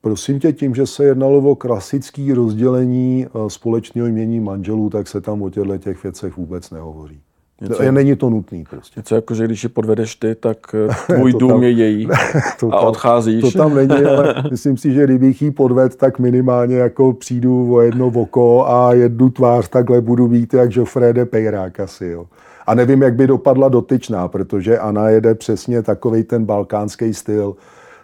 prosím 0.01 0.41
tě, 0.41 0.53
tím, 0.53 0.75
že 0.75 0.87
se 0.87 1.05
jednalo 1.05 1.39
o 1.39 1.55
klasické 1.55 2.35
rozdělení 2.35 3.27
uh, 3.33 3.49
společného 3.49 4.09
jmění 4.09 4.41
manželů, 4.41 4.91
tak 4.91 5.09
se 5.09 5.21
tam 5.21 5.43
o 5.43 5.51
těchto 5.51 5.79
těch 5.79 6.03
věcech 6.03 6.37
vůbec 6.37 6.71
nehovoří. 6.71 7.21
Něco, 7.61 7.93
není 7.93 8.17
to 8.17 8.31
nutný 8.31 8.64
prostě. 8.71 9.01
Něco 9.01 9.14
jako, 9.14 9.35
že 9.35 9.45
když 9.45 9.62
je 9.62 9.69
podvedeš 9.69 10.14
ty, 10.14 10.35
tak 10.35 10.75
eh, 10.75 11.14
tvůj 11.14 11.33
dům 11.33 11.51
tam, 11.51 11.62
je 11.62 11.71
její 11.71 12.09
to 12.61 12.75
a 12.75 12.79
tam, 12.79 12.89
odcházíš. 12.89 13.41
To 13.41 13.59
tam 13.59 13.75
není, 13.75 14.05
ale 14.05 14.35
myslím 14.51 14.77
si, 14.77 14.93
že 14.93 15.05
kdybych 15.05 15.43
jí 15.43 15.51
podved, 15.51 15.97
tak 15.97 16.19
minimálně 16.19 16.77
jako 16.77 17.12
přijdu 17.12 17.75
o 17.75 17.81
jedno 17.81 18.07
oko 18.07 18.69
a 18.69 18.93
jednu 18.93 19.31
tvář 19.31 19.69
takhle 19.69 20.01
budu 20.01 20.29
mít 20.29 20.55
jak 20.55 20.77
Joffrey 20.77 21.12
de 21.12 21.27
Peyrák 21.27 21.81
asi, 21.81 22.07
jo. 22.07 22.27
A 22.67 22.75
nevím, 22.75 23.03
jak 23.03 23.14
by 23.14 23.27
dopadla 23.27 23.69
dotyčná, 23.69 24.29
protože 24.29 24.79
Ana 24.79 25.09
jede 25.09 25.35
přesně 25.35 25.83
takový 25.83 26.25
ten 26.25 26.45
balkánský 26.45 27.14
styl. 27.14 27.57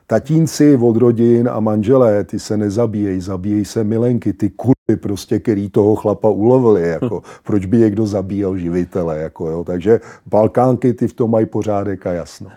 Tatínci 0.07 0.77
od 0.77 0.97
rodin 0.97 1.49
a 1.53 1.61
manželé, 1.61 2.25
ty 2.25 2.39
se 2.39 2.57
nezabíjejí, 2.57 3.21
zabíjejí 3.21 3.65
se 3.65 3.85
milenky, 3.85 4.33
ty 4.33 4.51
kurvy 4.51 4.97
prostě, 5.01 5.39
který 5.39 5.71
toho 5.71 5.97
chlapa 5.97 6.29
ulovili, 6.29 6.89
jako, 6.89 7.23
proč 7.45 7.67
by 7.67 7.79
někdo 7.79 8.07
zabíjel 8.07 8.59
živitele, 8.59 9.19
jako, 9.19 9.49
jo. 9.49 9.65
takže 9.65 10.01
Balkánky 10.27 10.95
ty 10.95 11.09
v 11.09 11.13
tom 11.13 11.31
mají 11.31 11.47
pořádek 11.47 12.07
a 12.07 12.13
jasno. 12.13 12.51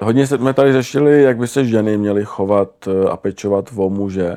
Hodně 0.00 0.26
jsme 0.26 0.54
tady 0.54 0.72
řešili, 0.72 1.22
jak 1.22 1.38
by 1.38 1.48
se 1.48 1.64
ženy 1.64 1.98
měly 1.98 2.24
chovat 2.24 2.68
eh, 2.86 3.08
a 3.10 3.16
pečovat 3.16 3.70
o 3.76 3.90
muže. 3.90 4.36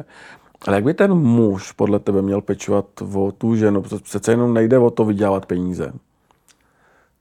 Ale 0.66 0.78
jak 0.78 0.84
by 0.84 0.94
ten 0.94 1.14
muž 1.14 1.72
podle 1.72 2.00
tebe 2.00 2.22
měl 2.22 2.42
pečovat 2.42 2.86
o 3.14 3.32
tu 3.32 3.56
ženu? 3.56 3.84
Přece 4.04 4.32
jenom 4.32 4.54
nejde 4.54 4.78
o 4.78 4.90
to 4.90 5.06
vydělávat 5.06 5.46
peníze. 5.46 5.94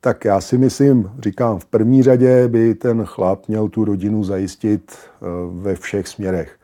Tak 0.00 0.24
já 0.24 0.40
si 0.40 0.58
myslím, 0.58 1.10
říkám, 1.18 1.58
v 1.58 1.64
první 1.64 2.02
řadě 2.02 2.48
by 2.48 2.74
ten 2.74 3.04
chlap 3.04 3.48
měl 3.48 3.68
tu 3.68 3.84
rodinu 3.84 4.24
zajistit 4.24 4.92
eh, 4.92 5.26
ve 5.52 5.74
všech 5.74 6.08
směrech. 6.08 6.58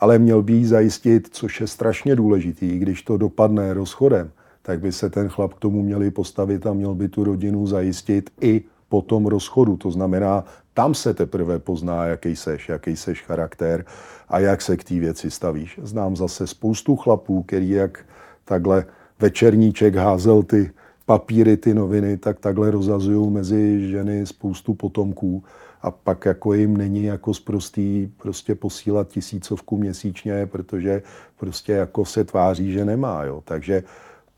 Ale 0.00 0.18
měl 0.18 0.42
by 0.42 0.52
ji 0.52 0.66
zajistit, 0.66 1.28
což 1.30 1.60
je 1.60 1.66
strašně 1.66 2.16
důležitý, 2.16 2.78
když 2.78 3.02
to 3.02 3.16
dopadne 3.16 3.74
rozchodem, 3.74 4.30
tak 4.62 4.80
by 4.80 4.92
se 4.92 5.10
ten 5.10 5.28
chlap 5.28 5.54
k 5.54 5.58
tomu 5.58 5.82
měli 5.82 6.10
postavit 6.10 6.66
a 6.66 6.72
měl 6.72 6.94
by 6.94 7.08
tu 7.08 7.24
rodinu 7.24 7.66
zajistit 7.66 8.30
i 8.40 8.64
po 8.88 9.02
tom 9.02 9.26
rozchodu. 9.26 9.76
To 9.76 9.90
znamená, 9.90 10.44
tam 10.74 10.94
se 10.94 11.14
teprve 11.14 11.58
pozná, 11.58 12.04
jaký 12.04 12.36
seš, 12.36 12.68
jaký 12.68 12.96
seš 12.96 13.22
charakter 13.22 13.84
a 14.28 14.38
jak 14.38 14.62
se 14.62 14.76
k 14.76 14.84
té 14.84 14.94
věci 14.94 15.30
stavíš. 15.30 15.80
Znám 15.82 16.16
zase 16.16 16.46
spoustu 16.46 16.96
chlapů, 16.96 17.42
který 17.42 17.70
jak 17.70 18.04
takhle 18.44 18.84
večerníček 19.20 19.94
házel 19.94 20.42
ty 20.42 20.70
papíry, 21.06 21.56
ty 21.56 21.74
noviny, 21.74 22.16
tak 22.16 22.40
takhle 22.40 22.70
rozazují 22.70 23.30
mezi 23.30 23.90
ženy 23.90 24.26
spoustu 24.26 24.74
potomků 24.74 25.44
a 25.82 25.90
pak 25.90 26.24
jako 26.24 26.54
jim 26.54 26.76
není 26.76 27.04
jako 27.04 27.34
zprostý 27.34 28.08
prostě 28.16 28.54
posílat 28.54 29.08
tisícovku 29.08 29.76
měsíčně, 29.76 30.46
protože 30.46 31.02
prostě 31.36 31.72
jako 31.72 32.04
se 32.04 32.24
tváří, 32.24 32.72
že 32.72 32.84
nemá. 32.84 33.24
Jo. 33.24 33.42
Takže 33.44 33.82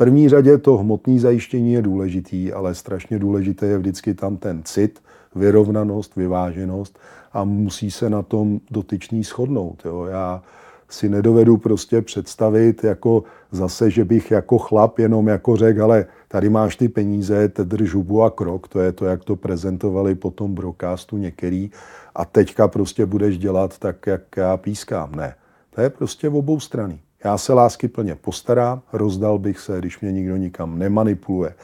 první 0.01 0.29
řadě 0.29 0.59
to 0.59 0.77
hmotné 0.77 1.19
zajištění 1.19 1.73
je 1.73 1.83
důležitý, 1.83 2.53
ale 2.53 2.75
strašně 2.75 3.19
důležité 3.19 3.67
je 3.67 3.79
vždycky 3.79 4.15
tam 4.15 4.37
ten 4.37 4.63
cit, 4.65 5.03
vyrovnanost, 5.35 6.17
vyváženost 6.17 6.99
a 7.33 7.45
musí 7.45 7.91
se 7.91 8.11
na 8.11 8.23
tom 8.23 8.61
dotyčný 8.71 9.23
shodnout. 9.23 9.83
Jo. 9.85 10.05
Já 10.05 10.43
si 10.89 11.09
nedovedu 11.09 11.57
prostě 11.57 12.03
představit 12.03 12.85
jako 12.85 13.25
zase, 13.53 13.91
že 13.91 14.05
bych 14.05 14.31
jako 14.31 14.59
chlap 14.59 14.99
jenom 14.99 15.29
jako 15.29 15.57
řekl, 15.57 15.83
ale 15.83 16.07
tady 16.29 16.49
máš 16.49 16.77
ty 16.77 16.89
peníze, 16.89 17.53
drž 17.65 17.95
hubu 17.95 18.23
a 18.23 18.31
krok, 18.31 18.69
to 18.69 18.81
je 18.81 18.93
to, 18.93 19.05
jak 19.05 19.25
to 19.25 19.37
prezentovali 19.37 20.15
po 20.15 20.31
tom 20.31 20.55
broadcastu 20.55 21.17
některý 21.17 21.71
a 22.15 22.25
teďka 22.25 22.69
prostě 22.69 23.07
budeš 23.07 23.39
dělat 23.39 23.79
tak, 23.79 24.07
jak 24.07 24.23
já 24.37 24.57
pískám. 24.57 25.15
Ne, 25.15 25.35
to 25.75 25.81
je 25.81 25.91
prostě 25.91 26.29
obou 26.29 26.61
strany. 26.61 27.01
Já 27.25 27.39
se 27.39 27.53
lásky 27.53 27.89
plně 27.89 28.15
postarám, 28.15 28.83
rozdal 28.93 29.39
bych 29.39 29.59
se, 29.59 29.79
když 29.79 30.01
mě 30.01 30.13
nikdo 30.13 30.37
nikam 30.37 30.79
nemanipuluje 30.79 31.55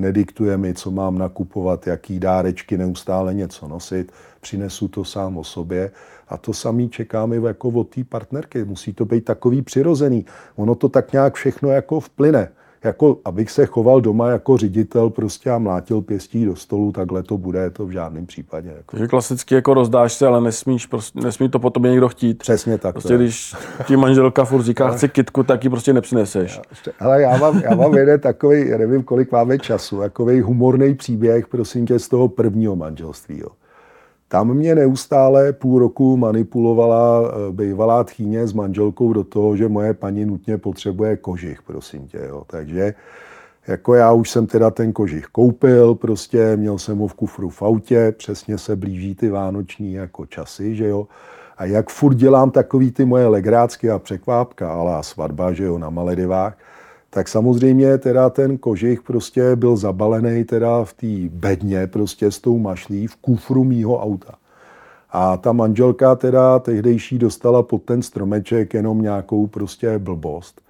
nediktuje 0.00 0.56
mi, 0.56 0.74
co 0.74 0.90
mám 0.90 1.18
nakupovat, 1.18 1.86
jaký 1.86 2.18
dárečky, 2.18 2.78
neustále 2.78 3.34
něco 3.34 3.68
nosit, 3.68 4.12
přinesu 4.40 4.88
to 4.88 5.04
sám 5.04 5.38
o 5.38 5.44
sobě 5.44 5.90
a 6.28 6.36
to 6.36 6.52
samý 6.52 6.88
čekáme 6.88 7.36
jako 7.36 7.68
od 7.68 7.94
té 7.94 8.04
partnerky. 8.04 8.64
Musí 8.64 8.92
to 8.92 9.04
být 9.04 9.24
takový 9.24 9.62
přirozený. 9.62 10.26
Ono 10.56 10.74
to 10.74 10.88
tak 10.88 11.12
nějak 11.12 11.34
všechno 11.34 11.70
jako 11.70 12.00
vplyne. 12.00 12.48
Jako 12.84 13.18
abych 13.24 13.50
se 13.50 13.66
choval 13.66 14.00
doma 14.00 14.30
jako 14.30 14.56
ředitel 14.56 15.10
prostě 15.10 15.50
a 15.50 15.58
mlátil 15.58 16.00
pěstí 16.00 16.44
do 16.44 16.56
stolu, 16.56 16.92
takhle 16.92 17.22
to 17.22 17.38
bude, 17.38 17.70
to 17.70 17.86
v 17.86 17.90
žádném 17.90 18.26
případě. 18.26 18.68
Jako. 18.68 18.90
Takže 18.90 19.08
klasicky 19.08 19.54
jako 19.54 19.74
rozdáš 19.74 20.12
se, 20.12 20.26
ale 20.26 20.40
nesmíš, 20.40 20.86
prostě, 20.86 21.20
nesmí 21.20 21.48
to 21.48 21.58
potom 21.58 21.82
někdo 21.82 22.08
chtít. 22.08 22.38
Přesně 22.38 22.78
tak. 22.78 22.92
Prostě 22.92 23.16
když 23.16 23.54
ti 23.86 23.96
manželka 23.96 24.44
furt 24.44 24.62
říká, 24.62 24.90
chci 24.90 25.08
kitku, 25.08 25.42
tak 25.42 25.64
ji 25.64 25.70
prostě 25.70 25.92
nepřineseš. 25.92 26.60
Ale 27.00 27.22
já 27.22 27.36
mám, 27.36 27.62
já 27.64 27.74
mám 27.74 27.94
jeden 27.94 28.20
takový, 28.20 28.70
nevím, 28.70 29.02
kolik 29.02 29.32
máme 29.32 29.58
času, 29.58 29.98
takový 29.98 30.40
humorný 30.40 30.94
příběh, 30.94 31.48
prosím 31.48 31.86
tě, 31.86 31.98
z 31.98 32.08
toho 32.08 32.28
prvního 32.28 32.76
manželství. 32.76 33.38
Jo. 33.38 33.48
Tam 34.32 34.54
mě 34.54 34.74
neustále 34.74 35.52
půl 35.52 35.78
roku 35.78 36.16
manipulovala 36.16 37.22
eh, 37.22 37.52
bývalá 37.52 38.04
tchýně 38.04 38.46
s 38.46 38.52
manželkou 38.52 39.12
do 39.12 39.24
toho, 39.24 39.56
že 39.56 39.68
moje 39.68 39.94
paní 39.94 40.24
nutně 40.24 40.58
potřebuje 40.58 41.16
kožich, 41.16 41.62
prosím 41.62 42.06
tě. 42.06 42.18
Jo. 42.28 42.42
Takže 42.46 42.94
jako 43.66 43.94
já 43.94 44.12
už 44.12 44.30
jsem 44.30 44.46
teda 44.46 44.70
ten 44.70 44.92
kožich 44.92 45.26
koupil, 45.26 45.94
prostě 45.94 46.56
měl 46.56 46.78
jsem 46.78 46.98
ho 46.98 47.06
v 47.06 47.14
kufru 47.14 47.48
v 47.48 47.62
autě, 47.62 48.14
přesně 48.18 48.58
se 48.58 48.76
blíží 48.76 49.14
ty 49.14 49.28
vánoční 49.28 49.92
jako 49.92 50.26
časy, 50.26 50.76
že 50.76 50.88
jo. 50.88 51.06
A 51.56 51.64
jak 51.64 51.90
furt 51.90 52.14
dělám 52.14 52.50
takový 52.50 52.90
ty 52.90 53.04
moje 53.04 53.26
legrácky 53.26 53.90
a 53.90 53.98
překvápka, 53.98 54.72
ale 54.72 55.04
svatba, 55.04 55.52
že 55.52 55.64
jo, 55.64 55.78
na 55.78 55.90
Maledivách, 55.90 56.58
tak 57.10 57.28
samozřejmě 57.28 57.98
teda 57.98 58.30
ten 58.30 58.58
kožich 58.58 59.02
prostě 59.02 59.56
byl 59.56 59.76
zabalený 59.76 60.44
teda 60.44 60.84
v 60.84 60.92
té 60.92 61.36
bedně 61.36 61.86
prostě 61.86 62.30
s 62.30 62.38
tou 62.38 62.58
mašlí 62.58 63.06
v 63.06 63.16
kufru 63.16 63.64
mýho 63.64 64.02
auta. 64.02 64.34
A 65.10 65.36
ta 65.36 65.52
manželka 65.52 66.14
teda 66.14 66.58
tehdejší 66.58 67.18
dostala 67.18 67.62
pod 67.62 67.82
ten 67.82 68.02
stromeček 68.02 68.74
jenom 68.74 69.02
nějakou 69.02 69.46
prostě 69.46 69.98
blbost. 69.98 70.60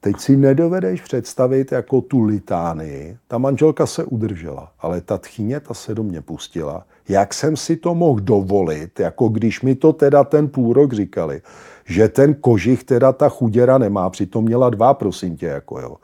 Teď 0.00 0.20
si 0.20 0.36
nedovedeš 0.36 1.00
představit 1.00 1.72
jako 1.72 2.00
tu 2.00 2.22
litánii. 2.22 3.16
Ta 3.28 3.38
manželka 3.38 3.86
se 3.86 4.04
udržela, 4.04 4.72
ale 4.80 5.00
ta 5.00 5.18
tchyně, 5.18 5.60
ta 5.60 5.74
se 5.74 5.94
do 5.94 6.02
mě 6.02 6.22
pustila. 6.22 6.84
Jak 7.08 7.34
jsem 7.34 7.56
si 7.56 7.76
to 7.76 7.94
mohl 7.94 8.20
dovolit, 8.20 9.00
jako 9.00 9.28
když 9.28 9.62
mi 9.62 9.74
to 9.74 9.92
teda 9.92 10.24
ten 10.24 10.48
půl 10.48 10.72
rok 10.72 10.92
říkali, 10.92 11.42
že 11.84 12.08
ten 12.08 12.34
kožich 12.34 12.84
teda 12.84 13.12
ta 13.12 13.28
chuděra 13.28 13.78
nemá, 13.78 14.10
přitom 14.10 14.44
měla 14.44 14.70
dva, 14.70 14.94
prosím 14.94 15.36
tě, 15.36 15.46
jako 15.46 15.80
jo. 15.80 15.96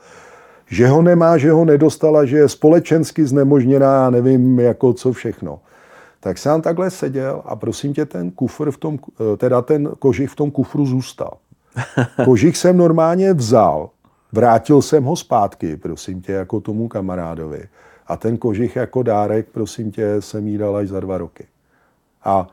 Že 0.66 0.88
ho 0.88 1.02
nemá, 1.02 1.38
že 1.38 1.52
ho 1.52 1.64
nedostala, 1.64 2.24
že 2.24 2.36
je 2.36 2.48
společensky 2.48 3.26
znemožněná, 3.26 4.10
nevím, 4.10 4.60
jako 4.60 4.92
co 4.92 5.12
všechno. 5.12 5.60
Tak 6.20 6.38
jsem 6.38 6.62
takhle 6.62 6.90
seděl 6.90 7.42
a 7.44 7.56
prosím 7.56 7.94
tě, 7.94 8.06
ten 8.06 8.30
kufr 8.30 8.70
v 8.70 8.78
tom, 8.78 8.98
teda 9.36 9.62
ten 9.62 9.88
kožich 9.98 10.30
v 10.30 10.36
tom 10.36 10.50
kufru 10.50 10.86
zůstal. 10.86 11.32
Kožich 12.24 12.56
jsem 12.56 12.76
normálně 12.76 13.34
vzal, 13.34 13.90
vrátil 14.32 14.82
jsem 14.82 15.04
ho 15.04 15.16
zpátky, 15.16 15.76
prosím 15.76 16.22
tě, 16.22 16.32
jako 16.32 16.60
tomu 16.60 16.88
kamarádovi. 16.88 17.68
A 18.06 18.16
ten 18.16 18.36
kožich 18.36 18.76
jako 18.76 19.02
dárek, 19.02 19.46
prosím 19.52 19.90
tě, 19.90 20.20
jsem 20.20 20.48
jí 20.48 20.58
dal 20.58 20.76
až 20.76 20.88
za 20.88 21.00
dva 21.00 21.18
roky. 21.18 21.46
A 22.24 22.48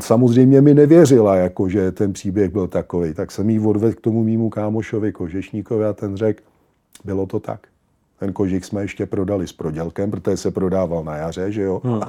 samozřejmě 0.00 0.60
mi 0.60 0.74
nevěřila, 0.74 1.36
jako, 1.36 1.68
že 1.68 1.92
ten 1.92 2.12
příběh 2.12 2.50
byl 2.50 2.68
takový. 2.68 3.14
Tak 3.14 3.30
jsem 3.30 3.50
jí 3.50 3.60
odvedl 3.60 3.94
k 3.94 4.00
tomu 4.00 4.24
mýmu 4.24 4.50
kámošovi 4.50 5.12
Kožešníkovi 5.12 5.84
a 5.84 5.92
ten 5.92 6.16
řekl, 6.16 6.42
bylo 7.04 7.26
to 7.26 7.40
tak. 7.40 7.71
Ten 8.22 8.32
kožik 8.32 8.64
jsme 8.64 8.82
ještě 8.82 9.06
prodali 9.06 9.46
s 9.46 9.52
prodělkem, 9.52 10.10
protože 10.10 10.36
se 10.36 10.50
prodával 10.50 11.04
na 11.04 11.16
jaře, 11.16 11.52
že 11.52 11.62
jo. 11.62 11.80
Hmm. 11.84 12.00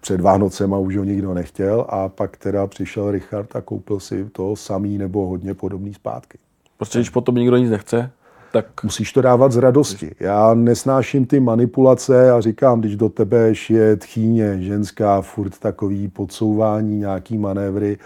Před 0.00 0.20
Vánocema 0.20 0.78
už 0.78 0.96
ho 0.96 1.04
nikdo 1.04 1.34
nechtěl 1.34 1.86
a 1.88 2.08
pak 2.08 2.36
teda 2.36 2.66
přišel 2.66 3.10
Richard 3.10 3.56
a 3.56 3.60
koupil 3.60 4.00
si 4.00 4.24
to 4.24 4.56
samý 4.56 4.98
nebo 4.98 5.26
hodně 5.26 5.54
podobný 5.54 5.94
zpátky. 5.94 6.38
Prostě 6.76 6.98
když 6.98 7.10
potom 7.10 7.34
nikdo 7.34 7.56
nic 7.56 7.70
nechce, 7.70 8.10
tak... 8.52 8.84
Musíš 8.84 9.12
to 9.12 9.22
dávat 9.22 9.52
z 9.52 9.56
radosti. 9.56 10.14
Já 10.20 10.54
nesnáším 10.54 11.26
ty 11.26 11.40
manipulace 11.40 12.30
a 12.30 12.40
říkám, 12.40 12.80
když 12.80 12.96
do 12.96 13.08
tebe 13.08 13.52
je 13.68 13.96
tchýně, 13.96 14.62
ženská, 14.62 15.20
furt 15.20 15.58
takový 15.58 16.08
podsouvání, 16.08 16.98
nějaký 16.98 17.38
manévry, 17.38 17.98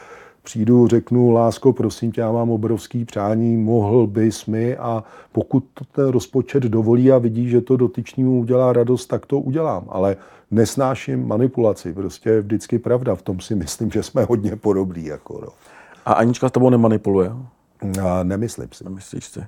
přijdu, 0.47 0.88
řeknu, 0.88 1.30
lásko, 1.30 1.72
prosím 1.72 2.12
tě, 2.12 2.20
já 2.20 2.32
mám 2.32 2.51
obrovský 2.51 3.05
přání, 3.05 3.57
mohl 3.57 4.07
bys 4.07 4.47
mi 4.47 4.76
a 4.76 5.05
pokud 5.32 5.64
to 5.74 5.84
ten 5.84 6.09
rozpočet 6.09 6.62
dovolí 6.62 7.12
a 7.12 7.18
vidí, 7.18 7.49
že 7.49 7.61
to 7.61 7.76
dotyčnímu 7.76 8.40
udělá 8.40 8.72
radost, 8.72 9.07
tak 9.07 9.26
to 9.26 9.38
udělám. 9.40 9.84
Ale 9.88 10.16
nesnáším 10.51 11.26
manipulaci, 11.28 11.92
prostě 11.92 12.30
je 12.30 12.40
vždycky 12.40 12.78
pravda. 12.78 13.14
V 13.14 13.22
tom 13.22 13.40
si 13.40 13.55
myslím, 13.55 13.90
že 13.90 14.03
jsme 14.03 14.24
hodně 14.24 14.57
podobní. 14.57 15.05
Jako, 15.05 15.40
no. 15.42 15.49
A 16.07 16.12
Anička 16.12 16.49
s 16.49 16.53
tebou 16.53 16.70
nemanipuluje? 16.70 17.32
A 18.03 18.22
nemyslím 18.22 18.68
si. 18.72 18.84
Nemyslíš 18.84 19.24
si? 19.24 19.40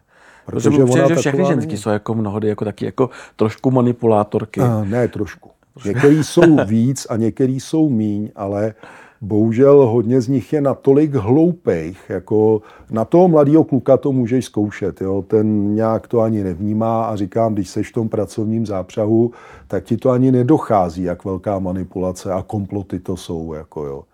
Protože, 0.47 0.71
Protože 0.71 0.83
ona 0.83 1.09
že 1.09 1.15
všechny 1.15 1.45
ženský 1.45 1.77
jsou 1.77 1.91
jako 1.91 2.15
mnohdy 2.15 2.49
jako 2.49 2.65
taky 2.65 2.85
jako 2.85 3.11
trošku 3.37 3.71
manipulátorky. 3.71 4.61
A, 4.61 4.85
ne, 4.85 5.09
trošku. 5.09 5.51
Některý 5.85 6.25
jsou 6.25 6.65
víc 6.65 7.07
a 7.11 7.17
některý 7.17 7.61
jsou 7.61 7.89
míň, 7.89 8.31
ale 8.37 8.75
bohužel 9.21 9.87
hodně 9.87 10.21
z 10.21 10.29
nich 10.29 10.53
je 10.53 10.61
natolik 10.61 11.15
hloupých, 11.15 12.01
jako 12.09 12.63
na 12.91 13.05
toho 13.05 13.29
mladého 13.29 13.65
kluka 13.65 13.97
to 13.97 14.13
můžeš 14.13 14.45
zkoušet, 14.45 15.01
jo? 15.01 15.25
ten 15.29 15.75
nějak 15.75 16.07
to 16.07 16.21
ani 16.21 16.45
nevnímá 16.45 17.05
a 17.05 17.17
říkám, 17.17 17.55
když 17.55 17.71
seš 17.71 17.91
v 17.91 17.93
tom 17.93 18.09
pracovním 18.09 18.67
zápřahu, 18.67 19.31
tak 19.69 19.85
ti 19.85 19.97
to 19.97 20.11
ani 20.11 20.33
nedochází, 20.33 21.03
jak 21.03 21.25
velká 21.25 21.59
manipulace 21.59 22.33
a 22.33 22.43
komploty 22.43 23.01
to 23.01 23.17
jsou, 23.17 23.53
jako 23.53 23.85
jo. 23.85 24.05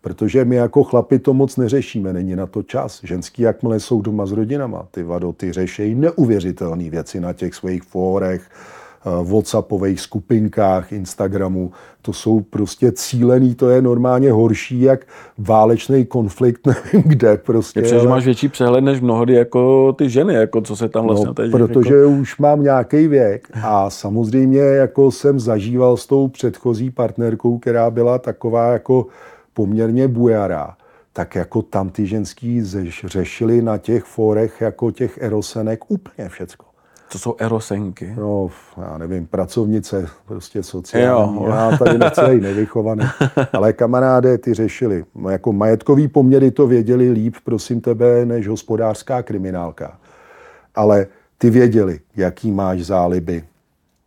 Protože 0.00 0.44
my 0.44 0.56
jako 0.56 0.84
chlapi 0.84 1.18
to 1.18 1.34
moc 1.34 1.56
neřešíme, 1.56 2.12
není 2.12 2.36
na 2.36 2.46
to 2.46 2.62
čas. 2.62 3.00
Ženský, 3.04 3.42
jakmile 3.42 3.80
jsou 3.80 4.02
doma 4.02 4.26
s 4.26 4.32
rodinama, 4.32 4.86
ty 4.90 5.02
vado, 5.02 5.32
ty 5.32 5.52
řešejí 5.52 5.94
neuvěřitelné 5.94 6.90
věci 6.90 7.20
na 7.20 7.32
těch 7.32 7.54
svých 7.54 7.82
fórech, 7.82 8.50
whatsappových 9.22 10.00
skupinkách, 10.00 10.92
Instagramu. 10.92 11.72
To 12.02 12.12
jsou 12.12 12.40
prostě 12.40 12.92
cílený, 12.92 13.54
to 13.54 13.70
je 13.70 13.82
normálně 13.82 14.32
horší, 14.32 14.80
jak 14.80 15.06
válečný 15.38 16.06
konflikt, 16.06 16.66
nevím 16.66 17.02
kde 17.08 17.36
prostě. 17.36 17.80
Je 17.80 17.86
že 17.86 18.08
máš 18.08 18.24
větší 18.24 18.48
přehled 18.48 18.80
než 18.80 19.00
mnohdy 19.00 19.34
jako 19.34 19.92
ty 19.92 20.10
ženy, 20.10 20.34
jako 20.34 20.60
co 20.60 20.76
se 20.76 20.88
tam 20.88 21.02
no, 21.02 21.08
vlastně 21.08 21.26
no, 21.26 21.34
teď 21.34 21.50
Protože 21.50 21.94
jako... 21.94 22.10
už 22.10 22.38
mám 22.38 22.62
nějaký 22.62 23.08
věk 23.08 23.48
a 23.62 23.90
samozřejmě 23.90 24.60
jako 24.60 25.10
jsem 25.10 25.40
zažíval 25.40 25.96
s 25.96 26.06
tou 26.06 26.28
předchozí 26.28 26.90
partnerkou, 26.90 27.58
která 27.58 27.90
byla 27.90 28.18
taková 28.18 28.72
jako 28.72 29.06
poměrně 29.54 30.08
bujará, 30.08 30.76
tak 31.12 31.34
jako 31.34 31.62
tam 31.62 31.88
ty 31.88 32.06
ženský 32.06 32.62
řešili 33.04 33.62
na 33.62 33.78
těch 33.78 34.04
fórech 34.04 34.60
jako 34.60 34.90
těch 34.90 35.18
erosenek 35.22 35.90
úplně 35.90 36.28
všecko. 36.28 36.66
Co 37.08 37.18
jsou 37.18 37.34
erosenky? 37.38 38.14
No, 38.18 38.48
já 38.82 38.98
nevím, 38.98 39.26
pracovnice, 39.26 40.08
prostě 40.26 40.62
sociální. 40.62 41.36
Jo. 41.36 41.46
Já 41.48 41.76
tady 41.76 41.98
necelý 41.98 42.40
nevychovaný. 42.40 43.04
Ale 43.52 43.72
kamaráde 43.72 44.38
ty 44.38 44.54
řešili. 44.54 45.04
Jako 45.30 45.52
majetkový 45.52 46.08
poměry 46.08 46.50
to 46.50 46.66
věděli 46.66 47.10
líp, 47.10 47.34
prosím 47.44 47.80
tebe, 47.80 48.26
než 48.26 48.48
hospodářská 48.48 49.22
kriminálka. 49.22 49.98
Ale 50.74 51.06
ty 51.38 51.50
věděli, 51.50 52.00
jaký 52.16 52.50
máš 52.50 52.80
záliby, 52.80 53.44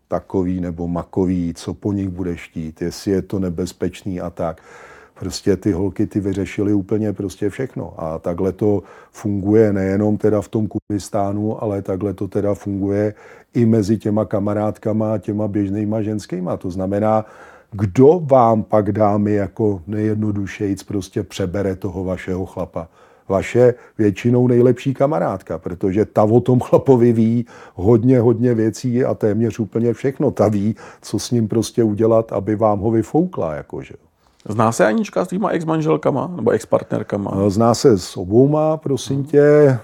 takový 0.08 0.62
nebo 0.62 0.88
makový, 0.88 1.54
co 1.54 1.74
po 1.74 1.94
nich 1.94 2.10
budeš 2.10 2.50
chtít, 2.50 2.82
jestli 2.82 3.12
je 3.12 3.22
to 3.22 3.40
nebezpečný 3.40 4.22
a 4.22 4.30
tak 4.30 4.62
prostě 5.20 5.58
ty 5.58 5.72
holky 5.72 6.08
ty 6.08 6.20
vyřešily 6.20 6.74
úplně 6.74 7.14
prostě 7.14 7.50
všechno. 7.50 7.94
A 7.98 8.20
takhle 8.20 8.52
to 8.52 8.84
funguje 9.12 9.74
nejenom 9.74 10.18
teda 10.18 10.42
v 10.42 10.48
tom 10.48 10.68
Kurdistánu, 10.68 11.64
ale 11.64 11.82
takhle 11.82 12.14
to 12.14 12.28
teda 12.28 12.54
funguje 12.54 13.14
i 13.54 13.66
mezi 13.66 13.98
těma 13.98 14.26
kamarádkama 14.26 15.14
a 15.14 15.18
těma 15.18 15.48
běžnýma 15.48 16.02
ženskýma. 16.02 16.58
To 16.58 16.72
znamená, 16.72 17.26
kdo 17.72 18.22
vám 18.24 18.64
pak 18.64 18.92
dámy 18.92 19.34
jako 19.34 19.82
nejjednodušejc 19.88 20.84
prostě 20.84 21.24
přebere 21.24 21.76
toho 21.76 22.04
vašeho 22.04 22.46
chlapa? 22.46 22.88
Vaše 23.28 23.74
většinou 23.98 24.48
nejlepší 24.48 24.94
kamarádka, 24.94 25.58
protože 25.58 26.06
ta 26.06 26.24
o 26.24 26.40
tom 26.40 26.60
chlapovi 26.60 27.14
ví 27.14 27.46
hodně, 27.74 28.20
hodně 28.20 28.54
věcí 28.54 29.06
a 29.06 29.14
téměř 29.14 29.60
úplně 29.60 29.94
všechno. 29.94 30.32
Ta 30.32 30.48
ví, 30.48 30.76
co 31.02 31.20
s 31.20 31.32
ním 31.32 31.48
prostě 31.48 31.84
udělat, 31.84 32.34
aby 32.34 32.56
vám 32.56 32.80
ho 32.80 32.92
vyfoukla. 32.92 33.54
Jakože. 33.54 34.09
Zná 34.48 34.72
se 34.72 34.86
Anička 34.86 35.26
s 35.26 35.28
tvýma 35.28 35.50
ex-manželkama 35.50 36.32
nebo 36.36 36.52
ex-partnerkama? 36.52 37.32
Eh, 37.46 37.50
zná 37.50 37.74
se 37.74 37.98
s 37.98 38.18
obouma, 38.18 38.78
prosím 38.78 39.24
tě. 39.24 39.42
Eh, 39.42 39.78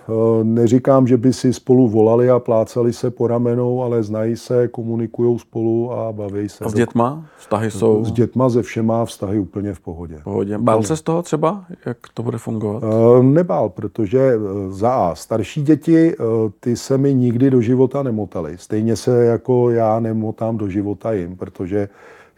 neříkám, 0.44 1.08
že 1.08 1.18
by 1.18 1.34
si 1.34 1.54
spolu 1.54 1.88
volali 1.88 2.30
a 2.30 2.40
plácali 2.40 2.94
se 2.94 3.12
po 3.12 3.28
ramenou, 3.28 3.84
ale 3.84 4.04
znají 4.04 4.38
se, 4.38 4.68
komunikují 4.68 5.40
spolu 5.40 5.92
a 5.92 6.12
baví 6.12 6.50
se. 6.50 6.66
A 6.66 6.70
s 6.70 6.74
dětma? 6.74 7.26
Vztahy 7.38 7.72
jsou? 7.72 8.06
S 8.06 8.12
dětma 8.12 8.50
ze 8.50 8.62
všema 8.62 9.06
vztahy 9.06 9.40
úplně 9.40 9.74
v 9.74 9.80
pohodě. 9.80 10.20
pohodě. 10.24 10.58
Bál 10.58 10.84
se 10.84 10.98
z 10.98 11.02
toho 11.02 11.22
třeba, 11.22 11.66
jak 11.86 11.98
to 12.14 12.24
bude 12.24 12.38
fungovat? 12.38 12.84
Eh, 12.84 13.24
nebál, 13.24 13.70
protože 13.70 14.34
za 14.70 14.94
A, 14.94 15.16
starší 15.16 15.64
děti, 15.64 16.16
ty 16.60 16.76
se 16.78 16.98
mi 16.98 17.14
nikdy 17.14 17.50
do 17.50 17.62
života 17.62 18.04
nemotaly. 18.04 18.58
Stejně 18.58 18.96
se 18.96 19.26
jako 19.26 19.70
já 19.70 20.00
nemotám 20.00 20.58
do 20.58 20.70
života 20.70 21.14
jim, 21.14 21.36
protože 21.38 21.90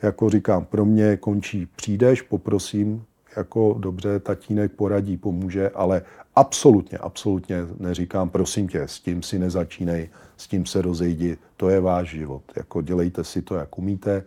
jako 0.02 0.30
říkám, 0.30 0.66
pro 0.66 0.86
mě 0.86 1.18
končí, 1.18 1.68
přijdeš, 1.76 2.22
poprosím, 2.22 3.04
jako 3.38 3.76
dobře, 3.80 4.20
tatínek 4.20 4.72
poradí, 4.72 5.18
pomůže, 5.18 5.70
ale 5.70 6.02
absolutně, 6.36 6.98
absolutně 6.98 7.58
neříkám, 7.80 8.30
prosím 8.30 8.68
tě, 8.68 8.82
s 8.82 9.00
tím 9.00 9.24
si 9.24 9.40
nezačínej, 9.40 10.10
s 10.38 10.48
tím 10.48 10.66
se 10.66 10.82
rozejdi, 10.82 11.38
to 11.58 11.70
je 11.70 11.80
váš 11.80 12.10
život. 12.10 12.44
Jako 12.56 12.82
dělejte 12.82 13.24
si 13.24 13.42
to, 13.42 13.56
jak 13.56 13.78
umíte, 13.78 14.24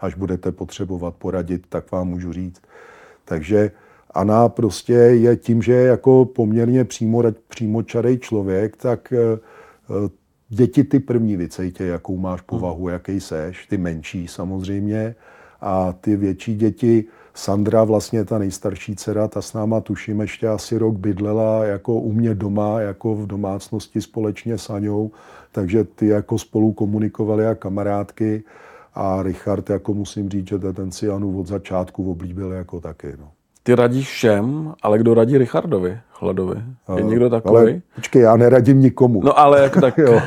až 0.00 0.14
budete 0.14 0.52
potřebovat 0.52 1.14
poradit, 1.14 1.66
tak 1.68 1.92
vám 1.92 2.08
můžu 2.08 2.32
říct. 2.32 2.62
Takže 3.24 3.70
Ana 4.10 4.48
prostě 4.48 4.92
je 4.92 5.36
tím, 5.36 5.62
že 5.62 5.72
je 5.72 5.86
jako 5.86 6.24
poměrně 6.24 6.84
přímo, 6.84 7.22
přímočarej 7.48 8.18
člověk, 8.18 8.76
tak 8.76 9.12
eh, 9.12 9.38
děti 10.54 10.84
ty 10.84 11.00
první 11.00 11.36
vycejtě, 11.36 11.84
jakou 11.84 12.16
máš 12.16 12.40
povahu, 12.40 12.88
jaký 12.88 13.20
seš, 13.20 13.66
ty 13.66 13.78
menší 13.78 14.28
samozřejmě, 14.28 15.14
a 15.60 15.92
ty 15.92 16.16
větší 16.16 16.54
děti, 16.56 17.04
Sandra, 17.34 17.84
vlastně 17.84 18.24
ta 18.24 18.38
nejstarší 18.38 18.96
dcera, 18.96 19.28
ta 19.28 19.42
s 19.42 19.52
náma 19.52 19.80
tuším 19.80 20.20
ještě 20.20 20.48
asi 20.48 20.78
rok 20.78 20.96
bydlela 20.96 21.64
jako 21.64 21.94
u 21.94 22.12
mě 22.12 22.34
doma, 22.34 22.80
jako 22.80 23.14
v 23.14 23.26
domácnosti 23.26 24.00
společně 24.00 24.58
s 24.58 24.70
Aňou, 24.70 25.10
takže 25.52 25.84
ty 25.84 26.06
jako 26.06 26.38
spolu 26.38 26.72
komunikovali 26.72 27.46
a 27.46 27.54
kamarádky 27.54 28.44
a 28.94 29.22
Richard, 29.22 29.70
jako 29.70 29.94
musím 29.94 30.30
říct, 30.30 30.48
že 30.48 30.58
ten 30.58 30.90
si 30.90 31.08
Anu 31.08 31.40
od 31.40 31.46
začátku 31.46 32.10
oblíbil 32.10 32.52
jako 32.52 32.80
taky. 32.80 33.12
No. 33.18 33.30
Ty 33.62 33.74
radíš 33.74 34.08
všem, 34.08 34.74
ale 34.82 34.98
kdo 34.98 35.14
radí 35.14 35.38
Richardovi 35.38 35.98
Chladovi? 36.24 36.56
Je 36.96 37.02
někdo 37.02 37.30
takový? 37.30 37.56
Ale, 37.56 37.80
počkej, 37.94 38.22
já 38.22 38.36
neradím 38.36 38.80
nikomu. 38.80 39.20
No 39.24 39.38
ale 39.38 39.62
jak 39.62 39.76
tak... 39.80 39.98
jo. 39.98 40.20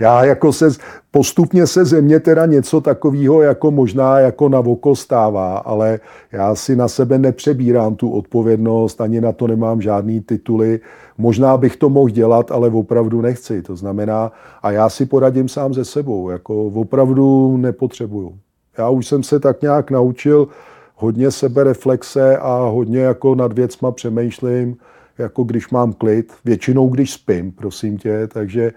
Já 0.00 0.24
jako 0.24 0.52
se, 0.52 0.68
postupně 1.10 1.66
se 1.66 1.84
ze 1.84 2.00
mě 2.00 2.20
teda 2.20 2.46
něco 2.46 2.80
takového 2.80 3.42
jako 3.42 3.70
možná 3.70 4.18
jako 4.18 4.48
na 4.48 4.58
oko 4.58 4.96
stává, 4.96 5.58
ale 5.58 6.00
já 6.32 6.54
si 6.54 6.76
na 6.76 6.88
sebe 6.88 7.18
nepřebírám 7.18 7.96
tu 7.96 8.10
odpovědnost, 8.10 9.00
ani 9.00 9.20
na 9.20 9.32
to 9.32 9.46
nemám 9.46 9.80
žádný 9.80 10.20
tituly. 10.20 10.80
Možná 11.18 11.56
bych 11.56 11.76
to 11.76 11.88
mohl 11.88 12.08
dělat, 12.08 12.50
ale 12.50 12.68
opravdu 12.68 13.20
nechci. 13.20 13.62
To 13.62 13.76
znamená, 13.76 14.32
a 14.62 14.70
já 14.70 14.88
si 14.88 15.06
poradím 15.06 15.48
sám 15.48 15.74
ze 15.74 15.84
sebou, 15.84 16.30
jako 16.30 16.66
opravdu 16.66 17.56
nepotřebuju. 17.56 18.38
Já 18.78 18.88
už 18.88 19.06
jsem 19.06 19.22
se 19.22 19.40
tak 19.40 19.62
nějak 19.62 19.90
naučil, 19.90 20.48
hodně 20.96 21.30
sebereflexe 21.30 22.38
a 22.38 22.56
hodně 22.56 23.00
jako 23.00 23.34
nad 23.34 23.52
věcma 23.52 23.90
přemýšlím, 23.90 24.76
jako 25.22 25.44
když 25.44 25.70
mám 25.70 25.92
klid, 25.92 26.32
většinou 26.44 26.88
když 26.88 27.12
spím, 27.12 27.52
prosím 27.52 27.98
tě, 27.98 28.26
takže 28.26 28.72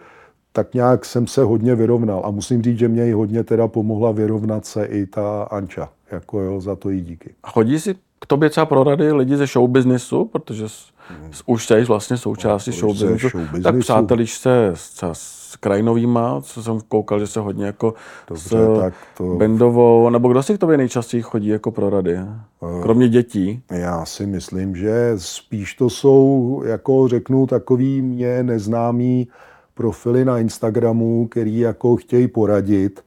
tak 0.51 0.73
nějak 0.73 1.05
jsem 1.05 1.27
se 1.27 1.43
hodně 1.43 1.75
vyrovnal 1.75 2.21
a 2.25 2.31
musím 2.31 2.61
říct, 2.61 2.79
že 2.79 2.87
mě 2.87 3.07
i 3.07 3.11
hodně 3.11 3.43
teda 3.43 3.67
pomohla 3.67 4.11
vyrovnat 4.11 4.65
se 4.65 4.85
i 4.85 5.05
ta 5.05 5.43
Anča, 5.43 5.89
jako 6.11 6.39
jo, 6.39 6.61
za 6.61 6.75
to 6.75 6.89
jí 6.89 7.01
díky. 7.01 7.33
Chodí 7.43 7.79
si 7.79 7.95
k 8.19 8.25
tobě 8.25 8.49
třeba 8.49 8.65
pro 8.65 8.83
rady 8.83 9.11
lidi 9.11 9.37
ze 9.37 9.47
showbiznisu, 9.47 10.25
protože 10.25 10.69
jsi. 10.69 10.94
Už 11.45 11.67
jsi 11.67 11.83
vlastně 11.83 12.17
součástí 12.17 12.71
no, 12.71 12.77
showbiznisu, 12.77 13.29
show 13.29 13.63
tak 13.63 13.79
přátelíš 13.79 14.37
se 14.37 14.71
s, 14.73 15.03
s 15.13 15.55
krajinovýma, 15.55 16.41
co 16.41 16.63
jsem 16.63 16.79
koukal, 16.87 17.19
že 17.19 17.27
se 17.27 17.39
hodně 17.39 17.65
jako 17.65 17.93
Dobře, 18.27 18.57
s 18.57 18.79
tak 18.79 18.93
to... 19.17 19.23
Bendovou, 19.23 20.09
nebo 20.09 20.27
kdo 20.27 20.43
si 20.43 20.55
k 20.55 20.57
tobě 20.57 20.77
nejčastěji 20.77 21.23
chodí 21.23 21.47
jako 21.47 21.71
pro 21.71 21.89
rady, 21.89 22.17
uh, 22.59 22.81
kromě 22.81 23.09
dětí? 23.09 23.61
Já 23.71 24.05
si 24.05 24.25
myslím, 24.25 24.75
že 24.75 25.13
spíš 25.15 25.73
to 25.73 25.89
jsou, 25.89 26.61
jako 26.65 27.07
řeknu, 27.07 27.47
takový 27.47 28.01
mě 28.01 28.43
neznámý 28.43 29.27
profily 29.73 30.25
na 30.25 30.39
Instagramu, 30.39 31.27
který 31.27 31.59
jako 31.59 31.95
chtějí 31.95 32.27
poradit, 32.27 33.03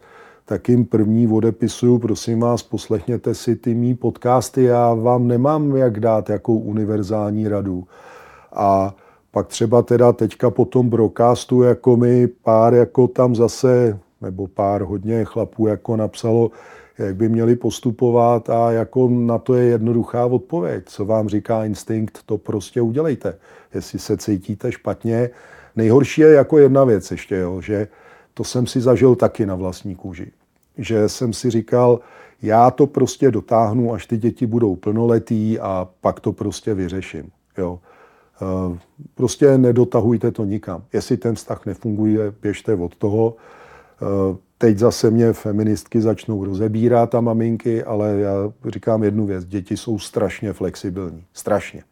tak 0.48 0.68
jim 0.68 0.84
první 0.84 1.28
odepisuju, 1.28 1.98
prosím 1.98 2.40
vás, 2.40 2.62
poslechněte 2.62 3.34
si 3.34 3.56
ty 3.56 3.74
mý 3.74 3.94
podcasty, 3.94 4.62
já 4.62 4.94
vám 4.94 5.28
nemám 5.28 5.76
jak 5.76 6.00
dát 6.00 6.30
jakou 6.30 6.58
univerzální 6.58 7.48
radu. 7.48 7.84
A 8.52 8.94
pak 9.30 9.46
třeba 9.46 9.82
teda 9.82 10.12
teďka 10.12 10.50
po 10.50 10.64
tom 10.64 10.88
broadcastu, 10.88 11.62
jako 11.62 11.96
mi 11.96 12.26
pár 12.26 12.74
jako 12.74 13.08
tam 13.08 13.34
zase, 13.34 13.98
nebo 14.20 14.46
pár 14.46 14.82
hodně 14.82 15.24
chlapů 15.24 15.66
jako 15.66 15.96
napsalo, 15.96 16.50
jak 16.98 17.16
by 17.16 17.28
měli 17.28 17.56
postupovat 17.56 18.50
a 18.50 18.72
jako 18.72 19.08
na 19.08 19.38
to 19.38 19.54
je 19.54 19.64
jednoduchá 19.64 20.26
odpověď. 20.26 20.84
Co 20.86 21.04
vám 21.04 21.28
říká 21.28 21.64
instinkt, 21.64 22.18
to 22.26 22.38
prostě 22.38 22.80
udělejte. 22.80 23.38
Jestli 23.74 23.98
se 23.98 24.16
cítíte 24.16 24.72
špatně, 24.72 25.30
nejhorší 25.76 26.20
je 26.20 26.32
jako 26.32 26.58
jedna 26.58 26.84
věc 26.84 27.10
ještě, 27.10 27.36
jo, 27.36 27.60
že 27.60 27.88
to 28.34 28.44
jsem 28.44 28.66
si 28.66 28.80
zažil 28.80 29.14
taky 29.14 29.46
na 29.46 29.54
vlastní 29.54 29.94
kůži. 29.94 30.32
Že 30.78 31.08
jsem 31.08 31.32
si 31.32 31.50
říkal, 31.50 32.00
já 32.42 32.70
to 32.70 32.86
prostě 32.86 33.30
dotáhnu, 33.30 33.92
až 33.92 34.06
ty 34.06 34.16
děti 34.16 34.46
budou 34.46 34.76
plnoletý 34.76 35.58
a 35.58 35.88
pak 36.00 36.20
to 36.20 36.32
prostě 36.32 36.74
vyřeším. 36.74 37.30
Jo. 37.58 37.78
Eh, 38.42 38.78
prostě 39.14 39.58
nedotahujte 39.58 40.30
to 40.30 40.44
nikam. 40.44 40.82
Jestli 40.92 41.16
ten 41.16 41.34
vztah 41.34 41.66
nefunguje, 41.66 42.32
běžte 42.42 42.74
od 42.74 42.96
toho. 42.96 43.36
Eh, 44.02 44.36
teď 44.58 44.78
zase 44.78 45.10
mě 45.10 45.32
feministky 45.32 46.00
začnou 46.00 46.44
rozebírat 46.44 47.14
a 47.14 47.20
maminky, 47.20 47.84
ale 47.84 48.16
já 48.18 48.32
říkám 48.66 49.02
jednu 49.02 49.26
věc. 49.26 49.44
Děti 49.44 49.76
jsou 49.76 49.98
strašně 49.98 50.52
flexibilní. 50.52 51.24
Strašně. 51.32 51.82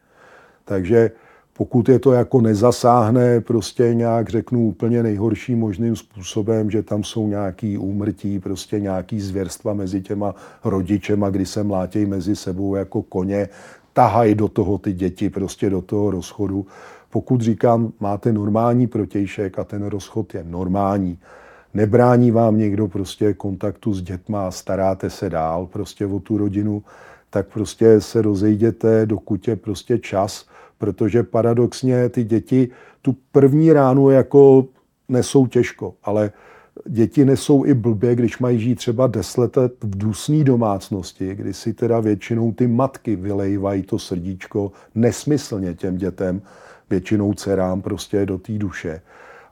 Takže 0.65 1.11
pokud 1.57 1.89
je 1.89 1.99
to 1.99 2.11
jako 2.11 2.41
nezasáhne 2.41 3.41
prostě 3.41 3.93
nějak, 3.93 4.29
řeknu, 4.29 4.67
úplně 4.67 5.03
nejhorším 5.03 5.59
možným 5.59 5.95
způsobem, 5.95 6.71
že 6.71 6.83
tam 6.83 7.03
jsou 7.03 7.27
nějaký 7.27 7.77
úmrtí, 7.77 8.39
prostě 8.39 8.79
nějaký 8.79 9.19
zvěrstva 9.21 9.73
mezi 9.73 10.01
těma 10.01 10.35
rodičema, 10.63 11.29
kdy 11.29 11.45
se 11.45 11.63
mlátějí 11.63 12.05
mezi 12.05 12.35
sebou 12.35 12.75
jako 12.75 13.01
koně, 13.01 13.49
tahají 13.93 14.35
do 14.35 14.47
toho 14.47 14.77
ty 14.77 14.93
děti, 14.93 15.29
prostě 15.29 15.69
do 15.69 15.81
toho 15.81 16.11
rozchodu. 16.11 16.65
Pokud 17.09 17.41
říkám, 17.41 17.91
máte 17.99 18.33
normální 18.33 18.87
protějšek 18.87 19.59
a 19.59 19.63
ten 19.63 19.85
rozchod 19.85 20.33
je 20.33 20.43
normální, 20.47 21.17
nebrání 21.73 22.31
vám 22.31 22.57
někdo 22.57 22.87
prostě 22.87 23.33
kontaktu 23.33 23.93
s 23.93 24.01
dětma, 24.01 24.51
staráte 24.51 25.09
se 25.09 25.29
dál 25.29 25.65
prostě 25.65 26.05
o 26.05 26.19
tu 26.19 26.37
rodinu, 26.37 26.83
tak 27.29 27.47
prostě 27.47 28.01
se 28.01 28.21
rozejděte, 28.21 29.05
dokud 29.05 29.47
je 29.47 29.55
prostě 29.55 29.97
čas, 29.97 30.45
protože 30.77 31.23
paradoxně 31.23 32.09
ty 32.09 32.23
děti 32.23 32.69
tu 33.01 33.15
první 33.31 33.73
ránu 33.73 34.09
jako 34.09 34.65
nesou 35.09 35.47
těžko, 35.47 35.93
ale 36.03 36.31
děti 36.85 37.25
nesou 37.25 37.65
i 37.65 37.73
blbě, 37.73 38.15
když 38.15 38.39
mají 38.39 38.59
žít 38.59 38.75
třeba 38.75 39.07
10 39.07 39.57
let 39.57 39.83
v 39.83 39.97
dusné 39.97 40.43
domácnosti, 40.43 41.35
kdy 41.35 41.53
si 41.53 41.73
teda 41.73 41.99
většinou 41.99 42.51
ty 42.51 42.67
matky 42.67 43.15
vylejvají 43.15 43.83
to 43.83 43.99
srdíčko 43.99 44.71
nesmyslně 44.95 45.73
těm 45.73 45.97
dětem, 45.97 46.41
většinou 46.89 47.33
dcerám 47.33 47.81
prostě 47.81 48.25
do 48.25 48.37
té 48.37 48.53
duše 48.53 49.01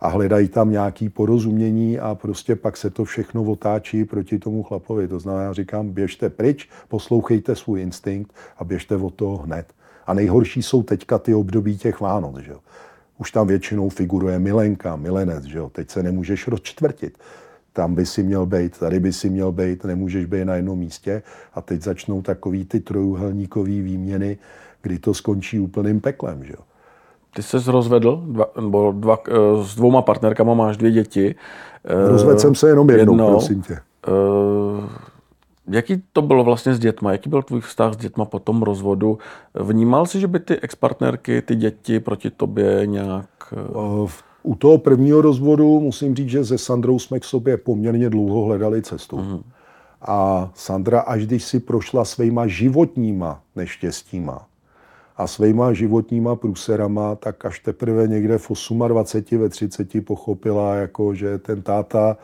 a 0.02 0.08
hledají 0.08 0.48
tam 0.48 0.72
nějaké 0.72 1.10
porozumění 1.10 2.00
a 2.00 2.16
prostě 2.16 2.56
pak 2.56 2.78
se 2.78 2.90
to 2.90 3.06
všechno 3.06 3.44
otáčí 3.44 4.06
proti 4.06 4.40
tomu 4.40 4.64
chlapovi. 4.64 5.08
To 5.08 5.20
znamená, 5.20 5.44
já 5.44 5.54
říkám, 5.54 5.90
běžte 5.90 6.30
pryč, 6.30 6.70
poslouchejte 6.88 7.56
svůj 7.56 7.82
instinkt 7.82 8.34
a 8.58 8.64
běžte 8.64 8.96
od 8.96 9.14
toho 9.14 9.38
hned. 9.38 9.74
A 10.08 10.14
nejhorší 10.14 10.64
jsou 10.64 10.84
teďka 10.84 11.20
ty 11.20 11.34
období 11.34 11.78
těch 11.78 12.00
Vánoc. 12.02 12.38
Že 12.38 12.52
jo? 12.52 12.60
Už 13.18 13.32
tam 13.32 13.48
většinou 13.48 13.90
figuruje 13.90 14.40
milenka, 14.40 14.96
milenec. 14.96 15.44
Že 15.44 15.58
jo? 15.58 15.70
Teď 15.70 15.90
se 15.90 16.04
nemůžeš 16.04 16.48
rozčtvrtit. 16.48 17.18
Tam 17.74 17.96
by 17.96 18.06
si 18.06 18.24
měl 18.24 18.46
být, 18.46 18.80
tady 18.80 19.00
by 19.00 19.14
si 19.14 19.30
měl 19.30 19.52
být, 19.52 19.84
nemůžeš 19.84 20.26
být 20.26 20.46
na 20.46 20.56
jednom 20.56 20.80
místě. 20.80 21.24
A 21.54 21.62
teď 21.62 21.82
začnou 21.82 22.22
takový 22.22 22.66
ty 22.66 22.80
trojuhelníkové 22.80 23.70
výměny, 23.70 24.38
kdy 24.82 25.00
to 25.00 25.14
skončí 25.14 25.60
úplným 25.60 26.02
peklem. 26.02 26.44
Že 26.44 26.54
jo? 26.54 26.64
Ty 27.36 27.44
jsi 27.44 27.58
rozvedl 27.68 28.24
dva, 28.26 28.46
nebo 28.62 28.92
dva, 28.92 29.20
eh, 29.28 29.34
s 29.64 29.76
dvouma 29.76 30.02
partnerkama, 30.02 30.54
máš 30.54 30.78
dvě 30.78 30.92
děti. 30.92 31.36
Rozvedl 32.08 32.40
jsem 32.40 32.56
se 32.56 32.70
jenom 32.70 32.90
jednou, 32.90 33.14
jednou 33.14 33.30
prosím 33.30 33.62
tě. 33.62 33.78
Uh, 34.08 34.84
Jaký 35.68 36.04
to 36.14 36.22
bylo 36.22 36.44
vlastně 36.44 36.74
s 36.74 36.80
dětma? 36.80 37.12
Jaký 37.12 37.30
byl 37.30 37.44
tvůj 37.44 37.62
vztah 37.62 37.94
s 37.94 37.98
dětma 37.98 38.26
po 38.26 38.40
tom 38.40 38.62
rozvodu? 38.62 39.18
Vnímal 39.54 40.06
jsi, 40.06 40.20
že 40.20 40.28
by 40.28 40.40
ty 40.40 40.60
expartnerky, 40.60 41.42
ty 41.42 41.56
děti 41.56 42.00
proti 42.00 42.30
tobě 42.30 42.82
nějak... 42.86 43.54
Eh, 43.54 44.26
u 44.44 44.56
toho 44.56 44.78
prvního 44.78 45.22
rozvodu 45.22 45.80
musím 45.80 46.16
říct, 46.16 46.30
že 46.30 46.46
se 46.46 46.58
Sandrou 46.58 47.00
jsme 47.00 47.20
k 47.20 47.24
sobě 47.24 47.58
poměrně 47.58 48.10
dlouho 48.10 48.42
hledali 48.46 48.82
cestu. 48.82 49.18
Mm. 49.18 49.44
A 50.02 50.50
Sandra, 50.56 51.00
až 51.00 51.26
když 51.26 51.44
si 51.44 51.60
prošla 51.60 52.06
svýma 52.06 52.48
životníma 52.48 53.42
neštěstíma 53.56 54.46
a 55.18 55.28
svýma 55.28 55.74
životníma 55.74 56.36
průserama, 56.36 57.16
tak 57.16 57.46
až 57.46 57.60
teprve 57.60 58.08
někde 58.08 58.38
v 58.38 58.52
28, 58.88 59.42
ve 59.42 59.50
30 59.50 60.06
pochopila, 60.06 60.76
jako, 60.76 61.14
že 61.14 61.38
ten 61.38 61.62
táta 61.62 62.18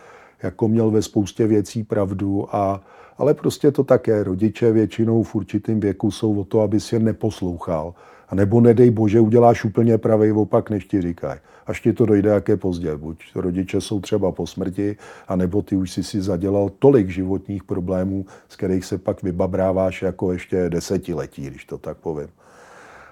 jako 0.43 0.67
měl 0.67 0.91
ve 0.91 1.01
spoustě 1.01 1.47
věcí 1.47 1.83
pravdu 1.83 2.55
a 2.55 2.81
ale 3.17 3.33
prostě 3.33 3.71
to 3.71 3.83
také. 3.83 4.23
Rodiče 4.23 4.71
většinou 4.71 5.23
v 5.23 5.35
určitém 5.35 5.79
věku 5.79 6.11
jsou 6.11 6.39
o 6.39 6.43
to, 6.43 6.61
aby 6.61 6.79
si 6.79 6.95
je 6.95 6.99
neposlouchal. 6.99 7.93
A 8.29 8.35
nebo 8.35 8.61
nedej 8.61 8.91
bože, 8.91 9.19
uděláš 9.19 9.65
úplně 9.65 9.97
pravý 9.97 10.31
opak, 10.31 10.69
než 10.69 10.85
ti 10.85 11.01
říkají. 11.01 11.39
Až 11.67 11.81
ti 11.81 11.93
to 11.93 12.05
dojde, 12.05 12.29
jak 12.29 12.47
je 12.47 12.57
pozdě. 12.57 12.95
Buď 12.97 13.23
rodiče 13.35 13.81
jsou 13.81 13.99
třeba 13.99 14.31
po 14.31 14.47
smrti, 14.47 14.97
anebo 15.27 15.61
ty 15.61 15.75
už 15.75 15.91
si 15.91 16.03
si 16.03 16.21
zadělal 16.21 16.69
tolik 16.79 17.09
životních 17.09 17.63
problémů, 17.63 18.25
z 18.49 18.55
kterých 18.55 18.85
se 18.85 18.97
pak 18.97 19.23
vybabráváš 19.23 20.01
jako 20.01 20.31
ještě 20.31 20.69
desetiletí, 20.69 21.41
když 21.47 21.65
to 21.65 21.77
tak 21.77 21.97
povím. 21.97 22.27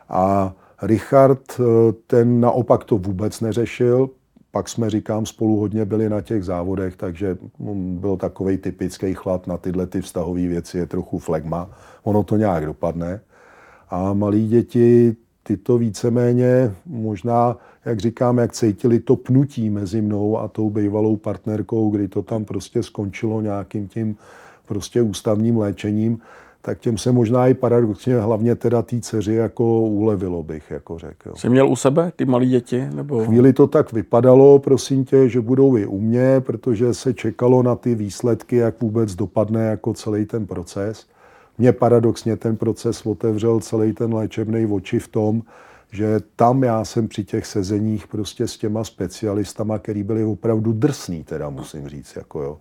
A 0.10 0.54
Richard 0.82 1.60
eh, 1.60 1.64
ten 2.08 2.40
naopak 2.40 2.84
to 2.84 2.98
vůbec 2.98 3.42
neřešil, 3.42 4.10
pak 4.52 4.70
jsme, 4.70 4.90
říkám, 4.90 5.26
spolu 5.26 5.60
hodně 5.60 5.86
byli 5.86 6.10
na 6.10 6.22
těch 6.22 6.44
závodech, 6.44 6.96
takže 6.96 7.38
byl 8.00 8.18
takový 8.18 8.58
typický 8.58 9.14
chlad 9.14 9.48
na 9.48 9.58
tyhle 9.58 9.88
ty 9.88 10.02
vztahové 10.02 10.48
věci, 10.48 10.78
je 10.78 10.86
trochu 10.86 11.20
flegma. 11.20 11.70
Ono 12.04 12.24
to 12.24 12.38
nějak 12.38 12.66
dopadne. 12.66 13.22
A 13.90 14.14
malí 14.14 14.48
děti, 14.48 15.16
ty 15.44 15.58
to 15.58 15.78
víceméně 15.78 16.74
možná, 16.86 17.58
jak 17.86 18.00
říkám, 18.00 18.38
jak 18.38 18.54
cítili 18.54 19.00
to 19.00 19.16
pnutí 19.16 19.70
mezi 19.70 20.02
mnou 20.02 20.38
a 20.38 20.48
tou 20.48 20.70
bývalou 20.70 21.18
partnerkou, 21.18 21.90
kdy 21.90 22.08
to 22.08 22.24
tam 22.24 22.46
prostě 22.46 22.84
skončilo 22.84 23.42
nějakým 23.42 23.88
tím 23.88 24.18
prostě 24.68 25.02
ústavním 25.02 25.58
léčením, 25.58 26.20
tak 26.62 26.80
těm 26.80 26.98
se 26.98 27.12
možná 27.12 27.48
i 27.48 27.54
paradoxně 27.54 28.20
hlavně 28.20 28.56
teda 28.56 28.82
té 28.82 29.00
dceři 29.02 29.34
jako 29.34 29.82
ulevilo 29.82 30.44
bych, 30.44 30.72
jako 30.72 31.00
řekl. 31.00 31.34
Jsi 31.36 31.50
měl 31.50 31.70
u 31.70 31.76
sebe 31.76 32.12
ty 32.16 32.26
malé 32.26 32.46
děti? 32.46 32.88
Nebo... 32.94 33.26
Chvíli 33.26 33.54
to 33.54 33.68
tak 33.68 33.94
vypadalo, 33.94 34.60
prosím 34.60 35.06
tě, 35.06 35.30
že 35.30 35.42
budou 35.42 35.78
i 35.78 35.86
u 35.86 36.00
mě, 36.00 36.42
protože 36.42 36.94
se 36.94 37.14
čekalo 37.14 37.64
na 37.64 37.76
ty 37.76 37.96
výsledky, 37.96 38.56
jak 38.56 38.82
vůbec 38.82 39.16
dopadne 39.16 39.66
jako 39.66 39.94
celý 39.94 40.26
ten 40.26 40.48
proces. 40.48 41.06
Mně 41.58 41.72
paradoxně 41.72 42.36
ten 42.36 42.58
proces 42.58 43.06
otevřel 43.06 43.60
celý 43.60 43.94
ten 43.94 44.14
léčebný 44.14 44.66
oči 44.66 45.00
v 45.00 45.08
tom, 45.08 45.42
že 45.92 46.20
tam 46.36 46.64
já 46.64 46.86
jsem 46.86 47.08
při 47.08 47.24
těch 47.24 47.46
sezeních 47.46 48.08
prostě 48.08 48.48
s 48.48 48.58
těma 48.58 48.84
specialistama, 48.84 49.80
který 49.80 50.04
byli 50.04 50.24
opravdu 50.24 50.74
drsný, 50.74 51.24
teda 51.24 51.50
musím 51.50 51.88
říct, 51.88 52.16
jako 52.16 52.42
jo 52.42 52.58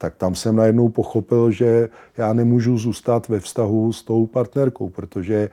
tak 0.00 0.16
tam 0.16 0.34
jsem 0.34 0.56
najednou 0.56 0.88
pochopil, 0.88 1.50
že 1.50 1.88
já 2.16 2.32
nemůžu 2.32 2.78
zůstat 2.78 3.28
ve 3.28 3.40
vztahu 3.40 3.92
s 3.92 4.02
tou 4.02 4.26
partnerkou, 4.26 4.88
protože 4.88 5.34
eh, 5.34 5.50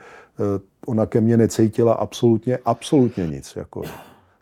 ona 0.85 1.05
ke 1.05 1.21
mně 1.21 1.37
necítila 1.37 1.93
absolutně, 1.93 2.57
absolutně 2.65 3.27
nic. 3.27 3.55
Jako. 3.55 3.81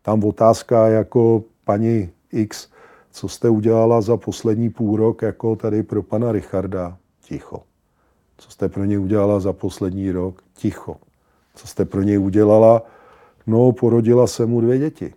Tam 0.01 0.23
otázka 0.23 0.87
jako 0.87 1.43
paní 1.63 2.09
X, 2.31 2.69
co 3.11 3.27
jste 3.27 3.49
udělala 3.49 4.01
za 4.01 4.17
poslední 4.17 4.69
půl 4.69 4.97
rok 4.97 5.21
jako 5.21 5.55
tady 5.55 5.83
pro 5.83 6.03
pana 6.03 6.31
Richarda? 6.31 6.97
Ticho. 7.21 7.61
Co 8.37 8.51
jste 8.51 8.69
pro 8.69 8.85
něj 8.85 8.99
udělala 8.99 9.39
za 9.39 9.53
poslední 9.53 10.11
rok? 10.11 10.41
Ticho. 10.53 10.95
Co 11.55 11.67
jste 11.67 11.85
pro 11.85 12.01
něj 12.01 12.19
udělala? 12.19 12.81
No, 13.47 13.71
porodila 13.71 14.27
jsem 14.27 14.49
mu 14.49 14.61
dvě 14.61 14.77
děti. 14.77 15.13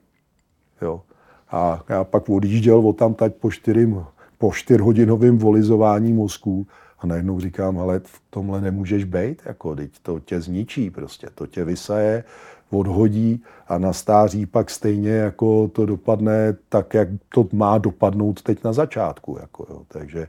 Jo. 0.83 1.03
A 1.51 1.85
já 1.89 2.05
pak 2.05 2.29
odjížděl 2.29 2.79
o 2.79 2.93
tam 2.93 3.15
tať 3.15 3.35
po 3.35 3.51
čtyřím 3.51 4.05
po 4.39 4.53
čtyřhodinovém 4.53 5.39
volizování 5.39 6.13
mozku 6.13 6.67
a 6.99 7.07
najednou 7.07 7.41
říkám, 7.41 7.79
ale 7.79 7.99
v 7.99 8.21
tomhle 8.31 8.61
nemůžeš 8.61 9.05
být, 9.05 9.43
jako 9.47 9.77
teď 9.77 9.91
to 10.03 10.21
tě 10.21 10.41
zničí 10.41 10.91
prostě, 10.91 11.29
to 11.35 11.47
tě 11.47 11.65
vysaje, 11.65 12.25
odhodí 12.71 13.43
a 13.69 13.79
na 13.79 13.93
stáří 13.93 14.47
pak 14.47 14.71
stejně 14.71 15.11
jako 15.11 15.69
to 15.69 15.87
dopadne 15.87 16.57
tak, 16.69 16.95
jak 16.95 17.09
to 17.35 17.49
má 17.53 17.79
dopadnout 17.79 18.43
teď 18.43 18.65
na 18.65 18.73
začátku. 18.73 19.39
Jako 19.41 19.67
jo. 19.71 19.83
Takže 19.89 20.29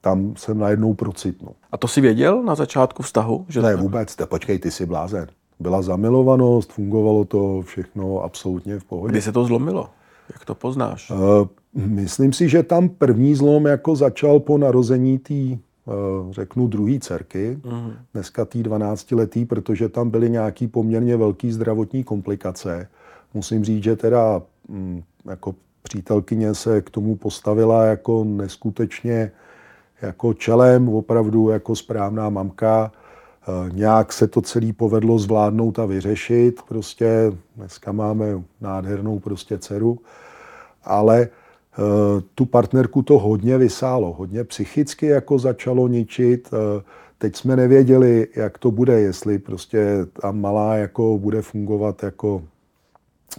tam 0.00 0.34
jsem 0.36 0.58
najednou 0.58 0.94
procitnul. 0.94 1.54
A 1.72 1.76
to 1.76 1.88
si 1.88 2.00
věděl 2.00 2.42
na 2.42 2.54
začátku 2.54 3.02
vztahu? 3.02 3.46
Že 3.48 3.62
ne, 3.62 3.76
vůbec. 3.76 4.16
Te, 4.16 4.26
počkej, 4.26 4.58
ty 4.58 4.70
jsi 4.70 4.86
blázen. 4.86 5.26
Byla 5.60 5.82
zamilovanost, 5.82 6.72
fungovalo 6.72 7.24
to 7.24 7.62
všechno 7.62 8.22
absolutně 8.22 8.78
v 8.78 8.84
pohodě. 8.84 9.12
Kdy 9.12 9.22
se 9.22 9.32
to 9.32 9.44
zlomilo? 9.44 9.90
Jak 10.32 10.44
to 10.44 10.54
poznáš? 10.54 11.10
Uh, 11.10 11.46
myslím 11.74 12.32
si, 12.32 12.48
že 12.48 12.62
tam 12.62 12.88
první 12.88 13.34
zlom 13.34 13.66
jako 13.66 13.96
začal 13.96 14.40
po 14.40 14.58
narození 14.58 15.18
té, 15.18 15.34
uh, 15.34 16.32
řeknu, 16.32 16.68
druhé 16.68 16.98
dcerky, 16.98 17.58
uh-huh. 17.62 17.92
dneska 18.14 18.44
té 18.44 18.58
12 18.58 19.12
letý, 19.12 19.44
protože 19.44 19.88
tam 19.88 20.10
byly 20.10 20.30
nějaký 20.30 20.68
poměrně 20.68 21.16
velký 21.16 21.52
zdravotní 21.52 22.04
komplikace. 22.04 22.88
Musím 23.34 23.64
říct, 23.64 23.84
že 23.84 23.96
teda 23.96 24.42
um, 24.68 25.02
jako 25.24 25.54
přítelkyně 25.82 26.54
se 26.54 26.82
k 26.82 26.90
tomu 26.90 27.16
postavila 27.16 27.84
jako 27.84 28.24
neskutečně 28.24 29.30
jako 30.02 30.34
čelem, 30.34 30.88
opravdu 30.88 31.48
jako 31.48 31.76
správná 31.76 32.30
mamka. 32.30 32.92
Eh, 33.48 33.70
nějak 33.72 34.12
se 34.12 34.28
to 34.28 34.40
celé 34.42 34.72
povedlo 34.72 35.18
zvládnout 35.18 35.78
a 35.78 35.86
vyřešit. 35.86 36.62
Prostě 36.68 37.32
dneska 37.56 37.92
máme 37.92 38.42
nádhernou 38.60 39.18
prostě 39.18 39.58
dceru, 39.58 39.98
ale 40.84 41.22
eh, 41.22 42.22
tu 42.34 42.46
partnerku 42.46 43.02
to 43.02 43.18
hodně 43.18 43.58
vysálo, 43.58 44.12
hodně 44.12 44.44
psychicky 44.44 45.06
jako 45.06 45.38
začalo 45.38 45.88
ničit. 45.88 46.48
Eh, 46.52 46.82
teď 47.18 47.36
jsme 47.36 47.56
nevěděli, 47.56 48.28
jak 48.36 48.58
to 48.58 48.70
bude, 48.70 49.00
jestli 49.00 49.38
prostě 49.38 50.06
ta 50.20 50.32
malá 50.32 50.76
jako 50.76 51.18
bude 51.18 51.42
fungovat 51.42 52.02
jako 52.02 52.42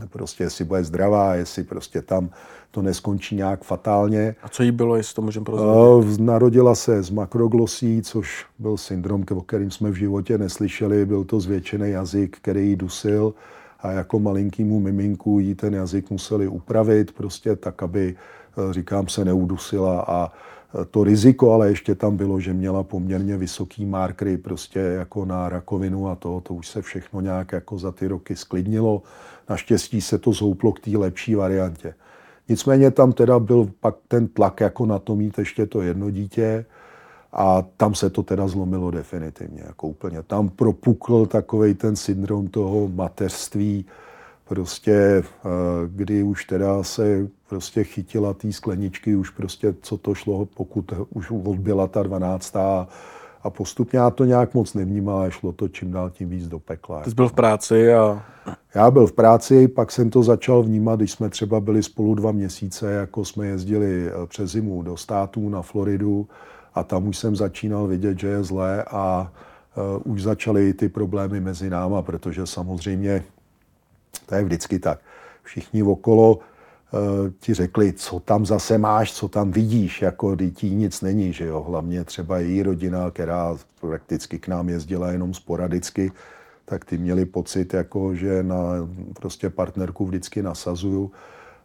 prostě 0.10 0.44
jestli 0.44 0.66
bude 0.66 0.84
zdravá, 0.84 1.36
jestli 1.36 1.64
prostě 1.64 2.02
tam 2.02 2.30
to 2.72 2.82
neskončí 2.82 3.36
nějak 3.36 3.64
fatálně. 3.64 4.36
A 4.44 4.50
co 4.50 4.64
jí 4.64 4.72
bylo, 4.72 4.96
jestli 4.96 5.16
to 5.16 5.22
můžeme 5.22 5.44
prozradit? 5.44 6.20
Narodila 6.20 6.76
se 6.76 7.04
z 7.04 7.10
makroglosí, 7.10 8.02
což 8.02 8.46
byl 8.60 8.78
syndrom, 8.78 9.24
o 9.32 9.42
kterým 9.42 9.72
jsme 9.72 9.90
v 9.90 9.96
životě 9.96 10.38
neslyšeli. 10.38 11.06
Byl 11.06 11.24
to 11.24 11.40
zvětšený 11.40 11.90
jazyk, 11.92 12.38
který 12.38 12.70
jí 12.70 12.76
dusil 12.76 13.34
a 13.80 13.92
jako 13.92 14.20
malinkýmu 14.20 14.80
miminku 14.80 15.40
jí 15.40 15.56
ten 15.56 15.74
jazyk 15.74 16.10
museli 16.10 16.48
upravit 16.48 17.12
prostě 17.12 17.56
tak, 17.56 17.84
aby, 17.84 18.16
e, 18.70 18.74
říkám, 18.74 19.08
se 19.08 19.26
neudusila 19.26 20.02
a 20.02 20.32
e, 20.82 20.86
to 20.86 21.04
riziko 21.04 21.52
ale 21.52 21.70
ještě 21.70 21.96
tam 21.96 22.18
bylo, 22.18 22.40
že 22.40 22.54
měla 22.54 22.84
poměrně 22.84 23.38
vysoký 23.38 23.86
markry 23.86 24.38
prostě 24.38 24.80
jako 24.80 25.26
na 25.26 25.50
rakovinu 25.50 26.10
a 26.10 26.16
to, 26.16 26.42
to 26.42 26.54
už 26.54 26.68
se 26.68 26.82
všechno 26.82 27.22
nějak 27.22 27.52
jako 27.52 27.78
za 27.78 27.92
ty 27.92 28.08
roky 28.08 28.36
sklidnilo. 28.36 29.02
Naštěstí 29.50 30.02
se 30.02 30.18
to 30.18 30.32
zhouplo 30.32 30.72
k 30.72 30.80
té 30.80 30.98
lepší 30.98 31.36
variantě. 31.36 31.94
Nicméně 32.50 32.92
tam 32.92 33.12
teda 33.12 33.40
byl 33.40 33.70
pak 33.80 33.96
ten 34.08 34.28
tlak 34.28 34.60
jako 34.60 34.86
na 34.86 35.00
to 35.00 35.16
mít 35.16 35.38
ještě 35.38 35.66
to 35.66 35.82
jedno 35.82 36.10
dítě 36.10 36.66
a 37.34 37.62
tam 37.78 37.96
se 37.96 38.10
to 38.10 38.24
teda 38.24 38.48
zlomilo 38.48 38.92
definitivně, 38.92 39.64
jako 39.66 39.88
úplně. 39.88 40.24
Tam 40.24 40.50
propukl 40.50 41.26
takový 41.26 41.74
ten 41.74 41.96
syndrom 41.96 42.48
toho 42.48 42.88
mateřství, 42.88 43.86
prostě, 44.48 44.92
eh, 44.94 45.50
kdy 45.88 46.24
už 46.24 46.46
teda 46.46 46.84
se 46.84 47.28
prostě 47.50 47.84
chytila 47.84 48.34
té 48.34 48.52
skleničky, 48.52 49.16
už 49.16 49.30
prostě 49.30 49.76
co 49.82 49.98
to 49.98 50.14
šlo, 50.16 50.46
pokud 50.46 50.94
už 51.10 51.32
odbyla 51.32 51.88
ta 51.88 52.04
12 52.04 52.56
a 53.44 53.50
postupně 53.50 54.00
já 54.00 54.10
to 54.10 54.26
nějak 54.26 54.54
moc 54.54 54.74
nevnímal 54.74 55.22
a 55.22 55.30
šlo 55.30 55.52
to 55.52 55.68
čím 55.68 55.92
dál 55.92 56.10
tím 56.10 56.30
víc 56.30 56.48
do 56.48 56.60
pekla. 56.60 57.02
Ty 57.02 57.10
jsi 57.10 57.16
byl 57.16 57.30
v 57.30 57.34
práci 57.34 57.94
a... 57.94 58.24
Já 58.76 58.92
byl 58.92 59.08
v 59.08 59.14
práci, 59.14 59.68
pak 59.68 59.92
jsem 59.92 60.10
to 60.10 60.24
začal 60.24 60.64
vnímat, 60.64 61.00
když 61.00 61.12
jsme 61.12 61.30
třeba 61.30 61.60
byli 61.60 61.84
spolu 61.84 62.16
dva 62.16 62.32
měsíce, 62.32 62.92
jako 62.92 63.26
jsme 63.26 63.48
jezdili 63.48 64.08
eh, 64.08 64.28
přes 64.28 64.52
zimu 64.52 64.82
do 64.82 64.98
států 64.98 65.50
na 65.50 65.62
Floridu 65.62 66.28
a 66.74 66.84
tam 66.84 67.08
už 67.08 67.18
jsem 67.18 67.36
začínal 67.36 67.88
vidět, 67.88 68.20
že 68.20 68.28
je 68.28 68.44
zlé 68.44 68.84
a 68.84 69.32
uh, 70.06 70.14
už 70.14 70.24
začaly 70.24 70.74
ty 70.74 70.90
problémy 70.90 71.40
mezi 71.40 71.70
náma, 71.70 72.02
protože 72.02 72.48
samozřejmě 72.48 73.24
to 74.26 74.36
je 74.36 74.44
vždycky 74.44 74.80
tak. 74.80 75.00
Všichni 75.44 75.84
okolo 75.84 76.40
ti 77.40 77.54
řekli, 77.54 77.94
co 77.94 78.20
tam 78.20 78.46
zase 78.46 78.78
máš, 78.78 79.14
co 79.14 79.28
tam 79.28 79.52
vidíš, 79.52 80.02
jako 80.02 80.36
dětí 80.36 80.76
nic 80.76 81.02
není, 81.02 81.34
že 81.34 81.46
jo. 81.46 81.66
Hlavně 81.68 82.04
třeba 82.04 82.40
její 82.40 82.64
rodina, 82.64 83.12
která 83.12 83.58
prakticky 83.82 84.40
k 84.40 84.48
nám 84.48 84.70
jezdila 84.70 85.12
jenom 85.12 85.34
sporadicky, 85.34 86.12
tak 86.66 86.86
ty 86.86 86.98
měli 86.98 87.26
pocit, 87.26 87.74
jako, 87.74 88.16
že 88.16 88.44
na 88.44 88.58
prostě 89.14 89.50
partnerku 89.50 90.06
vždycky 90.06 90.42
nasazuju. 90.42 91.12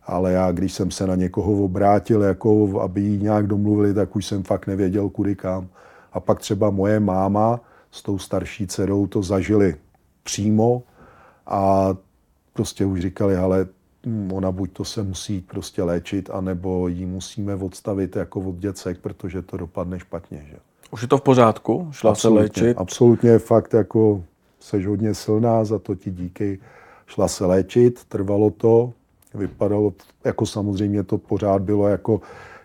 Ale 0.06 0.32
já, 0.32 0.52
když 0.52 0.72
jsem 0.72 0.90
se 0.90 1.06
na 1.06 1.14
někoho 1.14 1.64
obrátil, 1.64 2.22
jako, 2.22 2.80
aby 2.80 3.00
jí 3.00 3.18
nějak 3.18 3.46
domluvili, 3.46 3.94
tak 3.94 4.16
už 4.16 4.26
jsem 4.26 4.42
fakt 4.42 4.66
nevěděl, 4.66 5.08
kudy 5.08 5.36
kam. 5.36 5.68
A 6.12 6.20
pak 6.20 6.38
třeba 6.38 6.70
moje 6.70 7.00
máma 7.00 7.60
s 7.90 8.02
tou 8.02 8.18
starší 8.18 8.66
dcerou 8.66 9.06
to 9.06 9.22
zažili 9.22 9.76
přímo 10.22 10.82
a 11.46 11.94
prostě 12.52 12.84
už 12.84 13.00
říkali, 13.00 13.36
ale 13.36 13.66
ona 14.32 14.52
buď 14.52 14.72
to 14.72 14.84
se 14.84 15.02
musí 15.02 15.40
prostě 15.40 15.82
léčit, 15.82 16.30
anebo 16.30 16.88
ji 16.88 17.06
musíme 17.06 17.54
odstavit 17.54 18.16
jako 18.16 18.40
od 18.40 18.56
děcek, 18.56 18.98
protože 18.98 19.42
to 19.42 19.56
dopadne 19.56 20.00
špatně. 20.00 20.46
Že? 20.50 20.56
Už 20.90 21.02
je 21.02 21.08
to 21.08 21.18
v 21.18 21.22
pořádku? 21.22 21.88
Šla 21.90 22.10
absolutně, 22.10 22.40
se 22.40 22.64
léčit? 22.64 22.78
Absolutně, 22.78 23.38
fakt 23.38 23.74
jako 23.74 24.24
seš 24.60 24.86
hodně 24.86 25.14
silná, 25.14 25.64
za 25.64 25.78
to 25.78 25.94
ti 25.94 26.10
díky. 26.10 26.58
Šla 27.06 27.28
se 27.28 27.46
léčit, 27.46 28.04
trvalo 28.04 28.50
to, 28.50 28.92
vypadalo, 29.34 29.92
jako 30.24 30.46
samozřejmě 30.46 31.02
to 31.02 31.18
pořád 31.18 31.62
bylo 31.62 31.88
jako, 31.88 32.20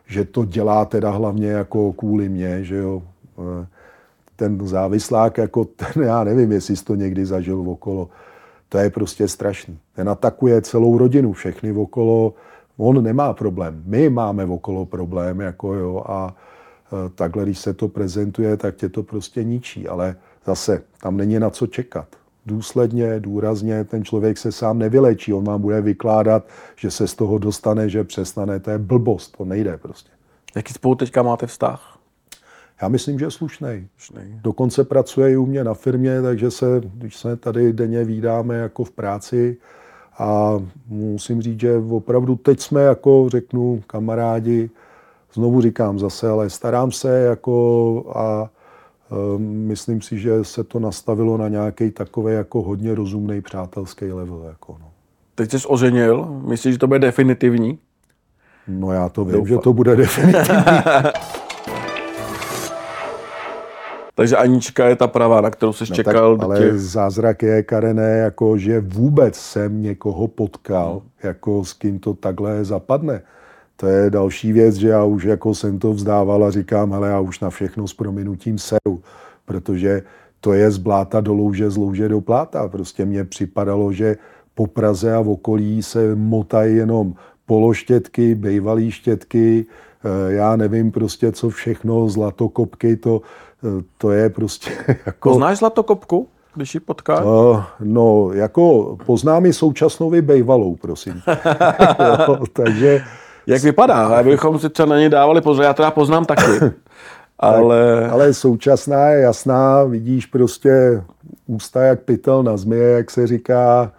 že 0.08 0.26
to 0.26 0.46
dělá 0.46 0.86
teda 0.86 1.12
hlavně 1.12 1.48
jako 1.48 1.94
kvůli 1.94 2.30
mě, 2.30 2.64
že 2.64 2.76
jo. 2.76 3.04
Eh, 3.40 3.68
ten 4.40 4.68
závislák, 4.68 5.38
jako 5.38 5.66
ten, 5.66 6.04
já 6.04 6.24
nevím, 6.24 6.52
jestli 6.52 6.76
jsi 6.76 6.86
to 6.86 6.96
někdy 6.96 7.26
zažil 7.26 7.70
okolo, 7.70 8.10
to 8.70 8.78
je 8.78 8.90
prostě 8.90 9.28
strašný. 9.28 9.80
Ten 9.96 10.10
atakuje 10.10 10.62
celou 10.62 10.98
rodinu, 10.98 11.34
všechny 11.34 11.72
okolo, 11.72 12.34
on 12.78 13.04
nemá 13.04 13.34
problém. 13.34 13.84
My 13.86 14.10
máme 14.10 14.46
okolo 14.46 14.86
problém, 14.86 15.40
jako 15.40 15.74
jo, 15.74 16.04
a 16.08 16.36
e, 17.06 17.10
takhle, 17.10 17.44
když 17.44 17.60
se 17.60 17.74
to 17.74 17.88
prezentuje, 17.88 18.58
tak 18.58 18.76
tě 18.76 18.90
to 18.90 19.04
prostě 19.04 19.44
ničí, 19.44 19.88
ale 19.88 20.16
zase 20.46 20.82
tam 21.02 21.18
není 21.18 21.40
na 21.40 21.50
co 21.50 21.68
čekat. 21.68 22.08
Důsledně, 22.46 23.20
důrazně, 23.20 23.84
ten 23.84 24.04
člověk 24.04 24.38
se 24.38 24.52
sám 24.52 24.80
nevylečí, 24.80 25.34
on 25.34 25.44
vám 25.44 25.62
bude 25.62 25.82
vykládat, 25.82 26.48
že 26.76 26.92
se 26.92 27.08
z 27.08 27.16
toho 27.16 27.38
dostane, 27.38 27.90
že 27.90 28.04
přestane, 28.04 28.60
to 28.60 28.72
je 28.72 28.78
blbost, 28.78 29.38
to 29.38 29.46
nejde 29.46 29.78
prostě. 29.78 30.10
Jaký 30.56 30.74
spolu 30.74 30.96
teďka 30.96 31.24
máte 31.24 31.48
vztah? 31.48 31.99
Já 32.82 32.88
myslím, 32.88 33.20
že 33.20 33.26
je 33.26 33.32
slušný. 33.32 33.90
Dokonce 34.42 34.84
pracuje 34.84 35.32
i 35.32 35.38
u 35.38 35.46
mě 35.46 35.64
na 35.64 35.74
firmě, 35.74 36.22
takže 36.22 36.52
se, 36.52 36.82
když 36.94 37.16
se 37.16 37.36
tady 37.36 37.74
denně 37.74 38.04
vídáme 38.04 38.58
jako 38.58 38.84
v 38.84 38.92
práci, 38.92 39.58
a 40.20 40.60
musím 40.88 41.42
říct, 41.42 41.60
že 41.60 41.78
opravdu 41.90 42.36
teď 42.36 42.60
jsme 42.60 42.82
jako, 42.82 43.26
řeknu, 43.30 43.84
kamarádi, 43.88 44.70
znovu 45.34 45.62
říkám 45.62 46.00
zase, 46.00 46.30
ale 46.30 46.50
starám 46.50 46.92
se 46.92 47.20
jako 47.20 48.04
a 48.16 48.50
um, 49.36 49.42
myslím 49.44 50.02
si, 50.02 50.20
že 50.20 50.44
se 50.44 50.64
to 50.64 50.80
nastavilo 50.80 51.38
na 51.38 51.48
nějaký 51.48 51.92
takový 51.92 52.34
jako 52.34 52.62
hodně 52.62 52.96
rozumný 52.96 53.42
přátelský 53.42 54.12
level. 54.12 54.44
Jako 54.48 54.78
no. 54.80 54.88
Teď 55.36 55.52
jsi 55.52 55.68
oženil, 55.68 56.42
myslíš, 56.48 56.74
že 56.74 56.80
to 56.80 56.88
bude 56.88 57.00
definitivní? 57.00 57.80
No 58.68 58.92
já 58.92 59.10
to 59.10 59.26
vím, 59.26 59.34
Doufám. 59.34 59.48
že 59.48 59.58
to 59.58 59.74
bude 59.74 59.96
definitivní. 59.96 60.56
Takže 64.20 64.38
Anička 64.38 64.86
je 64.86 64.96
ta 64.96 65.08
pravá, 65.08 65.42
na 65.42 65.50
kterou 65.50 65.74
jsi 65.74 65.84
no 65.90 65.96
čekal. 65.96 66.38
Tak, 66.38 66.46
ale 66.46 66.60
těch... 66.60 66.80
zázrak 66.80 67.44
je, 67.44 67.64
Karené, 67.64 68.18
jako 68.18 68.58
že 68.58 68.80
vůbec 68.80 69.36
jsem 69.36 69.82
někoho 69.82 70.28
potkal, 70.28 70.92
hmm. 70.92 71.10
jako 71.24 71.66
s 71.66 71.74
kým 71.74 72.00
to 72.00 72.14
takhle 72.14 72.66
zapadne. 72.66 73.22
To 73.76 73.88
je 73.88 74.10
další 74.10 74.54
věc, 74.54 74.76
že 74.76 74.88
já 74.90 75.04
už 75.04 75.24
jako 75.24 75.56
jsem 75.56 75.80
to 75.80 75.94
vzdával 75.94 76.44
a 76.44 76.52
říkám, 76.52 76.92
hele, 76.92 77.10
já 77.10 77.20
už 77.20 77.40
na 77.40 77.50
všechno 77.50 77.88
s 77.88 77.94
prominutím 77.94 78.58
seru, 78.58 79.02
protože 79.46 80.04
to 80.42 80.54
je 80.54 80.72
z 80.72 80.78
bláta 80.78 81.22
do 81.22 81.34
louže, 81.34 81.70
z 81.70 81.78
louže 81.78 82.10
do 82.10 82.22
pláta. 82.22 82.68
Prostě 82.68 83.06
mně 83.06 83.24
připadalo, 83.24 83.94
že 83.94 84.18
po 84.56 84.68
Praze 84.68 85.16
a 85.16 85.22
v 85.22 85.30
okolí 85.30 85.84
se 85.84 86.16
motají 86.16 86.76
jenom 86.76 87.14
pološtětky, 87.46 88.36
bejvalý 88.36 88.92
štětky, 88.92 89.66
eh, 89.66 90.34
já 90.34 90.56
nevím 90.56 90.92
prostě 90.92 91.32
co 91.32 91.50
všechno, 91.50 92.10
zlatokopky, 92.10 92.96
to, 92.96 93.22
to 93.98 94.12
je 94.12 94.30
prostě 94.30 94.72
jako... 95.06 95.30
Poznáš 95.30 95.58
Zlatokopku, 95.58 96.28
když 96.56 96.74
ji 96.74 96.80
potkáš? 96.80 97.26
Uh, 97.26 97.64
no, 97.80 98.30
jako 98.34 98.98
poznám 99.06 99.46
i 99.46 99.54
současnou 99.54 100.14
i 100.14 100.22
bejvalou, 100.22 100.76
prosím. 100.76 101.14
jo, 102.28 102.46
takže... 102.54 103.02
Jak 103.48 103.64
vypadá? 103.64 104.08
Abychom 104.20 104.60
si 104.60 104.70
třeba 104.70 104.90
na 104.90 105.00
ně 105.00 105.10
dávali 105.10 105.42
pozor, 105.42 105.64
já 105.64 105.74
teda 105.74 105.92
poznám 105.92 106.26
taky. 106.26 106.52
Ale... 107.40 108.02
Tak, 108.02 108.12
ale 108.12 108.34
současná 108.34 109.10
je 109.10 109.22
jasná, 109.22 109.84
vidíš 109.84 110.26
prostě 110.26 111.04
ústa 111.48 111.82
jak 111.82 112.00
pytel 112.00 112.44
na 112.44 112.58
změ, 112.58 112.78
jak 112.78 113.12
se 113.12 113.28
říká, 113.28 113.92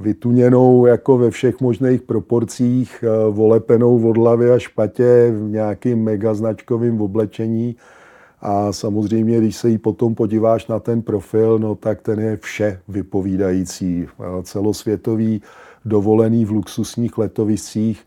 vytuněnou 0.00 0.86
jako 0.86 1.18
ve 1.18 1.30
všech 1.30 1.60
možných 1.60 2.02
proporcích, 2.02 3.04
volepenou 3.30 4.10
od 4.10 4.16
hlavy 4.16 4.50
a 4.52 4.58
špatě 4.58 5.32
v 5.36 5.50
nějakým 5.50 6.04
megaznačkovým 6.04 7.00
oblečení 7.00 7.76
a 8.42 8.72
samozřejmě, 8.72 9.38
když 9.38 9.56
se 9.56 9.68
jí 9.68 9.78
potom 9.78 10.14
podíváš 10.14 10.66
na 10.66 10.78
ten 10.78 11.02
profil, 11.02 11.58
no 11.58 11.74
tak 11.74 12.02
ten 12.02 12.20
je 12.20 12.36
vše 12.36 12.80
vypovídající. 12.88 14.06
Celosvětový 14.42 15.42
dovolený 15.84 16.44
v 16.44 16.50
luxusních 16.50 17.18
letoviscích, 17.18 18.04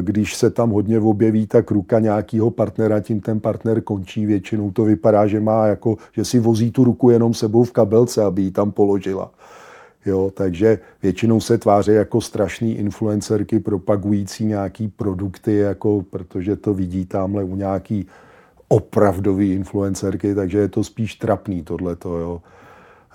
když 0.00 0.36
se 0.36 0.50
tam 0.50 0.70
hodně 0.70 1.00
objeví, 1.00 1.46
tak 1.46 1.70
ruka 1.70 1.98
nějakého 1.98 2.50
partnera, 2.50 3.00
tím 3.00 3.20
ten 3.20 3.40
partner 3.40 3.80
končí. 3.80 4.26
Většinou 4.26 4.70
to 4.70 4.84
vypadá, 4.84 5.26
že 5.26 5.40
má 5.40 5.66
jako, 5.66 5.96
že 6.12 6.24
si 6.24 6.38
vozí 6.38 6.70
tu 6.70 6.84
ruku 6.84 7.10
jenom 7.10 7.34
sebou 7.34 7.64
v 7.64 7.72
kabelce, 7.72 8.22
aby 8.22 8.42
ji 8.42 8.50
tam 8.50 8.70
položila. 8.70 9.30
Jo, 10.06 10.30
takže 10.34 10.78
většinou 11.02 11.40
se 11.40 11.58
tváří 11.58 11.92
jako 11.92 12.20
strašný 12.20 12.74
influencerky 12.74 13.60
propagující 13.60 14.44
nějaký 14.44 14.88
produkty, 14.88 15.56
jako, 15.56 16.04
protože 16.10 16.56
to 16.56 16.74
vidí 16.74 17.06
tamhle 17.06 17.44
u 17.44 17.56
nějaký 17.56 18.06
opravdový 18.72 19.52
influencerky, 19.52 20.34
takže 20.34 20.58
je 20.58 20.68
to 20.68 20.84
spíš 20.84 21.14
trapný 21.14 21.62
tohleto, 21.62 22.18
jo. 22.18 22.42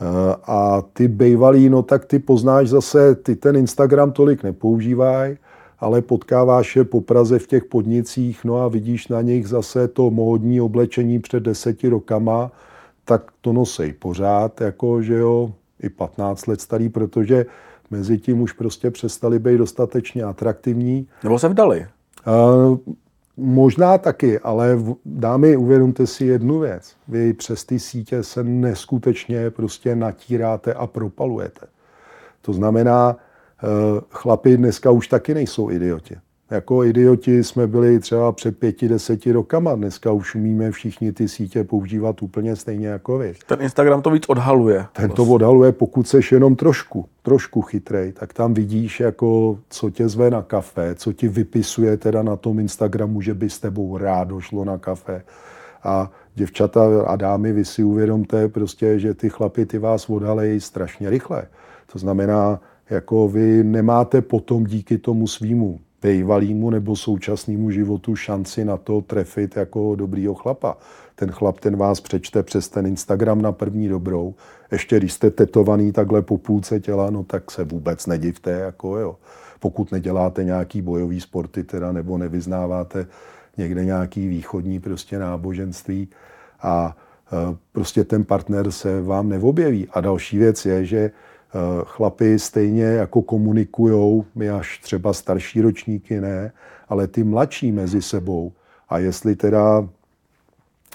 Eh, 0.01 0.35
a 0.43 0.81
ty 0.93 1.07
bejvalí, 1.07 1.69
no 1.69 1.83
tak 1.83 2.05
ty 2.05 2.19
poznáš 2.19 2.69
zase, 2.69 3.15
ty 3.15 3.35
ten 3.35 3.55
Instagram 3.55 4.11
tolik 4.11 4.43
nepoužívají, 4.43 5.37
ale 5.79 6.01
potkáváš 6.01 6.75
je 6.75 6.83
po 6.83 7.01
Praze 7.01 7.39
v 7.39 7.47
těch 7.47 7.65
podnicích, 7.65 8.45
no 8.45 8.61
a 8.61 8.67
vidíš 8.67 9.07
na 9.07 9.21
nich 9.21 9.47
zase 9.47 9.87
to 9.87 10.09
módní 10.09 10.61
oblečení 10.61 11.19
před 11.19 11.43
deseti 11.43 11.87
rokama, 11.87 12.51
tak 13.05 13.31
to 13.41 13.53
nosej 13.53 13.93
pořád, 13.93 14.61
jako 14.61 15.01
že 15.01 15.15
jo, 15.15 15.51
i 15.81 15.89
15 15.89 16.47
let 16.47 16.61
starý, 16.61 16.89
protože 16.89 17.45
mezi 17.91 18.17
tím 18.17 18.41
už 18.41 18.53
prostě 18.53 18.91
přestali 18.91 19.39
být 19.39 19.57
dostatečně 19.57 20.23
atraktivní. 20.23 21.07
Nebo 21.23 21.39
se 21.39 21.49
vdali? 21.49 21.85
Uh, 22.27 22.77
Možná 23.37 23.97
taky, 23.97 24.39
ale 24.39 24.77
dámy, 25.05 25.57
uvědomte 25.57 26.07
si 26.07 26.25
jednu 26.25 26.59
věc. 26.59 26.95
Vy 27.07 27.33
přes 27.33 27.65
ty 27.65 27.79
sítě 27.79 28.23
se 28.23 28.43
neskutečně 28.43 29.49
prostě 29.49 29.95
natíráte 29.95 30.73
a 30.73 30.87
propalujete. 30.87 31.67
To 32.41 32.53
znamená, 32.53 33.17
eh, 33.17 33.67
chlapi 34.09 34.57
dneska 34.57 34.91
už 34.91 35.07
taky 35.07 35.33
nejsou 35.33 35.71
idioti. 35.71 36.17
Jako 36.51 36.83
idioti 36.83 37.43
jsme 37.43 37.67
byli 37.67 37.99
třeba 37.99 38.31
před 38.31 38.57
pěti, 38.57 38.87
deseti 38.87 39.31
rokama. 39.31 39.75
Dneska 39.75 40.11
už 40.11 40.35
umíme 40.35 40.71
všichni 40.71 41.11
ty 41.11 41.27
sítě 41.27 41.63
používat 41.63 42.21
úplně 42.21 42.55
stejně 42.55 42.87
jako 42.87 43.17
vy. 43.17 43.33
Ten 43.47 43.61
Instagram 43.61 44.01
to 44.01 44.09
víc 44.09 44.23
odhaluje. 44.27 44.85
Ten 44.93 45.09
to 45.09 45.23
odhaluje, 45.23 45.71
pokud 45.71 46.07
seš 46.07 46.31
jenom 46.31 46.55
trošku, 46.55 47.05
trošku 47.21 47.61
chytrej, 47.61 48.11
tak 48.11 48.33
tam 48.33 48.53
vidíš, 48.53 48.99
jako, 48.99 49.59
co 49.69 49.89
tě 49.89 50.09
zve 50.09 50.29
na 50.29 50.41
kafe, 50.41 50.95
co 50.95 51.13
ti 51.13 51.27
vypisuje 51.27 51.97
teda 51.97 52.23
na 52.23 52.35
tom 52.35 52.59
Instagramu, 52.59 53.21
že 53.21 53.33
by 53.33 53.49
s 53.49 53.59
tebou 53.59 53.97
rád 53.97 54.27
došlo 54.27 54.65
na 54.65 54.77
kafe. 54.77 55.23
A 55.83 56.11
děvčata 56.35 57.01
a 57.07 57.15
dámy, 57.15 57.53
vy 57.53 57.65
si 57.65 57.83
uvědomte 57.83 58.47
prostě, 58.47 58.99
že 58.99 59.13
ty 59.13 59.29
chlapy 59.29 59.65
ty 59.65 59.77
vás 59.77 60.09
odhalejí 60.09 60.61
strašně 60.61 61.09
rychle. 61.09 61.43
To 61.91 61.99
znamená, 61.99 62.59
jako 62.89 63.27
vy 63.27 63.63
nemáte 63.63 64.21
potom 64.21 64.63
díky 64.63 64.97
tomu 64.97 65.27
svýmu 65.27 65.79
bývalýmu 66.01 66.69
nebo 66.69 66.95
současnému 66.95 67.71
životu 67.71 68.15
šanci 68.15 68.65
na 68.65 68.77
to 68.77 69.01
trefit 69.01 69.57
jako 69.57 69.95
dobrýho 69.95 70.33
chlapa. 70.33 70.77
Ten 71.15 71.31
chlap, 71.31 71.59
ten 71.59 71.77
vás 71.77 72.01
přečte 72.01 72.43
přes 72.43 72.69
ten 72.69 72.85
Instagram 72.85 73.41
na 73.41 73.51
první 73.51 73.89
dobrou. 73.89 74.35
Ještě 74.71 74.97
když 74.97 75.13
jste 75.13 75.31
tetovaný 75.31 75.91
takhle 75.91 76.21
po 76.21 76.37
půlce 76.37 76.79
těla, 76.79 77.09
no 77.09 77.23
tak 77.23 77.51
se 77.51 77.63
vůbec 77.63 78.05
nedivte, 78.05 78.51
jako 78.51 78.97
jo. 78.97 79.15
Pokud 79.59 79.91
neděláte 79.91 80.43
nějaký 80.43 80.81
bojový 80.81 81.21
sporty 81.21 81.63
teda, 81.63 81.91
nebo 81.91 82.17
nevyznáváte 82.17 83.07
někde 83.57 83.85
nějaký 83.85 84.27
východní 84.27 84.79
prostě 84.79 85.19
náboženství 85.19 86.07
a 86.61 86.97
e, 87.31 87.57
prostě 87.71 88.03
ten 88.03 88.25
partner 88.25 88.71
se 88.71 89.01
vám 89.01 89.29
neobjeví. 89.29 89.87
A 89.91 90.01
další 90.01 90.37
věc 90.37 90.65
je, 90.65 90.85
že 90.85 91.11
chlapi 91.85 92.39
stejně 92.39 92.83
jako 92.83 93.21
komunikujou, 93.21 94.25
my 94.35 94.49
až 94.49 94.79
třeba 94.79 95.13
starší 95.13 95.61
ročníky 95.61 96.21
ne, 96.21 96.51
ale 96.89 97.07
ty 97.07 97.23
mladší 97.23 97.71
mezi 97.71 98.01
sebou. 98.01 98.51
A 98.89 98.97
jestli 98.97 99.35
teda 99.35 99.87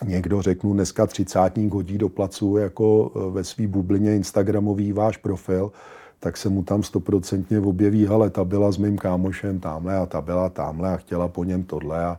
někdo, 0.05 0.42
řeknu, 0.42 0.72
dneska 0.72 1.07
třicátník 1.07 1.72
hodí 1.72 1.98
do 1.98 2.09
placu 2.09 2.57
jako 2.57 3.12
eh, 3.14 3.30
ve 3.30 3.44
své 3.44 3.66
bublině 3.66 4.16
Instagramový 4.16 4.92
váš 4.92 5.16
profil, 5.16 5.72
tak 6.20 6.36
se 6.36 6.48
mu 6.48 6.62
tam 6.62 6.82
stoprocentně 6.82 7.61
objeví, 7.61 8.08
ale 8.08 8.30
ta 8.30 8.45
byla 8.45 8.72
s 8.72 8.79
mým 8.79 8.99
kámošem 8.99 9.61
tamhle 9.61 9.96
a 9.96 10.07
ta 10.07 10.20
byla 10.20 10.49
tamhle 10.49 10.95
a 10.95 10.96
chtěla 10.96 11.29
po 11.29 11.45
něm 11.45 11.64
tohle. 11.64 12.04
A, 12.04 12.18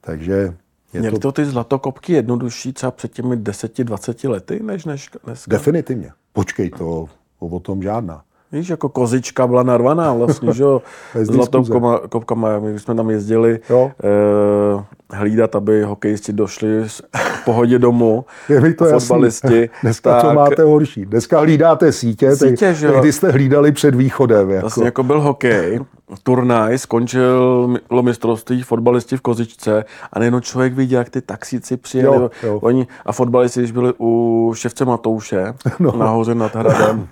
takže 0.00 0.54
je 0.92 1.00
Měli 1.00 1.14
to... 1.14 1.20
to 1.20 1.32
ty 1.32 1.44
zlatokopky 1.44 2.12
jednodušší 2.12 2.72
třeba 2.72 2.90
před 2.90 3.12
těmi 3.12 3.36
10-20 3.36 4.30
lety, 4.30 4.60
než 4.62 4.84
dneska? 4.84 5.18
Definitivně. 5.48 6.12
Počkej, 6.32 6.70
to 6.70 7.08
o 7.40 7.60
tom 7.60 7.82
žádná. 7.82 8.22
Víš, 8.52 8.68
jako 8.68 8.88
kozička 8.88 9.46
byla 9.46 9.62
narvaná 9.62 10.12
vlastně, 10.12 10.52
že 10.52 10.62
jo, 10.62 10.82
zlatou 11.22 11.64
kopkama, 12.08 12.58
my 12.58 12.78
jsme 12.78 12.94
tam 12.94 13.10
jezdili 13.10 13.60
jo. 13.70 13.92
Eh, 14.04 14.84
hlídat, 15.10 15.56
aby 15.56 15.82
hokejisti 15.82 16.32
došli 16.32 16.68
v 17.16 17.44
pohodě 17.44 17.78
domů, 17.78 18.24
je 18.48 18.60
mi 18.60 18.74
to 18.74 18.84
fotbalisti. 18.84 19.70
Dneska 19.82 20.12
tak... 20.12 20.22
to 20.22 20.34
máte 20.34 20.62
horší. 20.62 21.06
Dneska 21.06 21.40
hlídáte 21.40 21.92
sítě, 21.92 22.36
sítě 22.36 22.74
že 22.74 22.86
jo. 22.86 22.92
tehdy 22.92 23.12
jste 23.12 23.30
hlídali 23.30 23.72
před 23.72 23.94
východem. 23.94 24.50
Jako. 24.50 24.60
Vlastně 24.60 24.84
jako 24.84 25.02
byl 25.02 25.20
hokej 25.20 25.80
turnaj, 26.22 26.78
skončil 26.78 27.68
mistrovství 28.02 28.62
fotbalisti 28.62 29.16
v 29.16 29.20
Kozičce 29.20 29.84
a 30.12 30.18
nejenom 30.18 30.40
člověk 30.40 30.74
viděl, 30.74 30.98
jak 30.98 31.10
ty 31.10 31.20
taxíci 31.20 31.76
přijeli. 31.76 32.16
Jo, 32.16 32.30
jo. 32.42 32.58
Oni, 32.62 32.86
a 33.06 33.12
fotbalisti, 33.12 33.60
když 33.60 33.72
byli 33.72 33.92
u 34.00 34.52
ševce 34.56 34.84
Matouše, 34.84 35.54
no. 35.78 35.92
nahoře 35.96 36.34
nad 36.34 36.54
hradem, 36.54 37.08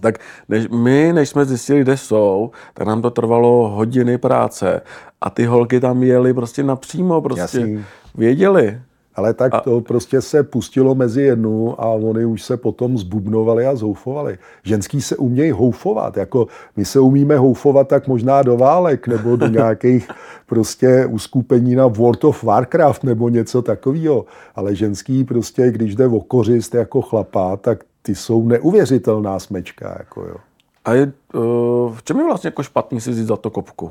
tak 0.00 0.18
než, 0.48 0.68
my, 0.68 1.12
než 1.12 1.28
jsme 1.28 1.44
zjistili, 1.44 1.80
kde 1.80 1.96
jsou, 1.96 2.50
tak 2.74 2.86
nám 2.86 3.02
to 3.02 3.10
trvalo 3.10 3.68
hodiny 3.68 4.18
práce 4.18 4.80
a 5.20 5.30
ty 5.30 5.44
holky 5.44 5.80
tam 5.80 6.02
jeli 6.02 6.34
prostě 6.34 6.62
napřímo, 6.62 7.20
prostě 7.20 7.40
Jasný. 7.58 7.84
věděli. 8.14 8.78
Ale 9.16 9.34
tak 9.34 9.54
A- 9.54 9.60
to 9.60 9.80
prostě 9.80 10.20
se 10.20 10.42
pustilo 10.42 10.94
mezi 10.94 11.22
jednu 11.22 11.80
a 11.80 11.86
oni 11.86 12.24
už 12.24 12.42
se 12.42 12.56
potom 12.56 12.98
zbubnovali 12.98 13.66
a 13.66 13.76
zoufovali. 13.76 14.38
Ženský 14.64 15.02
se 15.02 15.16
umějí 15.16 15.50
houfovat, 15.50 16.16
jako 16.16 16.46
my 16.76 16.84
se 16.84 17.00
umíme 17.00 17.36
houfovat 17.38 17.88
tak 17.88 18.08
možná 18.08 18.42
do 18.42 18.56
válek 18.56 19.08
nebo 19.08 19.36
do 19.36 19.46
nějakých 19.60 20.08
prostě 20.46 21.06
uskupení 21.06 21.74
na 21.74 21.86
World 21.86 22.24
of 22.24 22.42
Warcraft 22.44 23.04
nebo 23.04 23.28
něco 23.28 23.62
takového. 23.62 24.24
Ale 24.54 24.74
ženský 24.74 25.24
prostě, 25.24 25.70
když 25.70 25.94
jde 25.94 26.06
o 26.06 26.20
kořist 26.20 26.74
jako 26.74 27.02
chlapa, 27.02 27.56
tak 27.56 27.84
ty 28.06 28.14
jsou 28.14 28.48
neuvěřitelná 28.48 29.38
smečka. 29.38 29.96
Jako 29.98 30.20
jo. 30.20 30.36
A 30.84 30.92
je, 30.92 31.12
uh, 31.34 31.94
v 31.94 32.02
čem 32.04 32.18
je 32.18 32.24
vlastně 32.24 32.48
jako 32.48 32.62
špatný 32.62 33.00
si 33.00 33.10
vzít 33.10 33.26
za 33.26 33.36
to 33.36 33.50
kopku? 33.50 33.90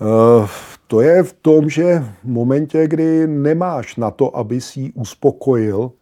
Eh, 0.00 0.48
To 0.86 1.00
je 1.00 1.22
v 1.22 1.32
tom, 1.32 1.68
že 1.68 2.04
v 2.24 2.24
momentě, 2.24 2.88
kdy 2.88 3.26
nemáš 3.26 3.96
na 3.96 4.10
to, 4.10 4.36
aby 4.36 4.60
si 4.60 4.80
ji 4.80 4.92
uspokojil, 4.92 5.92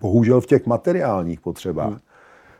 bohužel 0.00 0.40
v 0.40 0.46
těch 0.46 0.66
materiálních 0.66 1.40
potřebách, 1.40 1.88
hmm. 1.88 1.98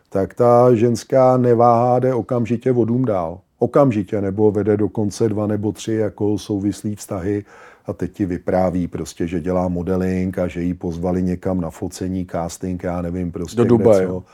tak 0.08 0.34
ta 0.34 0.74
ženská 0.74 1.36
neváhá, 1.36 1.98
jde 1.98 2.14
okamžitě 2.14 2.72
o 2.72 2.84
dům 2.84 3.04
dál. 3.04 3.40
Okamžitě, 3.58 4.20
nebo 4.20 4.50
vede 4.50 4.76
dokonce 4.76 5.28
dva 5.28 5.46
nebo 5.46 5.72
tři 5.72 5.92
jako 5.92 6.38
souvislí 6.38 6.96
vztahy 6.96 7.44
a 7.86 7.92
teď 7.92 8.12
ti 8.12 8.26
vypráví 8.26 8.88
prostě, 8.88 9.26
že 9.26 9.40
dělá 9.40 9.68
modeling 9.68 10.38
a 10.38 10.48
že 10.48 10.62
ji 10.62 10.74
pozvali 10.74 11.22
někam 11.22 11.60
na 11.60 11.70
focení, 11.70 12.26
casting, 12.30 12.82
já 12.82 13.02
nevím, 13.02 13.32
prostě 13.32 13.56
Do 13.56 13.64
Dubaje. 13.64 14.06
co 14.06 14.24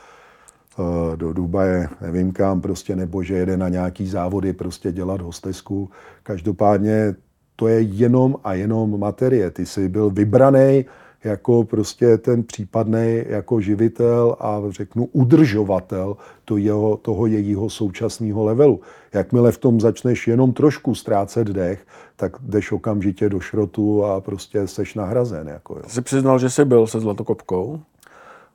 eh, 0.79 1.17
do 1.17 1.33
Dubaje, 1.33 1.89
nevím 2.01 2.31
kam, 2.31 2.61
prostě, 2.61 2.95
nebo 2.95 3.23
že 3.23 3.33
jede 3.33 3.57
na 3.57 3.69
nějaký 3.69 4.07
závody 4.07 4.53
prostě 4.53 4.91
dělat 4.91 5.21
hostesku. 5.21 5.89
Každopádně 6.23 7.15
to 7.55 7.67
je 7.67 7.81
jenom 7.81 8.35
a 8.43 8.53
jenom 8.53 8.99
materie. 8.99 9.51
Ty 9.51 9.65
jsi 9.65 9.89
byl 9.89 10.09
vybraný 10.09 10.85
jako 11.23 11.63
prostě 11.63 12.17
ten 12.17 12.43
případný 12.43 13.23
jako 13.27 13.61
živitel 13.61 14.35
a 14.39 14.61
řeknu 14.69 15.09
udržovatel 15.11 16.17
to 16.45 16.57
jeho, 16.57 16.97
toho 16.97 17.25
jejího 17.25 17.69
současného 17.69 18.43
levelu. 18.43 18.79
Jakmile 19.13 19.51
v 19.51 19.57
tom 19.57 19.81
začneš 19.81 20.27
jenom 20.27 20.53
trošku 20.53 20.95
ztrácet 20.95 21.47
dech, 21.47 21.85
tak 22.15 22.37
jdeš 22.41 22.71
okamžitě 22.71 23.29
do 23.29 23.39
šrotu 23.39 24.05
a 24.05 24.21
prostě 24.21 24.67
seš 24.67 24.95
nahrazen. 24.95 25.47
Jako, 25.47 25.75
jo. 25.75 25.81
Jsi 25.87 26.01
přiznal, 26.01 26.39
že 26.39 26.49
jsi 26.49 26.65
byl 26.65 26.87
se 26.87 26.99
zlatokopkou? 26.99 27.79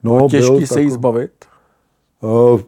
No, 0.03 0.29
Těžký 0.31 0.51
byl 0.51 0.67
se 0.67 0.81
jí 0.81 0.87
tako- 0.87 0.95
zbavit? 0.95 1.33
Uh, 2.21 2.61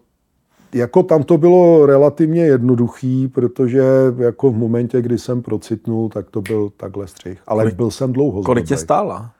jako 0.74 1.02
tam 1.02 1.22
to 1.22 1.38
bylo 1.38 1.86
relativně 1.86 2.44
jednoduchý, 2.44 3.28
protože 3.28 3.82
jako 4.18 4.50
v 4.50 4.56
momentě, 4.56 5.02
kdy 5.02 5.18
jsem 5.18 5.42
procitnul, 5.42 6.08
tak 6.08 6.30
to 6.30 6.42
byl 6.42 6.70
takhle 6.76 7.06
střih. 7.06 7.40
Ale 7.46 7.64
Kolik- 7.64 7.76
byl 7.76 7.90
jsem 7.90 8.12
dlouho 8.12 8.42
Kolik 8.42 8.66
tě 8.66 8.76
stála? 8.76 9.30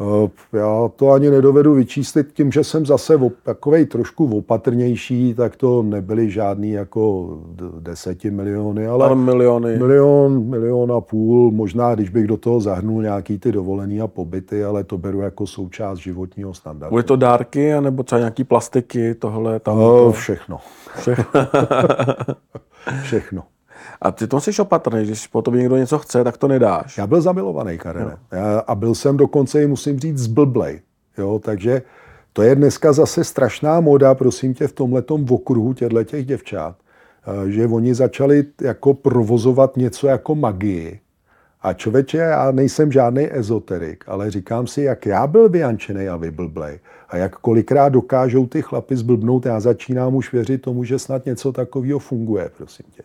Uh, 0.00 0.28
Já 0.52 0.88
to 0.96 1.10
ani 1.10 1.30
nedovedu 1.30 1.74
vyčíslit 1.74 2.32
tím, 2.32 2.52
že 2.52 2.64
jsem 2.64 2.86
zase 2.86 3.18
takovej 3.42 3.86
trošku 3.86 4.38
opatrnější, 4.38 5.34
tak 5.34 5.56
to 5.56 5.82
nebyly 5.82 6.30
žádný 6.30 6.70
jako 6.70 7.28
deseti 7.80 8.30
miliony, 8.30 8.86
ale 8.86 9.04
Ale 9.06 9.14
miliony. 9.14 9.76
milion, 9.78 10.44
milion 10.48 10.92
a 10.92 11.00
půl, 11.00 11.50
možná 11.50 11.94
když 11.94 12.08
bych 12.10 12.26
do 12.26 12.36
toho 12.36 12.60
zahrnul 12.60 13.02
nějaký 13.02 13.38
ty 13.38 13.52
dovolený 13.52 14.00
a 14.00 14.06
pobyty, 14.06 14.64
ale 14.64 14.84
to 14.84 14.98
beru 14.98 15.20
jako 15.20 15.46
součást 15.46 15.98
životního 15.98 16.54
standardu. 16.54 16.94
Byly 16.94 17.02
to 17.02 17.16
dárky, 17.16 17.74
anebo 17.74 18.02
třeba 18.02 18.18
nějaký 18.18 18.44
plastiky, 18.44 19.14
tohle, 19.14 19.60
tam 19.60 19.76
to, 19.76 20.12
všechno, 20.12 20.58
všechno. 20.96 21.24
všechno. 23.02 23.42
A 24.00 24.12
ty 24.12 24.26
to 24.26 24.40
jsi 24.40 24.50
opatrný, 24.62 25.04
když 25.04 25.26
po 25.26 25.42
tobě 25.42 25.60
někdo 25.60 25.76
něco 25.76 25.98
chce, 25.98 26.24
tak 26.24 26.36
to 26.36 26.48
nedáš. 26.48 26.98
Já 26.98 27.06
byl 27.06 27.20
zamilovaný, 27.20 27.78
Karene. 27.78 28.16
Já, 28.32 28.58
a 28.58 28.74
byl 28.74 28.94
jsem 28.94 29.16
dokonce, 29.16 29.62
i 29.62 29.66
musím 29.66 29.98
říct, 29.98 30.18
zblblej. 30.18 30.80
Jo, 31.18 31.40
takže 31.44 31.82
to 32.32 32.42
je 32.42 32.54
dneska 32.54 32.92
zase 32.92 33.24
strašná 33.24 33.80
moda, 33.80 34.14
prosím 34.14 34.54
tě, 34.54 34.68
v 34.68 34.72
tomhletom 34.72 35.26
okruhu 35.30 35.74
těchto 35.74 36.04
těch 36.04 36.26
děvčat, 36.26 36.76
eh, 37.26 37.50
že 37.50 37.66
oni 37.66 37.94
začali 37.94 38.44
jako 38.60 38.94
provozovat 38.94 39.76
něco 39.76 40.06
jako 40.06 40.34
magii. 40.34 41.00
A 41.62 41.72
člověče, 41.72 42.18
já 42.18 42.50
nejsem 42.50 42.92
žádný 42.92 43.28
ezoterik, 43.32 44.04
ale 44.06 44.30
říkám 44.30 44.66
si, 44.66 44.82
jak 44.82 45.06
já 45.06 45.26
byl 45.26 45.48
vyjančený 45.48 46.08
a 46.08 46.16
vyblblej. 46.16 46.78
A 47.08 47.16
jak 47.16 47.36
kolikrát 47.36 47.88
dokážou 47.88 48.46
ty 48.46 48.62
chlapy 48.62 48.96
zblbnout, 48.96 49.46
já 49.46 49.60
začínám 49.60 50.14
už 50.14 50.32
věřit 50.32 50.62
tomu, 50.62 50.84
že 50.84 50.98
snad 50.98 51.26
něco 51.26 51.52
takového 51.52 51.98
funguje, 51.98 52.50
prosím 52.56 52.86
tě. 52.90 53.02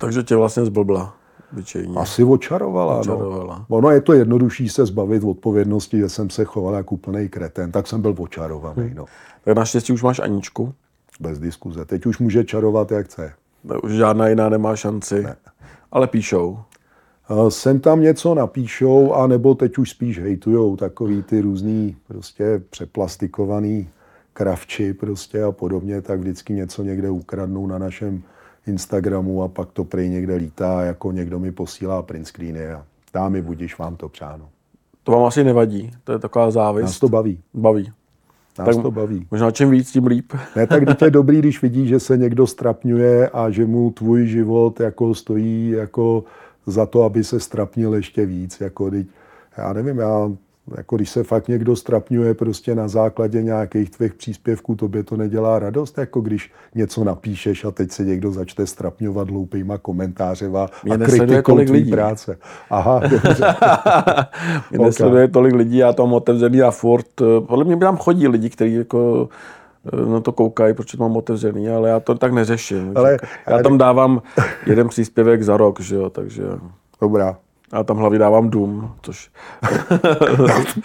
Takže 0.00 0.22
tě 0.22 0.36
vlastně 0.36 0.64
zblbla. 0.64 1.14
Vyčejně. 1.52 1.94
Asi 1.96 2.24
očarovala. 2.24 2.98
Očarovala. 2.98 3.66
No. 3.70 3.76
Ono 3.76 3.90
je 3.90 4.00
to 4.00 4.12
jednodušší 4.12 4.68
se 4.68 4.86
zbavit 4.86 5.24
odpovědnosti, 5.24 5.98
že 5.98 6.08
jsem 6.08 6.30
se 6.30 6.44
choval 6.44 6.74
jako 6.74 6.94
úplný 6.94 7.28
kreten, 7.28 7.72
tak 7.72 7.86
jsem 7.86 8.02
byl 8.02 8.14
očarovaný. 8.18 8.92
No. 8.94 9.04
Tak 9.44 9.56
naštěstí 9.56 9.92
už 9.92 10.02
máš 10.02 10.18
Aničku. 10.18 10.74
Bez 11.20 11.38
diskuze. 11.38 11.84
Teď 11.84 12.06
už 12.06 12.18
může 12.18 12.44
čarovat, 12.44 12.92
jak 12.92 13.06
chce. 13.06 13.32
Ne, 13.64 13.76
Už 13.76 13.92
žádná 13.92 14.28
jiná 14.28 14.48
nemá 14.48 14.76
šanci. 14.76 15.22
Ne. 15.22 15.36
Ale 15.92 16.06
píšou. 16.06 16.58
Eh, 17.30 17.50
Sem 17.50 17.80
tam 17.80 18.00
něco 18.00 18.34
napíšou, 18.34 19.12
a 19.12 19.26
nebo 19.26 19.54
teď 19.54 19.78
už 19.78 19.90
spíš 19.90 20.20
hejtujou 20.20 20.76
takový 20.76 21.22
ty 21.22 21.40
různý 21.40 21.96
prostě 22.08 22.62
přeplastikovaný 22.70 23.88
kravči 24.32 24.94
prostě 24.94 25.42
a 25.42 25.52
podobně, 25.52 26.02
tak 26.02 26.20
vždycky 26.20 26.52
něco 26.52 26.82
někde 26.82 27.10
ukradnou 27.10 27.66
na 27.66 27.78
našem 27.78 28.22
Instagramu 28.68 29.42
a 29.42 29.48
pak 29.48 29.72
to 29.72 29.84
prej 29.84 30.08
někde 30.08 30.34
lítá, 30.34 30.82
jako 30.82 31.12
někdo 31.12 31.38
mi 31.38 31.52
posílá 31.52 32.02
print 32.02 32.26
screeny 32.26 32.66
a 32.68 32.84
dá 33.14 33.28
mi 33.28 33.42
budíš 33.42 33.78
vám 33.78 33.96
to 33.96 34.08
přáno. 34.08 34.48
To 35.02 35.12
vám 35.12 35.24
asi 35.24 35.44
nevadí. 35.44 35.90
To 36.04 36.12
je 36.12 36.18
taková 36.18 36.50
závist. 36.50 36.84
Nás 36.84 36.98
to 36.98 37.08
baví. 37.08 37.40
baví. 37.54 37.92
Nás 38.58 38.66
Tak- 38.76 38.82
to 38.82 38.90
baví. 38.90 39.26
Možná 39.30 39.50
čím 39.50 39.70
víc, 39.70 39.92
tím 39.92 40.06
líp. 40.06 40.32
Ne, 40.56 40.66
tak 40.66 40.84
teď 40.84 41.02
je 41.02 41.10
dobrý, 41.10 41.38
když 41.38 41.62
vidí, 41.62 41.88
že 41.88 42.00
se 42.00 42.16
někdo 42.16 42.46
strapňuje 42.46 43.28
a 43.28 43.50
že 43.50 43.66
mu 43.66 43.90
tvůj 43.90 44.26
život 44.26 44.80
jako 44.80 45.14
stojí 45.14 45.70
jako 45.70 46.24
za 46.66 46.86
to, 46.86 47.02
aby 47.02 47.24
se 47.24 47.40
strapnil 47.40 47.94
ještě 47.94 48.26
víc. 48.26 48.60
Jako, 48.60 48.90
teď, 48.90 49.06
já 49.56 49.72
nevím, 49.72 49.98
já, 49.98 50.30
jako 50.76 50.96
když 50.96 51.10
se 51.10 51.24
fakt 51.24 51.48
někdo 51.48 51.76
strapňuje 51.76 52.34
prostě 52.34 52.74
na 52.74 52.88
základě 52.88 53.42
nějakých 53.42 53.90
tvých 53.90 54.14
příspěvků, 54.14 54.74
tobě 54.74 55.02
to 55.02 55.16
nedělá 55.16 55.58
radost, 55.58 55.98
jako 55.98 56.20
když 56.20 56.52
něco 56.74 57.04
napíšeš 57.04 57.64
a 57.64 57.70
teď 57.70 57.90
se 57.90 58.04
někdo 58.04 58.30
začne 58.32 58.66
strapňovat 58.66 59.30
hloupýma 59.30 59.78
komentářema 59.78 60.66
Mě 60.84 60.94
a 60.94 60.98
kritikou 60.98 61.56
lidí. 61.56 61.90
práce. 61.90 62.38
Aha, 62.70 63.00
dobře. 63.08 63.44
Mě 64.70 64.78
Ok. 64.78 64.86
nesleduje 64.86 65.28
tolik 65.28 65.54
lidí, 65.54 65.76
já 65.76 65.92
tam 65.92 66.12
otevřený 66.12 66.62
a 66.62 66.70
furt. 66.70 67.20
eh, 67.20 67.40
Podle 67.40 67.64
mě 67.64 67.76
by 67.76 67.80
tam 67.80 67.96
chodí 67.96 68.28
lidi, 68.28 68.50
kteří 68.50 68.74
jako 68.74 69.28
eh, 69.92 70.10
na 70.10 70.20
to 70.20 70.32
koukají, 70.32 70.74
proč 70.74 70.90
to 70.92 70.98
mám 71.02 71.16
otevřený, 71.16 71.68
ale 71.68 71.88
já 71.88 72.00
to 72.00 72.14
tak 72.14 72.32
neřeším. 72.32 72.92
Ale- 72.94 73.16
já 73.46 73.62
tam 73.62 73.78
dávám 73.78 74.22
jeden 74.66 74.88
příspěvek 74.88 75.42
za 75.42 75.56
rok, 75.56 75.80
že 75.80 75.94
jo, 75.96 76.10
takže 76.10 76.42
Dobrá. 77.00 77.36
Já 77.72 77.84
tam 77.84 77.96
hlavně 77.96 78.18
dávám 78.18 78.50
dům, 78.50 78.90
což 79.02 79.30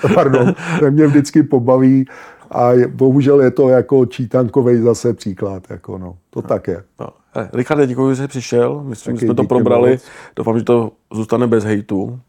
pardon, 0.14 0.55
to 0.80 0.91
mě 0.91 1.07
vždycky 1.07 1.43
pobaví 1.43 2.05
a 2.51 2.72
je, 2.72 2.88
bohužel 2.88 3.41
je 3.41 3.51
to 3.51 3.69
jako 3.69 4.05
čítankovej 4.05 4.81
zase 4.81 5.14
příklad, 5.14 5.64
jako 5.69 5.97
no, 5.97 6.18
to 6.30 6.41
tak 6.41 6.68
je. 6.68 6.84
No. 6.99 7.07
Hele, 7.31 7.49
Richarde, 7.53 7.88
děkuji, 7.88 8.15
že 8.15 8.22
jsi 8.22 8.27
přišel. 8.27 8.84
Myslím, 8.84 9.18
že 9.18 9.26
jsme 9.26 9.35
to 9.35 9.41
díky 9.41 9.47
probrali. 9.47 9.91
moc. 9.91 10.03
Doufám, 10.35 10.60
že 10.60 10.65
to 10.65 10.91
zůstane 11.14 11.47
bez 11.47 11.64
hejtu. 11.64 12.19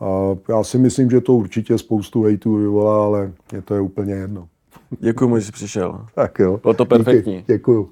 A 0.00 0.06
já 0.48 0.64
si 0.64 0.78
myslím, 0.78 1.10
že 1.10 1.20
to 1.20 1.34
určitě 1.34 1.78
spoustu 1.78 2.22
hejtů 2.22 2.56
vyvolá, 2.56 3.04
ale 3.04 3.32
mě 3.52 3.62
to 3.62 3.74
je 3.74 3.80
úplně 3.80 4.14
jedno. 4.14 4.48
Děkuji 5.00 5.38
že 5.38 5.44
jsi 5.44 5.52
přišel. 5.52 6.06
Tak 6.14 6.38
jo. 6.38 6.60
Bylo 6.62 6.74
to 6.74 6.84
Díky, 6.84 6.88
perfektní. 6.88 7.44
Děkuju. 7.46 7.90